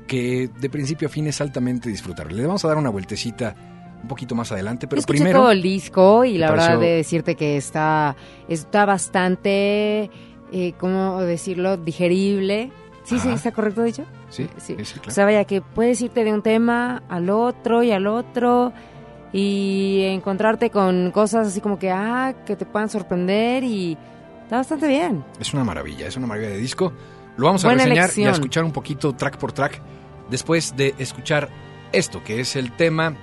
que 0.07 0.49
de 0.59 0.69
principio 0.69 1.07
a 1.07 1.11
fin 1.11 1.27
es 1.27 1.39
altamente 1.41 1.89
disfrutable. 1.89 2.35
Le 2.35 2.45
vamos 2.45 2.65
a 2.65 2.67
dar 2.67 2.77
una 2.77 2.89
vueltecita 2.89 3.55
un 4.01 4.07
poquito 4.07 4.35
más 4.35 4.51
adelante, 4.51 4.87
pero 4.87 5.01
primero 5.03 5.39
todo 5.39 5.51
el 5.51 5.61
disco 5.61 6.25
y 6.25 6.33
¿Te 6.33 6.39
la 6.39 6.51
verdad 6.51 6.79
de 6.79 6.87
decirte 6.87 7.35
que 7.35 7.55
está, 7.55 8.15
está 8.49 8.85
bastante, 8.85 10.09
eh, 10.51 10.73
¿cómo 10.77 11.21
decirlo? 11.21 11.77
Digerible. 11.77 12.71
Sí, 13.03 13.19
sí. 13.19 13.29
¿está 13.29 13.51
correcto 13.51 13.83
dicho? 13.83 14.03
Sí. 14.29 14.47
sí, 14.57 14.75
sí, 14.83 14.93
claro. 14.95 15.07
O 15.07 15.11
sea, 15.11 15.25
vaya, 15.25 15.45
que 15.45 15.61
puedes 15.61 16.01
irte 16.01 16.23
de 16.23 16.33
un 16.33 16.41
tema 16.41 17.03
al 17.09 17.29
otro 17.29 17.83
y 17.83 17.91
al 17.91 18.07
otro 18.07 18.73
y 19.33 20.03
encontrarte 20.05 20.69
con 20.69 21.11
cosas 21.11 21.47
así 21.47 21.61
como 21.61 21.79
que, 21.79 21.91
ah, 21.91 22.33
que 22.45 22.55
te 22.55 22.65
puedan 22.65 22.89
sorprender 22.89 23.63
y 23.63 23.97
está 24.43 24.57
bastante 24.57 24.87
bien. 24.87 25.23
Es 25.39 25.53
una 25.53 25.63
maravilla, 25.63 26.07
es 26.07 26.17
una 26.17 26.27
maravilla 26.27 26.51
de 26.51 26.57
disco. 26.57 26.93
Lo 27.37 27.45
vamos 27.45 27.63
a 27.63 27.67
Buena 27.67 27.85
reseñar 27.85 28.09
y 28.17 28.25
a 28.25 28.31
escuchar 28.31 28.63
un 28.63 28.71
poquito 28.71 29.13
track 29.13 29.37
por 29.37 29.53
track 29.53 29.81
después 30.29 30.75
de 30.75 30.93
escuchar 30.97 31.49
esto, 31.91 32.23
que 32.23 32.39
es 32.39 32.55
el 32.55 32.71
tema 32.73 33.15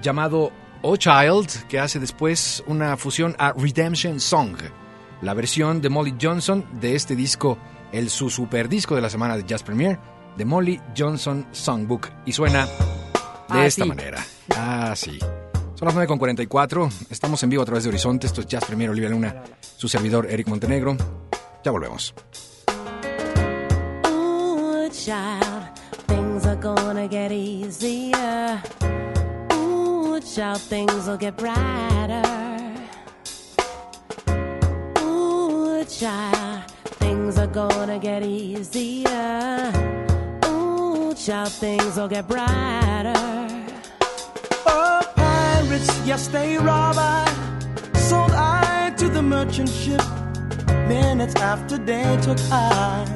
llamado 0.00 0.52
Oh 0.82 0.96
Child, 0.96 1.66
que 1.68 1.78
hace 1.78 1.98
después 1.98 2.62
una 2.66 2.96
fusión 2.96 3.34
a 3.38 3.52
Redemption 3.52 4.20
Song, 4.20 4.56
la 5.22 5.34
versión 5.34 5.80
de 5.80 5.88
Molly 5.88 6.16
Johnson 6.20 6.64
de 6.80 6.94
este 6.94 7.14
disco, 7.16 7.58
el 7.92 8.10
su 8.10 8.30
super 8.30 8.68
disco 8.68 8.94
de 8.94 9.02
la 9.02 9.10
semana 9.10 9.36
de 9.36 9.44
Jazz 9.44 9.62
Premier, 9.62 9.98
de 10.36 10.44
Molly 10.44 10.80
Johnson 10.96 11.46
Songbook. 11.52 12.08
Y 12.26 12.32
suena 12.32 12.66
de 13.52 13.58
Ah, 13.60 13.66
esta 13.66 13.84
sí. 13.84 13.88
manera. 13.88 14.24
Ah, 14.56 14.94
sí. 14.96 15.18
Son 15.74 15.86
las 15.88 15.94
9.44, 15.96 16.90
estamos 17.10 17.42
en 17.42 17.50
vivo 17.50 17.62
a 17.62 17.66
través 17.66 17.82
de 17.84 17.88
Horizonte, 17.90 18.26
esto 18.28 18.40
es 18.40 18.46
Jazz 18.46 18.64
Premier 18.64 18.88
Olivia 18.90 19.10
Luna, 19.10 19.42
su 19.76 19.88
servidor 19.88 20.26
Eric 20.30 20.46
Montenegro. 20.48 20.96
Ya 21.64 21.70
volvemos. 21.72 22.14
Oh, 24.04 24.88
child, 24.92 25.70
things 26.06 26.46
are 26.46 26.56
gonna 26.60 27.08
get 27.08 27.32
easier. 27.32 28.60
Ooh, 29.54 30.20
child, 30.20 30.60
things 30.68 31.06
will 31.06 31.18
get 31.18 31.36
brighter. 31.36 32.22
Ooh, 35.00 35.84
child, 35.84 36.64
things 37.00 37.38
are 37.38 37.48
gonna 37.48 37.98
get 37.98 38.22
easier. 38.22 39.72
Child, 41.26 41.52
things 41.52 41.96
will 41.96 42.08
get 42.08 42.26
brighter. 42.26 43.14
Oh, 44.66 45.02
pirates, 45.14 46.00
yes, 46.04 46.26
they 46.26 46.58
rob 46.58 46.96
I. 46.98 47.24
Sold 47.94 48.32
I 48.32 48.92
to 48.96 49.08
the 49.08 49.22
merchant 49.22 49.68
ship. 49.68 50.02
Minutes 50.88 51.36
after 51.36 51.78
they 51.78 52.18
took 52.22 52.38
I 52.50 53.06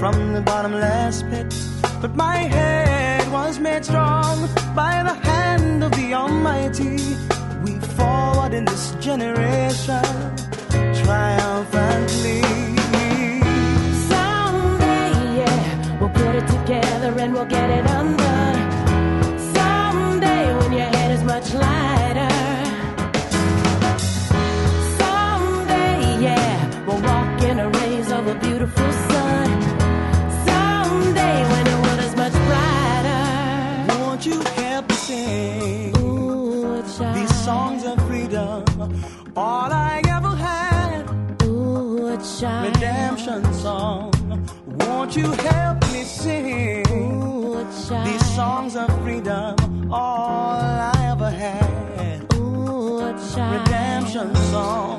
from 0.00 0.32
the 0.32 0.40
bottomless 0.40 1.22
pit. 1.22 1.54
But 2.00 2.16
my 2.16 2.38
head 2.38 3.30
was 3.30 3.60
made 3.60 3.84
strong 3.84 4.48
by 4.74 5.04
the 5.04 5.14
hand 5.14 5.84
of 5.84 5.92
the 5.92 6.14
Almighty. 6.14 7.16
We 7.62 7.78
forward 7.94 8.54
in 8.54 8.64
this 8.64 8.90
generation 8.98 10.02
triumphantly. 11.04 12.81
Put 16.14 16.34
it 16.40 16.46
together 16.48 17.10
and 17.18 17.32
we'll 17.34 17.46
get 17.46 17.68
it 17.70 17.84
undone. 17.98 18.60
Someday, 19.54 20.44
when 20.58 20.72
your 20.72 20.86
head 20.96 21.10
is 21.12 21.22
much 21.24 21.52
lighter. 21.54 22.30
Someday, 24.98 25.98
yeah, 26.28 26.84
we'll 26.86 27.02
walk 27.02 27.42
in 27.42 27.58
a 27.60 27.68
rays 27.78 28.10
of 28.12 28.26
a 28.26 28.34
beautiful 28.46 28.90
sun. 29.10 29.48
Someday, 30.48 31.36
when 31.52 31.64
the 31.70 31.76
world 31.82 32.00
is 32.08 32.14
much 32.16 32.36
brighter. 32.48 33.24
Won't 34.00 34.26
you 34.26 34.40
help 34.62 34.88
me 34.88 34.94
sing 34.94 35.96
Ooh, 35.98 36.82
child. 36.96 37.16
these 37.16 37.34
songs 37.44 37.84
of 37.84 37.96
freedom? 38.08 38.64
All 39.36 39.70
I 39.72 40.02
ever 40.16 40.34
had, 40.48 40.98
Ooh, 41.44 42.16
child. 42.38 42.74
redemption 42.74 43.42
song. 43.54 44.12
Won't 44.66 45.16
you 45.16 45.26
help 45.30 45.56
me 45.56 45.61
sing 46.22 46.86
Ooh, 46.90 47.66
these 48.04 48.26
songs 48.34 48.76
of 48.76 48.88
freedom? 49.02 49.56
All 49.92 50.60
I 50.60 50.92
ever 51.12 51.30
had, 51.30 52.32
Ooh, 52.34 53.04
redemption 53.04 54.34
song. 54.52 54.91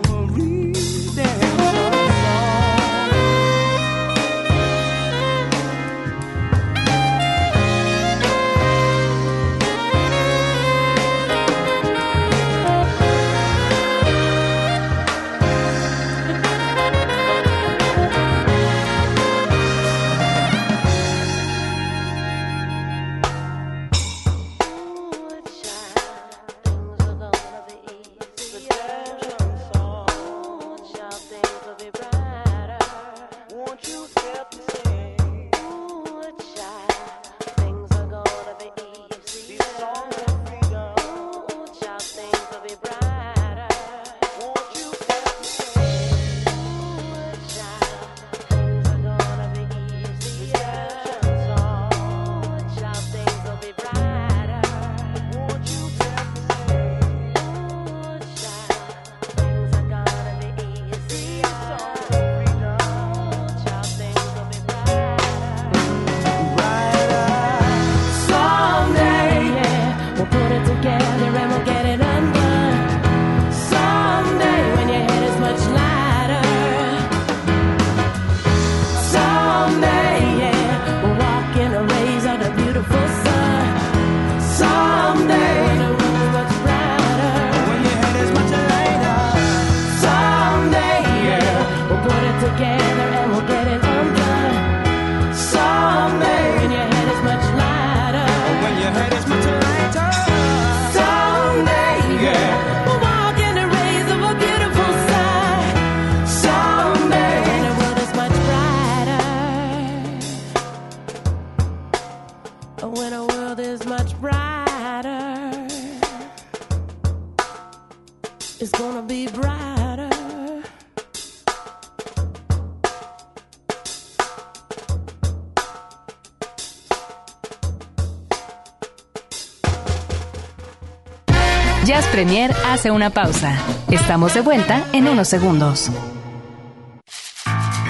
Hace 132.83 132.91
una 132.91 133.11
pausa. 133.11 133.57
Estamos 133.91 134.33
de 134.33 134.41
vuelta 134.41 134.83
en 134.91 135.07
unos 135.07 135.29
segundos. 135.29 135.89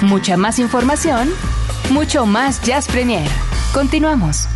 Mucha 0.03 0.37
más 0.37 0.59
información, 0.59 1.31
mucho 1.89 2.27
más 2.27 2.61
Jazz 2.61 2.87
Premier. 2.87 3.27
Continuamos. 3.73 4.47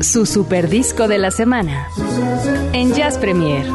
Su 0.00 0.24
super 0.24 0.70
disco 0.70 1.06
de 1.06 1.18
la 1.18 1.30
semana 1.30 1.86
en 2.72 2.94
Jazz 2.94 3.18
Premier. 3.18 3.66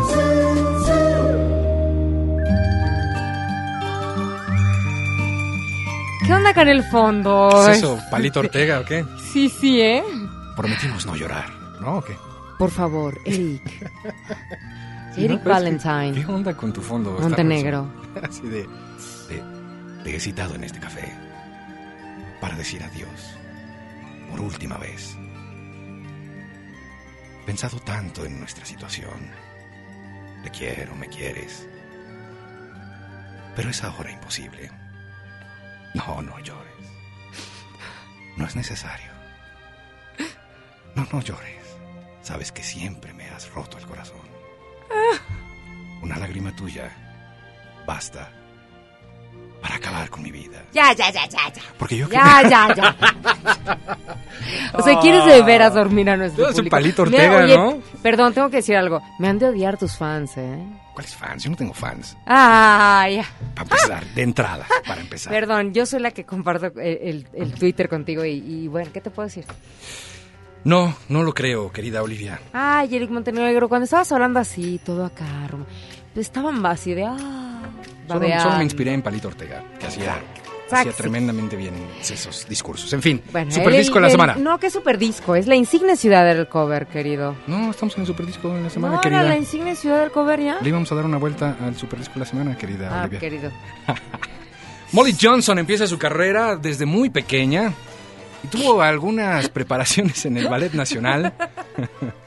¿Qué 6.46 6.50
onda 6.50 6.62
con 6.62 6.70
el 6.70 6.84
fondo? 6.84 7.70
¿Es 7.72 7.78
eso? 7.80 8.00
¿Palito 8.12 8.40
Ortega 8.40 8.82
o 8.82 8.86
qué? 8.86 9.04
Sí, 9.34 9.50
sí, 9.50 9.82
¿eh? 9.82 10.04
Prometimos 10.56 11.04
no 11.08 11.16
llorar, 11.16 11.50
¿no? 11.82 11.98
¿O 11.98 12.04
qué? 12.04 12.16
Por 12.60 12.70
favor, 12.70 13.20
Eric. 13.26 13.64
Sí, 15.16 15.26
Eric 15.26 15.38
¿no? 15.40 15.44
Pero 15.44 15.56
es 15.56 15.64
que, 15.64 15.88
Valentine. 15.88 16.14
¿Qué 16.14 16.32
onda 16.32 16.56
con 16.56 16.72
tu 16.72 16.82
fondo? 16.82 17.18
Montenegro. 17.20 17.90
Así 18.22 18.44
de, 18.44 18.60
de... 19.28 19.44
Te 20.04 20.16
he 20.16 20.20
citado 20.20 20.54
en 20.54 20.66
este 20.66 20.80
café 20.80 21.12
para 22.40 22.56
decir 22.56 22.84
adiós 22.84 23.40
por 24.30 24.40
última 24.40 24.78
vez. 24.78 25.18
He 27.42 27.46
pensado 27.48 27.80
tanto 27.80 28.24
en 28.24 28.38
nuestra 28.38 28.66
situación. 28.66 29.32
Te 30.44 30.52
quiero, 30.52 30.96
me 30.96 31.08
quieres. 31.08 31.68
Pero 33.56 33.72
es 33.72 33.84
ahora 33.84 34.12
imposible. 34.12 34.85
No, 35.96 36.22
no 36.22 36.38
llores. 36.40 36.74
No 38.36 38.46
es 38.46 38.56
necesario. 38.56 39.12
No, 40.94 41.08
no 41.12 41.22
llores. 41.22 41.66
Sabes 42.22 42.52
que 42.52 42.64
siempre 42.64 43.14
me 43.14 43.30
has 43.30 43.50
roto 43.54 43.78
el 43.78 43.86
corazón. 43.86 44.28
Una 46.02 46.18
lágrima 46.18 46.54
tuya 46.56 46.92
basta 47.88 48.30
para 49.66 49.78
acabar 49.78 50.08
con 50.12 50.22
mi 50.22 50.30
vida. 50.30 50.62
Ya, 50.74 50.94
ya, 50.94 51.10
ya, 51.10 51.28
ya, 51.28 51.40
ya. 51.52 51.62
Porque 51.80 51.98
yo 51.98 52.08
Ya, 52.08 52.44
ya, 52.48 52.76
ya. 52.76 52.96
O 54.74 54.82
sea, 54.84 55.00
¿quieres 55.00 55.26
de 55.26 55.42
veras 55.42 55.74
dormir 55.74 56.08
a 56.12 56.16
nuestro 56.18 56.38
Tú 56.38 56.44
eres 56.44 56.56
un 56.60 56.66
público? 56.70 56.76
palito 56.76 57.02
Ortega, 57.02 57.38
oye, 57.44 57.58
¿no? 57.58 57.82
Perdón, 58.04 58.32
tengo 58.36 58.50
que 58.52 58.58
decir 58.58 58.76
algo. 58.78 59.02
Me 59.18 59.28
han 59.28 59.40
de 59.40 59.48
odiar 59.50 59.76
tus 59.78 59.98
fans, 59.98 60.38
¿eh? 60.38 60.60
¿Cuáles 60.94 61.16
fans? 61.16 61.44
Yo 61.44 61.50
no 61.50 61.56
tengo 61.58 61.74
fans. 61.74 62.16
Ay, 62.28 63.16
ya. 63.16 63.26
Para 63.56 63.64
empezar, 63.64 64.06
de 64.14 64.22
entrada, 64.22 64.68
para 64.86 65.02
empezar. 65.02 65.34
Perdón, 65.34 65.74
yo 65.74 65.88
soy 65.88 66.00
la 66.02 66.12
que 66.12 66.26
comparto 66.26 66.68
el, 66.80 67.00
el- 67.02 67.28
el 67.34 67.54
Twitter 67.56 67.90
contigo 67.90 68.24
y, 68.24 68.34
y 68.34 68.68
bueno, 68.68 68.92
¿qué 68.94 69.02
te 69.02 69.10
puedo 69.10 69.26
decir? 69.28 69.46
No, 70.64 70.96
no 71.10 71.24
lo 71.24 71.34
creo, 71.34 71.72
querida 71.72 72.04
Olivia. 72.04 72.40
Ay, 72.54 72.96
Eric 72.96 73.10
Montenegro, 73.10 73.68
cuando 73.68 73.86
estabas 73.86 74.12
hablando 74.12 74.40
así, 74.40 74.80
todo 74.86 75.06
acá, 75.06 75.26
estaban 76.16 76.64
así 76.68 76.94
de, 76.94 77.06
ah, 77.06 77.62
Solo, 78.08 78.58
me 78.58 78.64
inspiré 78.64 78.94
en 78.94 79.02
Palito 79.02 79.28
Ortega, 79.30 79.64
que 79.80 79.88
hacía, 79.88 80.18
hacía 80.72 80.92
tremendamente 80.92 81.56
bien 81.56 81.74
esos 82.02 82.48
discursos. 82.48 82.92
En 82.94 83.02
fin, 83.02 83.22
Bueno, 83.32 83.52
super 83.52 83.70
el- 83.74 83.78
disco 83.80 83.96
de 83.96 84.02
la 84.02 84.08
el- 84.08 84.12
semana. 84.12 84.36
No, 84.36 84.60
que 84.60 84.70
super 84.70 84.98
disco, 84.98 85.36
es 85.36 85.48
la 85.48 85.56
insignia 85.56 85.96
ciudad 85.96 86.26
del 86.26 86.48
cover, 86.48 86.88
querido. 86.88 87.36
No, 87.48 87.72
estamos 87.72 87.96
en 87.96 88.02
el 88.02 88.08
super 88.08 88.26
disco 88.26 88.54
de 88.54 88.62
la 88.62 88.70
semana, 88.70 88.96
no, 88.96 89.02
querida. 89.02 89.24
la 89.24 89.38
insignia 89.38 89.76
ciudad 89.76 90.00
del 90.02 90.12
cover 90.12 90.40
ya. 90.40 90.58
Le 90.62 90.70
íbamos 90.70 90.92
a 90.92 90.96
dar 90.96 91.06
una 91.06 91.18
vuelta 91.18 91.58
al 91.62 91.76
super 91.76 92.00
disco 92.00 92.14
de 92.16 92.20
la 92.22 92.26
semana, 92.26 92.58
querida 92.58 92.90
Ah, 92.92 93.02
Olivia. 93.04 93.20
querido. 93.20 93.52
Molly 94.92 95.16
Johnson 95.20 95.60
empieza 95.60 95.88
su 95.88 95.98
carrera 95.98 96.56
desde 96.56 96.86
muy 96.86 97.10
pequeña 97.10 97.74
y 98.44 98.48
tuvo 98.48 98.82
algunas 98.82 99.50
preparaciones 99.50 100.26
en 100.26 100.38
el 100.38 100.48
Ballet 100.48 100.74
Nacional. 100.74 101.34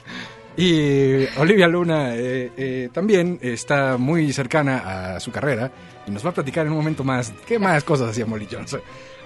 y 0.61 1.25
Olivia 1.39 1.69
Luna 1.69 2.17
eh, 2.17 2.51
eh, 2.57 2.89
también 2.93 3.39
está 3.41 3.97
muy 3.97 4.33
cercana 4.33 5.15
a 5.15 5.21
su 5.21 5.31
carrera 5.31 5.71
y 6.05 6.11
nos 6.11 6.27
va 6.27 6.31
a 6.31 6.35
platicar 6.35 6.67
en 6.67 6.73
un 6.73 6.79
momento 6.79 7.05
más 7.05 7.33
qué 7.47 7.61
más 7.61 7.85
cosas 7.85 8.11
hacía 8.11 8.27
Molly 8.27 8.49
Johnson. 8.51 8.81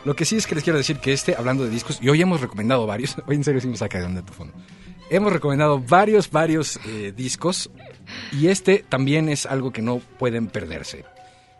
Lo 0.05 0.14
que 0.14 0.26
sí 0.26 0.37
es 0.37 0.47
que 0.47 0.55
les 0.55 0.62
quiero 0.62 0.76
decir 0.76 0.99
que 0.99 1.14
este, 1.14 1.35
hablando 1.35 1.64
de 1.64 1.70
discos, 1.70 2.01
y 2.03 2.11
hoy 2.11 2.20
hemos 2.20 2.43
recomendado 2.43 2.87
varios, 2.87 3.16
hoy 3.26 3.37
en 3.37 3.45
serio 3.45 3.62
sí 3.62 3.66
me 3.66 3.78
saca 3.78 3.99
de 3.99 4.05
onda 4.05 4.20
tu 4.20 4.35
fondo. 4.35 4.53
Hemos 5.09 5.33
recomendado 5.33 5.80
varios, 5.80 6.30
varios 6.30 6.78
eh, 6.87 7.14
discos 7.16 7.70
y 8.30 8.49
este 8.49 8.85
también 8.87 9.30
es 9.30 9.47
algo 9.47 9.72
que 9.72 9.80
no 9.80 10.03
pueden 10.18 10.49
perderse. 10.49 11.07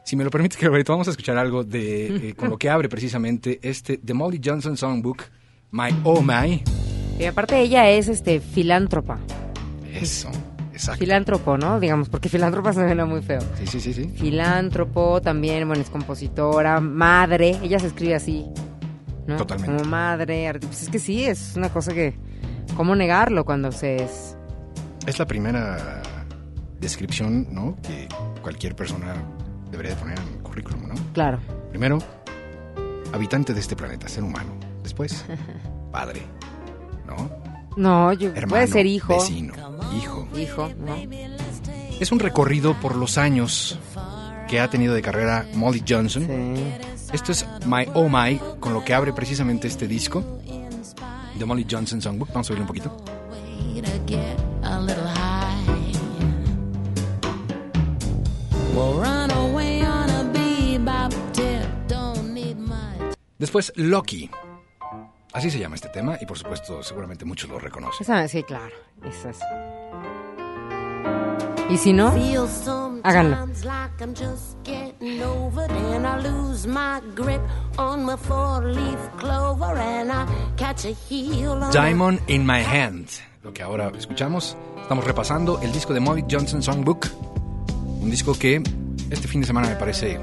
Si 0.05 0.17
me 0.17 0.25
lo 0.25 0.29
permite, 0.29 0.59
Roberto, 0.67 0.93
vamos 0.93 1.09
a 1.09 1.13
escuchar 1.13 1.39
algo 1.39 1.65
de 1.65 2.35
con 2.37 2.51
lo 2.51 2.59
que 2.59 2.69
abre 2.69 2.91
precisamente 2.91 3.59
este 3.63 3.97
The 3.97 4.13
Molly 4.13 4.39
Johnson 4.45 4.77
Songbook, 4.77 5.23
My 5.71 5.89
Oh 6.05 6.21
My. 6.21 6.63
Y 7.19 7.25
aparte 7.25 7.59
ella 7.59 7.89
es 7.89 8.09
este 8.09 8.41
filántropa. 8.41 9.19
Eso, 9.93 10.31
exacto. 10.73 11.01
Filántropo, 11.01 11.57
¿no? 11.59 11.79
Digamos, 11.79 12.09
porque 12.09 12.29
filántropa 12.29 12.73
suena 12.73 13.05
muy 13.05 13.23
feo. 13.23 13.41
Sí, 13.59 13.67
sí, 13.67 13.81
sí, 13.81 13.93
sí. 13.93 14.09
Filántropo, 14.17 15.21
también, 15.21 15.67
bueno, 15.69 15.83
es 15.83 15.91
compositora, 15.91 16.81
madre, 16.81 17.59
ella 17.63 17.79
se 17.79 17.89
escribe 17.89 18.15
así, 18.15 18.47
¿no? 19.27 19.37
Totalmente. 19.37 19.77
Como 19.77 19.89
madre, 19.91 20.53
pues 20.61 20.83
es 20.83 20.89
que 20.89 20.99
sí, 20.99 21.25
es 21.25 21.55
una 21.57 21.69
cosa 21.69 21.93
que, 21.93 22.15
¿cómo 22.77 22.95
negarlo 22.97 23.45
cuando 23.45 23.71
se 23.71 23.97
es? 24.03 24.37
Es 25.07 25.19
la 25.19 25.27
primera 25.27 26.01
descripción, 26.81 27.49
¿no? 27.53 27.77
Que 27.83 28.09
cualquier 28.41 28.75
persona 28.75 29.15
debería 29.71 29.95
de 29.95 30.01
poner 30.01 30.19
en 30.19 30.29
el 30.37 30.43
currículum, 30.43 30.89
¿no? 30.89 30.95
Claro. 31.13 31.39
Primero, 31.71 31.99
habitante 33.13 33.53
de 33.55 33.61
este 33.61 33.77
planeta, 33.77 34.09
ser 34.09 34.25
humano. 34.25 34.53
Después, 34.83 35.25
padre, 35.93 36.23
¿no? 37.07 37.31
No, 37.77 38.13
yo, 38.13 38.29
Hermano, 38.31 38.49
puede 38.49 38.67
ser 38.67 38.87
hijo. 38.87 39.15
vecino, 39.15 39.55
hijo. 39.97 40.29
Hijo, 40.37 40.71
¿no? 40.79 40.97
Es 42.01 42.13
un 42.13 42.19
recorrido 42.19 42.75
por 42.81 42.97
los 42.97 43.19
años 43.19 43.79
que 44.49 44.61
ha 44.61 44.69
tenido 44.69 44.95
de 44.95 45.03
carrera 45.03 45.47
Molly 45.55 45.85
Johnson. 45.89 46.27
Esto 47.13 47.33
es 47.33 47.47
My 47.67 47.87
Oh 47.95 48.09
My, 48.09 48.41
con 48.61 48.73
lo 48.75 48.85
que 48.85 48.95
abre 48.95 49.13
precisamente 49.13 49.69
este 49.69 49.87
disco 49.87 50.41
de 51.39 51.45
Molly 51.45 51.67
Johnson 51.71 52.01
Songbook. 52.01 52.29
Vamos 52.33 52.49
a 52.51 52.53
oírlo 52.53 52.65
un 52.65 52.69
poquito. 52.69 53.05
Después, 63.39 63.73
Loki. 63.75 64.31
Así 65.33 65.51
se 65.51 65.59
llama 65.59 65.77
este 65.77 65.89
tema 65.89 66.19
y 66.21 66.27
por 66.27 66.39
supuesto 66.39 66.83
seguramente 66.83 67.25
muchos 67.25 67.49
lo 67.49 67.59
reconocen. 67.59 68.29
Sí, 68.29 68.43
claro, 68.43 68.75
eso 69.03 69.31
es. 69.31 69.39
Y 71.73 71.79
si 71.79 71.93
no, 71.95 72.13
háganlo. 73.03 73.37
sometimes 73.37 73.65
like 73.65 74.03
I'm 74.03 74.15
just 74.15 74.63
getting 74.63 75.23
over 75.23 75.65
it, 75.65 75.71
and 75.71 76.07
I 76.07 76.19
lose 76.21 76.67
my 76.67 77.01
grip 77.15 77.41
on 77.79 78.05
my 78.05 78.17
four-leaf 78.17 78.99
clover, 79.17 79.79
and 79.79 80.13
I 80.13 80.27
catch 80.57 80.85
a 80.85 80.93
heel 80.93 81.53
on 81.53 81.73
Diamond 81.73 82.21
in 82.27 82.45
My 82.45 82.63
Hand, 82.63 83.09
lo 83.43 83.55
que 83.55 83.63
ahora 83.63 83.91
escuchamos. 83.97 84.55
Estamos 84.83 85.05
repasando 85.07 85.61
el 85.63 85.73
disco 85.73 85.95
de 85.95 86.01
Molly 86.01 86.27
Johnson 86.31 86.63
Songbook, 86.63 87.07
un 88.03 88.11
disco 88.11 88.35
que 88.35 88.63
este 89.11 89.27
fin 89.27 89.41
de 89.41 89.47
semana 89.47 89.69
me 89.69 89.77
parece 89.77 90.21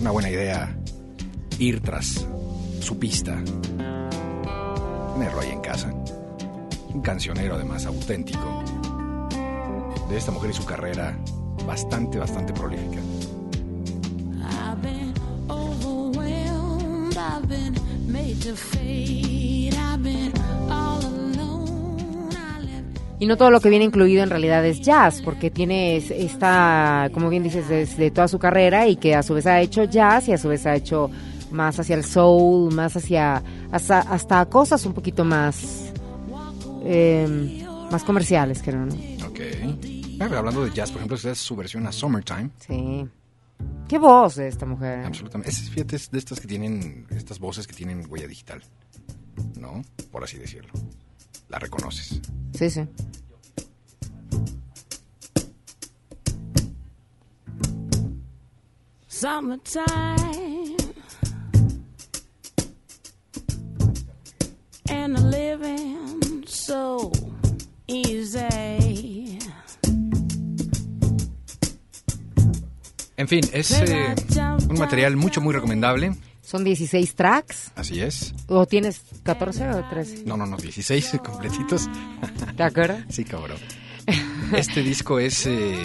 una 0.00 0.10
buena 0.10 0.28
idea 0.28 0.76
ir 1.58 1.80
tras 1.80 2.26
su 2.80 2.98
pista, 2.98 3.42
tenerlo 5.14 5.40
ahí 5.40 5.50
en 5.50 5.60
casa. 5.60 5.90
Un 6.92 7.00
cancionero 7.00 7.54
además 7.54 7.86
auténtico 7.86 8.64
de 10.10 10.16
esta 10.16 10.32
mujer 10.32 10.50
y 10.50 10.54
su 10.54 10.64
carrera 10.64 11.16
bastante, 11.66 12.18
bastante 12.18 12.52
prolífica. 12.52 12.98
I've 14.42 14.82
been 14.82 15.14
overwhelmed. 15.48 17.16
I've 17.16 17.46
been 17.48 17.74
made 18.08 18.36
to 18.42 18.54
fade. 18.56 19.74
I've 19.74 20.02
been 20.02 20.32
all 20.70 20.98
alone. 21.04 22.28
I 22.32 22.60
left 22.62 22.98
Y 23.20 23.26
no 23.26 23.36
todo 23.36 23.50
lo 23.50 23.60
que 23.60 23.68
viene 23.70 23.84
incluido 23.84 24.22
en 24.22 24.30
realidad 24.30 24.64
es 24.66 24.80
jazz, 24.80 25.22
porque 25.22 25.50
tiene 25.50 25.96
es- 25.96 26.10
esta, 26.10 27.08
como 27.12 27.28
bien 27.28 27.42
dices, 27.42 27.68
desde 27.68 28.10
toda 28.10 28.28
su 28.28 28.38
carrera 28.38 28.86
y 28.88 28.96
que 28.96 29.14
a 29.14 29.22
su 29.22 29.34
vez 29.34 29.46
ha 29.46 29.60
hecho 29.60 29.84
jazz 29.84 30.28
y 30.28 30.32
a 30.32 30.38
su 30.38 30.48
vez 30.48 30.66
ha 30.66 30.74
hecho 30.74 31.10
más 31.50 31.78
hacia 31.78 31.96
el 31.96 32.04
soul, 32.04 32.72
más 32.74 32.96
hacia 32.96 33.42
hasta, 33.72 34.00
hasta 34.00 34.46
cosas 34.46 34.84
un 34.86 34.92
poquito 34.94 35.24
más 35.24 35.92
eh, 36.84 37.64
más 37.90 38.04
comerciales, 38.04 38.62
creo, 38.62 38.86
¿no? 38.86 38.94
Ok. 39.26 39.40
Pero 40.28 40.38
hablando 40.38 40.62
de 40.62 40.70
jazz, 40.70 40.90
por 40.90 40.98
ejemplo, 40.98 41.16
esta 41.16 41.30
es 41.30 41.38
su 41.38 41.56
versión 41.56 41.86
a 41.86 41.92
Summertime. 41.92 42.50
Sí. 42.58 43.08
Qué 43.88 43.98
voz 43.98 44.36
de 44.36 44.48
esta 44.48 44.66
mujer. 44.66 45.06
Absolutamente. 45.06 45.50
Es, 45.50 45.70
fíjate, 45.70 45.96
es 45.96 46.10
de 46.10 46.18
estas 46.18 46.38
que 46.38 46.46
tienen, 46.46 47.06
estas 47.10 47.38
voces 47.38 47.66
que 47.66 47.72
tienen 47.72 48.04
huella 48.06 48.26
digital. 48.28 48.62
¿No? 49.58 49.82
Por 50.12 50.22
así 50.22 50.36
decirlo. 50.36 50.72
La 51.48 51.58
reconoces. 51.58 52.20
Sí, 52.52 52.68
sí. 52.68 52.86
Summertime 59.08 60.76
and 64.90 65.16
a 65.16 65.20
living 65.22 66.44
so 66.46 67.10
easy. 67.88 68.79
En 73.20 73.28
fin, 73.28 73.42
es 73.52 73.70
eh, 73.72 74.14
un 74.70 74.78
material 74.78 75.14
mucho, 75.14 75.42
muy 75.42 75.52
recomendable. 75.52 76.16
Son 76.40 76.64
16 76.64 77.14
tracks. 77.14 77.70
Así 77.76 78.00
es. 78.00 78.32
¿O 78.46 78.64
tienes 78.64 79.02
14 79.24 79.68
o 79.72 79.88
13? 79.90 80.22
No, 80.24 80.38
no, 80.38 80.46
no, 80.46 80.56
16 80.56 81.20
completitos. 81.24 81.86
¿Te 82.56 82.62
acuerdas? 82.62 83.04
Sí, 83.10 83.24
cabrón. 83.24 83.58
Este 84.56 84.82
disco 84.82 85.18
es, 85.18 85.46
eh, 85.46 85.76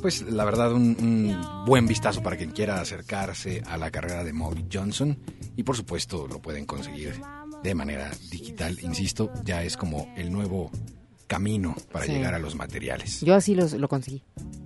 pues, 0.00 0.22
la 0.22 0.46
verdad, 0.46 0.72
un, 0.72 0.96
un 0.98 1.64
buen 1.66 1.86
vistazo 1.86 2.22
para 2.22 2.38
quien 2.38 2.52
quiera 2.52 2.80
acercarse 2.80 3.62
a 3.66 3.76
la 3.76 3.90
carrera 3.90 4.24
de 4.24 4.32
Molly 4.32 4.64
Johnson. 4.72 5.18
Y 5.56 5.62
por 5.62 5.76
supuesto, 5.76 6.26
lo 6.26 6.40
pueden 6.40 6.64
conseguir 6.64 7.20
de 7.62 7.74
manera 7.74 8.10
digital. 8.30 8.78
Insisto, 8.80 9.30
ya 9.44 9.62
es 9.62 9.76
como 9.76 10.10
el 10.16 10.32
nuevo 10.32 10.70
camino 11.26 11.74
para 11.92 12.04
Sí. 12.06 12.12
llegar 12.12 12.34
a 12.34 12.38
los 12.38 12.54
materiales. 12.54 13.20
Yo 13.20 13.34
así 13.34 13.54
los- 13.54 13.72
lo 13.72 13.88
conseguí. 13.88 14.22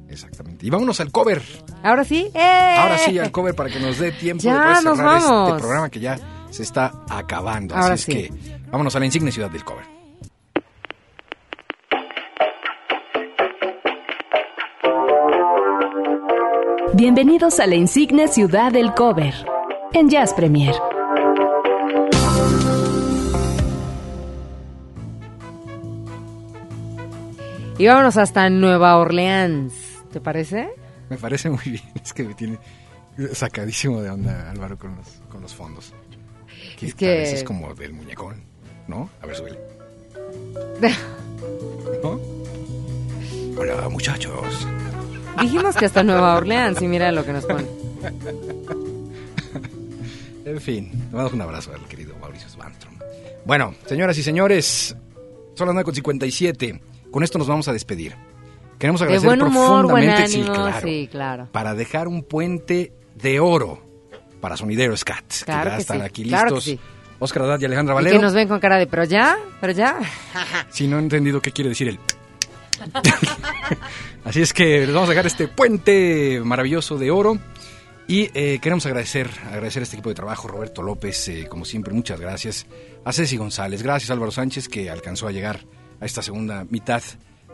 Exactamente. 0.08 0.66
Y 0.66 0.70
vámonos 0.70 1.00
al 1.00 1.10
cover. 1.12 1.42
¿Ahora 1.82 2.04
sí? 2.04 2.30
¡Eh! 2.34 2.74
Ahora 2.78 2.98
sí, 2.98 3.18
al 3.18 3.30
cover 3.30 3.54
para 3.54 3.70
que 3.70 3.78
nos 3.80 3.98
dé 3.98 4.12
tiempo 4.12 4.42
Ya, 4.42 4.54
de 4.54 4.60
poder 4.60 4.84
nos 4.84 4.96
cerrar 4.96 5.20
vamos. 5.22 5.48
este 5.50 5.60
programa 5.60 5.90
que 5.90 6.00
ya 6.00 6.18
se 6.50 6.62
está 6.62 6.92
acabando. 7.08 7.74
Ahora 7.76 7.94
Así 7.94 8.12
sí. 8.12 8.18
es 8.18 8.30
que 8.30 8.58
vámonos 8.70 8.94
a 8.96 8.98
la 8.98 9.06
insignia 9.06 9.32
ciudad 9.32 9.50
del 9.50 9.64
cover. 9.64 9.84
Bienvenidos 16.94 17.60
a 17.60 17.66
la 17.66 17.74
insigne 17.76 18.28
ciudad 18.28 18.72
del 18.72 18.92
cover 18.94 19.34
en 19.92 20.08
Jazz 20.08 20.34
Premier. 20.34 20.74
Y 27.80 27.86
vámonos 27.86 28.18
hasta 28.18 28.50
Nueva 28.50 28.98
Orleans. 28.98 29.72
¿Te 30.12 30.20
parece? 30.20 30.68
Me 31.08 31.16
parece 31.16 31.48
muy 31.48 31.62
bien. 31.64 31.82
Es 32.04 32.12
que 32.12 32.24
me 32.24 32.34
tiene, 32.34 32.58
Sacadísimo 33.32 34.02
de 34.02 34.10
onda, 34.10 34.50
Álvaro, 34.50 34.76
con 34.78 34.96
los, 34.96 35.08
con 35.30 35.40
los 35.40 35.54
fondos. 35.54 35.94
Que 36.78 36.86
Es 36.88 36.94
que- 36.94 37.22
es 37.22 37.42
como 37.42 37.74
del 37.74 37.94
muñecón, 37.94 38.42
¿no? 38.86 39.08
A 39.22 39.26
ver, 39.26 39.34
súbele. 39.34 39.58
¿No? 42.02 42.20
Hola, 43.58 43.88
muchachos. 43.88 44.66
Dijimos 45.40 45.74
que 45.74 45.86
hasta 45.86 46.02
Nueva 46.02 46.34
Orleans 46.36 46.82
y 46.82 46.86
mira 46.86 47.10
lo 47.12 47.24
que 47.24 47.32
nos 47.32 47.46
pone. 47.46 47.64
En 50.44 50.60
fin, 50.60 50.90
le 51.10 51.16
damos 51.16 51.32
un 51.32 51.40
abrazo 51.40 51.72
al 51.72 51.86
querido 51.88 52.14
Mauricio 52.20 52.46
Svanstrom. 52.50 52.94
Bueno, 53.46 53.74
señoras 53.86 54.18
y 54.18 54.22
señores, 54.22 54.94
son 55.54 55.74
las 55.74 55.86
9.57. 55.86 56.78
Con 57.10 57.22
esto 57.22 57.38
nos 57.38 57.48
vamos 57.48 57.68
a 57.68 57.72
despedir. 57.72 58.14
Queremos 58.78 59.00
De 59.00 59.06
agradecer 59.06 59.28
buen 59.28 59.42
humor, 59.42 59.86
buen 59.90 60.06
profundamente, 60.06 60.28
sí, 60.28 60.42
claro, 60.42 60.80
sí, 60.82 61.08
claro. 61.10 61.48
para 61.52 61.74
dejar 61.74 62.08
un 62.08 62.22
puente 62.22 62.92
de 63.14 63.38
oro 63.38 63.82
para 64.40 64.56
Sonidero 64.56 64.96
Scat, 64.96 65.24
Claro 65.44 65.64
que 65.64 65.68
ya 65.70 65.76
que 65.76 65.82
están 65.82 65.98
sí, 65.98 66.02
aquí 66.04 66.22
que 66.24 66.30
listos. 66.30 66.76
Oscar 67.18 67.42
Haddad 67.42 67.60
y 67.60 67.64
Alejandra 67.66 67.92
Y 67.92 67.96
Valero. 67.96 68.16
que 68.16 68.22
nos 68.22 68.32
ven 68.32 68.48
con 68.48 68.58
cara 68.58 68.78
de, 68.78 68.86
pero 68.86 69.04
ya, 69.04 69.36
pero 69.60 69.74
ya. 69.74 69.98
Si 70.70 70.88
no 70.88 70.96
he 70.98 71.02
entendido 71.02 71.40
qué 71.42 71.52
quiere 71.52 71.68
decir 71.68 71.88
el... 71.88 71.98
Así 74.24 74.40
es 74.40 74.54
que 74.54 74.86
les 74.86 74.94
vamos 74.94 75.08
a 75.08 75.12
dejar 75.12 75.26
este 75.26 75.46
puente 75.48 76.40
maravilloso 76.42 76.96
de 76.96 77.10
oro. 77.10 77.38
Y 78.08 78.30
eh, 78.34 78.58
queremos 78.60 78.86
agradecer, 78.86 79.30
agradecer 79.46 79.82
a 79.82 79.84
este 79.84 79.96
equipo 79.96 80.08
de 80.08 80.14
trabajo, 80.16 80.48
Roberto 80.48 80.82
López, 80.82 81.28
eh, 81.28 81.46
como 81.48 81.64
siempre, 81.64 81.92
muchas 81.92 82.18
gracias. 82.18 82.66
A 83.04 83.12
Ceci 83.12 83.36
González, 83.36 83.82
gracias 83.82 84.10
Álvaro 84.10 84.32
Sánchez, 84.32 84.68
que 84.68 84.90
alcanzó 84.90 85.28
a 85.28 85.32
llegar 85.32 85.60
a 86.00 86.06
esta 86.06 86.22
segunda 86.22 86.66
mitad 86.70 87.02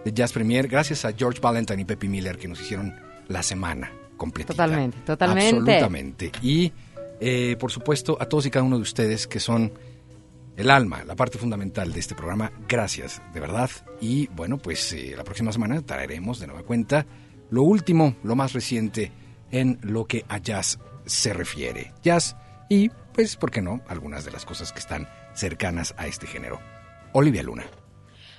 de 0.04 0.12
Jazz 0.12 0.32
Premier. 0.32 0.68
Gracias 0.68 1.04
a 1.04 1.12
George 1.12 1.40
Valentine 1.40 1.82
y 1.82 1.84
Pepe 1.84 2.08
Miller, 2.08 2.38
que 2.38 2.48
nos 2.48 2.60
hicieron 2.60 2.94
la 3.28 3.42
semana 3.42 3.90
completa. 4.16 4.52
Totalmente, 4.52 4.98
totalmente. 4.98 5.48
Absolutamente. 5.48 6.32
Y, 6.42 6.72
eh, 7.20 7.56
por 7.58 7.70
supuesto, 7.72 8.16
a 8.20 8.26
todos 8.26 8.46
y 8.46 8.50
cada 8.50 8.64
uno 8.64 8.76
de 8.76 8.82
ustedes 8.82 9.26
que 9.26 9.40
son 9.40 9.72
el 10.56 10.70
alma, 10.70 11.04
la 11.04 11.16
parte 11.16 11.38
fundamental 11.38 11.92
de 11.92 12.00
este 12.00 12.14
programa. 12.14 12.52
Gracias, 12.68 13.20
de 13.34 13.40
verdad. 13.40 13.70
Y 14.00 14.28
bueno, 14.28 14.58
pues 14.58 14.92
eh, 14.92 15.14
la 15.16 15.24
próxima 15.24 15.52
semana 15.52 15.82
traeremos 15.82 16.40
de 16.40 16.46
nueva 16.46 16.62
cuenta 16.62 17.06
lo 17.50 17.62
último, 17.62 18.16
lo 18.22 18.36
más 18.36 18.52
reciente 18.52 19.12
en 19.50 19.78
lo 19.82 20.06
que 20.06 20.24
a 20.28 20.38
jazz 20.38 20.78
se 21.04 21.32
refiere. 21.32 21.92
Jazz 22.02 22.36
y, 22.68 22.88
pues, 23.12 23.36
¿por 23.36 23.50
qué 23.50 23.62
no? 23.62 23.80
Algunas 23.88 24.24
de 24.24 24.32
las 24.32 24.44
cosas 24.44 24.72
que 24.72 24.80
están 24.80 25.08
cercanas 25.34 25.94
a 25.98 26.06
este 26.06 26.26
género. 26.26 26.60
Olivia 27.12 27.42
Luna. 27.42 27.64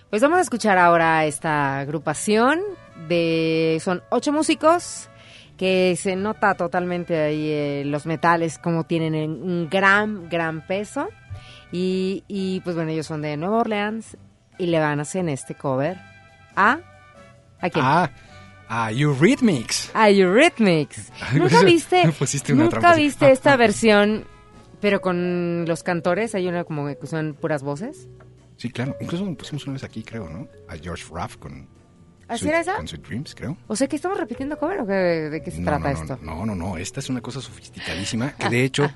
Pues 0.09 0.21
vamos 0.21 0.37
a 0.37 0.41
escuchar 0.41 0.77
ahora 0.77 1.25
esta 1.25 1.79
agrupación 1.79 2.61
de 3.09 3.77
son 3.83 4.03
ocho 4.09 4.31
músicos 4.31 5.09
que 5.57 5.97
se 5.97 6.15
nota 6.15 6.55
totalmente 6.55 7.19
ahí 7.21 7.49
eh, 7.49 7.83
los 7.85 8.05
metales 8.05 8.57
como 8.57 8.85
tienen 8.85 9.15
en 9.15 9.31
un 9.31 9.69
gran 9.69 10.29
gran 10.29 10.65
peso. 10.65 11.09
Y, 11.73 12.23
y, 12.29 12.61
pues 12.61 12.77
bueno 12.77 12.91
ellos 12.91 13.07
son 13.07 13.21
de 13.21 13.35
Nueva 13.35 13.57
Orleans 13.57 14.15
y 14.57 14.67
le 14.67 14.79
van 14.79 14.99
a 14.99 15.01
hacer 15.01 15.27
este 15.27 15.55
cover 15.55 15.97
a 16.55 16.79
a 17.59 17.69
quién 17.69 17.83
Ah, 17.85 18.09
a 18.69 18.91
Eurythmics. 18.93 19.91
a 19.93 20.09
Eurythmics. 20.09 21.11
Nunca 21.33 21.61
viste 21.65 22.03
nunca 22.53 22.95
viste 22.95 23.31
esta 23.31 23.57
versión 23.57 24.25
pero 24.79 25.01
con 25.01 25.65
los 25.67 25.83
cantores 25.83 26.33
hay 26.35 26.47
una 26.47 26.63
como 26.63 26.85
que 26.87 27.07
son 27.07 27.33
puras 27.33 27.61
voces 27.61 28.07
Sí, 28.57 28.69
claro. 28.69 28.95
Incluso 28.99 29.25
pusimos 29.35 29.63
una 29.65 29.73
vez 29.73 29.83
aquí, 29.83 30.03
creo, 30.03 30.29
¿no? 30.29 30.47
A 30.67 30.75
George 30.77 31.05
Raff 31.13 31.37
con, 31.37 31.67
¿Así 32.27 32.43
Sweet- 32.45 32.49
era 32.49 32.59
esa? 32.61 32.75
con 32.75 32.87
Sweet 32.87 33.07
Dreams, 33.07 33.35
creo. 33.35 33.55
o 33.67 33.75
sea 33.75 33.87
que 33.87 33.95
estamos 33.95 34.17
repitiendo 34.17 34.57
cover 34.59 34.81
o 34.81 34.87
qué- 34.87 34.93
de 34.93 35.41
qué 35.43 35.51
se 35.51 35.59
No, 35.59 35.65
trata 35.65 35.79
no, 35.79 35.95
no, 35.95 36.01
esto 36.01 36.19
No, 36.23 36.45
no, 36.45 36.55
no. 36.55 36.77
Esta 36.77 36.99
es 36.99 37.09
una 37.09 37.21
cosa 37.21 37.39
sofisticadísima 37.41 38.31
que 38.37 38.49
de 38.49 38.63
hecho 38.63 38.89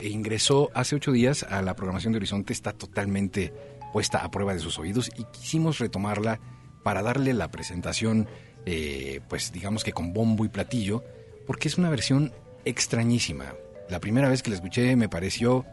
ingresó 0.00 0.70
hace 0.74 0.94
ocho 0.96 1.12
días 1.12 1.42
a 1.44 1.62
la 1.62 1.74
programación 1.74 2.12
de 2.12 2.18
Horizonte. 2.18 2.52
Está 2.52 2.72
totalmente 2.72 3.52
puesta 3.92 4.18
a 4.18 4.30
prueba 4.30 4.52
de 4.52 4.60
sus 4.60 4.78
oídos 4.78 5.10
y 5.16 5.24
quisimos 5.32 5.78
retomarla 5.78 6.38
para 6.82 7.02
darle 7.02 7.32
la 7.32 7.50
presentación, 7.50 8.28
eh, 8.66 9.20
pues 9.28 9.50
digamos 9.52 9.82
que 9.82 9.92
con 9.92 10.12
bombo 10.12 10.44
y 10.44 10.48
platillo, 10.48 11.02
porque 11.46 11.68
es 11.68 11.78
una 11.78 11.88
versión 11.90 12.32
extrañísima. 12.66 13.54
La 13.88 14.00
primera 14.00 14.28
vez 14.28 14.42
que 14.42 14.50
la 14.50 14.56
escuché 14.56 14.94
me 14.96 15.08
pareció 15.08 15.64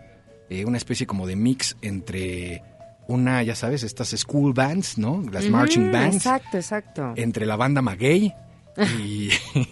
eh, 0.49 0.65
una 0.65 0.77
especie 0.77 1.05
como 1.05 1.27
de 1.27 1.35
mix 1.35 1.75
entre 1.81 2.63
una, 3.07 3.43
ya 3.43 3.55
sabes, 3.55 3.83
estas 3.83 4.09
school 4.09 4.53
bands, 4.53 4.97
¿no? 4.97 5.21
Las 5.31 5.49
marching 5.49 5.91
bands 5.91 6.15
Exacto, 6.17 6.57
exacto. 6.57 7.13
entre 7.15 7.45
la 7.45 7.55
banda 7.55 7.81
Maguey 7.81 8.33
y, 8.99 9.29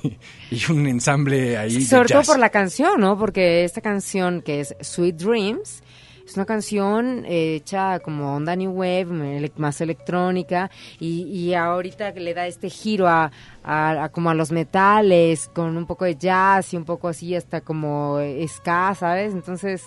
y 0.51 0.71
un 0.71 0.86
ensamble 0.88 1.57
ahí 1.57 1.75
de 1.75 1.82
Sobre 1.82 2.09
todo 2.09 2.23
por 2.23 2.39
la 2.39 2.49
canción, 2.49 2.99
¿no? 2.99 3.17
Porque 3.17 3.63
esta 3.63 3.82
canción 3.82 4.41
que 4.41 4.59
es 4.59 4.75
Sweet 4.82 5.15
Dreams 5.15 5.82
es 6.25 6.36
una 6.38 6.45
canción 6.45 7.25
eh, 7.25 7.55
hecha 7.55 7.99
como 7.99 8.36
onda 8.36 8.55
new 8.55 8.71
wave, 8.71 9.49
más 9.57 9.82
electrónica 9.82 10.69
y, 10.99 11.23
y 11.23 11.53
ahorita 11.55 12.11
le 12.11 12.34
da 12.34 12.45
este 12.47 12.69
giro 12.69 13.07
a, 13.07 13.32
a- 13.63 14.03
a 14.03 14.09
como 14.09 14.29
a 14.29 14.34
los 14.36 14.51
metales 14.51 15.49
con 15.53 15.75
un 15.77 15.86
poco 15.88 16.05
de 16.05 16.15
jazz 16.15 16.73
y 16.73 16.77
un 16.77 16.86
poco 16.86 17.07
así 17.07 17.36
hasta 17.36 17.61
como 17.61 18.19
ska, 18.47 18.93
¿sabes? 18.95 19.34
Entonces, 19.34 19.84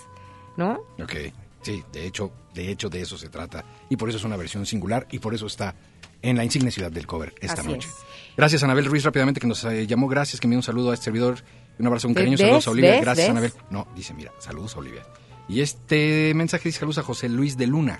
¿no? 0.57 0.81
Ok, 1.01 1.13
sí, 1.61 1.83
de 1.93 2.05
hecho, 2.05 2.31
de 2.55 2.71
hecho 2.71 2.89
de 2.89 3.01
eso 3.01 3.17
se 3.17 3.29
trata. 3.29 3.63
Y 3.89 3.97
por 3.97 4.09
eso 4.09 4.17
es 4.17 4.23
una 4.23 4.37
versión 4.37 4.65
singular 4.65 5.05
y 5.11 5.19
por 5.19 5.35
eso 5.35 5.45
está 5.45 5.75
en 6.21 6.37
la 6.37 6.43
insignia 6.43 6.71
ciudad 6.71 6.91
del 6.91 7.05
cover 7.05 7.35
esta 7.41 7.61
Así 7.61 7.67
noche. 7.69 7.87
es. 7.89 7.95
Gracias 8.35 8.63
Anabel 8.63 8.85
Ruiz 8.85 9.03
rápidamente 9.03 9.39
que 9.39 9.45
nos 9.47 9.63
eh, 9.65 9.85
llamó, 9.85 10.07
gracias, 10.07 10.39
que 10.39 10.47
me 10.47 10.53
dio 10.53 10.59
un 10.59 10.63
saludo 10.63 10.89
a 10.91 10.93
este 10.95 11.05
servidor, 11.05 11.37
un 11.77 11.85
abrazo, 11.87 12.07
un 12.07 12.13
cariño, 12.15 12.37
saludos 12.37 12.67
a 12.67 12.71
Olivia, 12.71 12.91
¿Ves? 12.91 13.01
gracias 13.01 13.27
¿Ves? 13.27 13.31
Anabel. 13.31 13.53
No, 13.69 13.87
dice, 13.95 14.13
mira, 14.13 14.31
saludos 14.39 14.75
a 14.75 14.79
Olivia. 14.79 15.03
Y 15.47 15.61
este 15.61 16.33
mensaje 16.33 16.69
dice 16.69 16.79
saludos 16.79 16.97
a 16.97 17.03
José 17.03 17.29
Luis 17.29 17.57
de 17.57 17.67
Luna. 17.67 17.99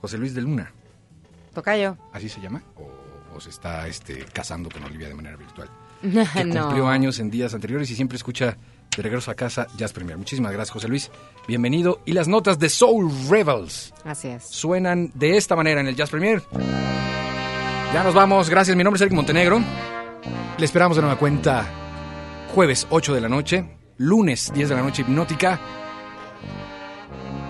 José 0.00 0.16
Luis 0.16 0.34
de 0.34 0.40
Luna, 0.40 0.72
Toca 1.52 1.76
yo. 1.76 1.96
¿así 2.12 2.28
se 2.28 2.40
llama? 2.40 2.62
¿O, 2.76 3.36
o 3.36 3.40
se 3.40 3.50
está 3.50 3.86
este, 3.86 4.24
casando 4.32 4.70
con 4.70 4.82
Olivia 4.84 5.08
de 5.08 5.14
manera 5.14 5.36
virtual? 5.36 5.68
que 6.00 6.44
no. 6.44 6.62
cumplió 6.62 6.88
años 6.88 7.18
en 7.18 7.30
días 7.30 7.52
anteriores 7.52 7.90
y 7.90 7.94
siempre 7.96 8.16
escucha 8.16 8.56
de 8.96 9.02
regreso 9.02 9.30
a 9.30 9.34
casa 9.34 9.66
Jazz 9.76 9.92
Premier. 9.92 10.16
Muchísimas 10.18 10.52
gracias, 10.52 10.72
José 10.72 10.88
Luis. 10.88 11.10
Bienvenido. 11.46 12.00
Y 12.04 12.12
las 12.12 12.28
notas 12.28 12.58
de 12.58 12.68
Soul 12.68 13.10
Rebels 13.28 13.94
Así 14.04 14.28
es. 14.28 14.44
suenan 14.44 15.10
de 15.14 15.36
esta 15.36 15.56
manera 15.56 15.80
en 15.80 15.86
el 15.88 15.96
Jazz 15.96 16.10
Premier. 16.10 16.42
Ya 17.94 18.04
nos 18.04 18.14
vamos. 18.14 18.48
Gracias. 18.50 18.76
Mi 18.76 18.84
nombre 18.84 18.98
es 18.98 19.02
Eric 19.02 19.14
Montenegro. 19.14 19.60
Le 20.58 20.64
esperamos 20.64 20.96
de 20.96 21.02
nueva 21.02 21.18
cuenta 21.18 21.66
jueves 22.54 22.86
8 22.90 23.14
de 23.14 23.20
la 23.20 23.28
noche, 23.28 23.78
lunes 23.96 24.52
10 24.52 24.68
de 24.68 24.74
la 24.74 24.82
noche 24.82 25.02
hipnótica 25.02 25.58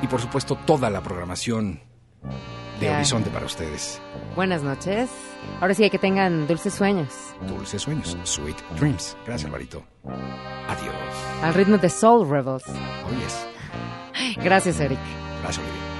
y 0.02 0.06
por 0.06 0.20
supuesto 0.20 0.56
toda 0.66 0.88
la 0.90 1.02
programación 1.02 1.80
de 2.80 2.86
Ya. 2.86 2.96
Horizonte 2.96 3.30
para 3.30 3.46
ustedes. 3.46 4.00
Buenas 4.34 4.62
noches. 4.62 5.10
Ahora 5.60 5.74
sí, 5.74 5.88
que 5.90 5.98
tengan 5.98 6.46
dulces 6.46 6.74
sueños. 6.74 7.08
Dulces 7.46 7.82
sueños, 7.82 8.16
sweet 8.24 8.56
dreams. 8.78 9.16
Gracias, 9.26 9.46
Alvarito. 9.46 9.84
Adiós. 10.04 10.94
Al 11.42 11.54
ritmo 11.54 11.78
de 11.78 11.88
Soul 11.88 12.28
Rebels. 12.28 12.64
Oh, 12.66 13.10
yes. 13.20 13.46
Gracias, 14.42 14.80
Eric. 14.80 14.98
Gracias, 15.42 15.58
Olivia. 15.64 15.99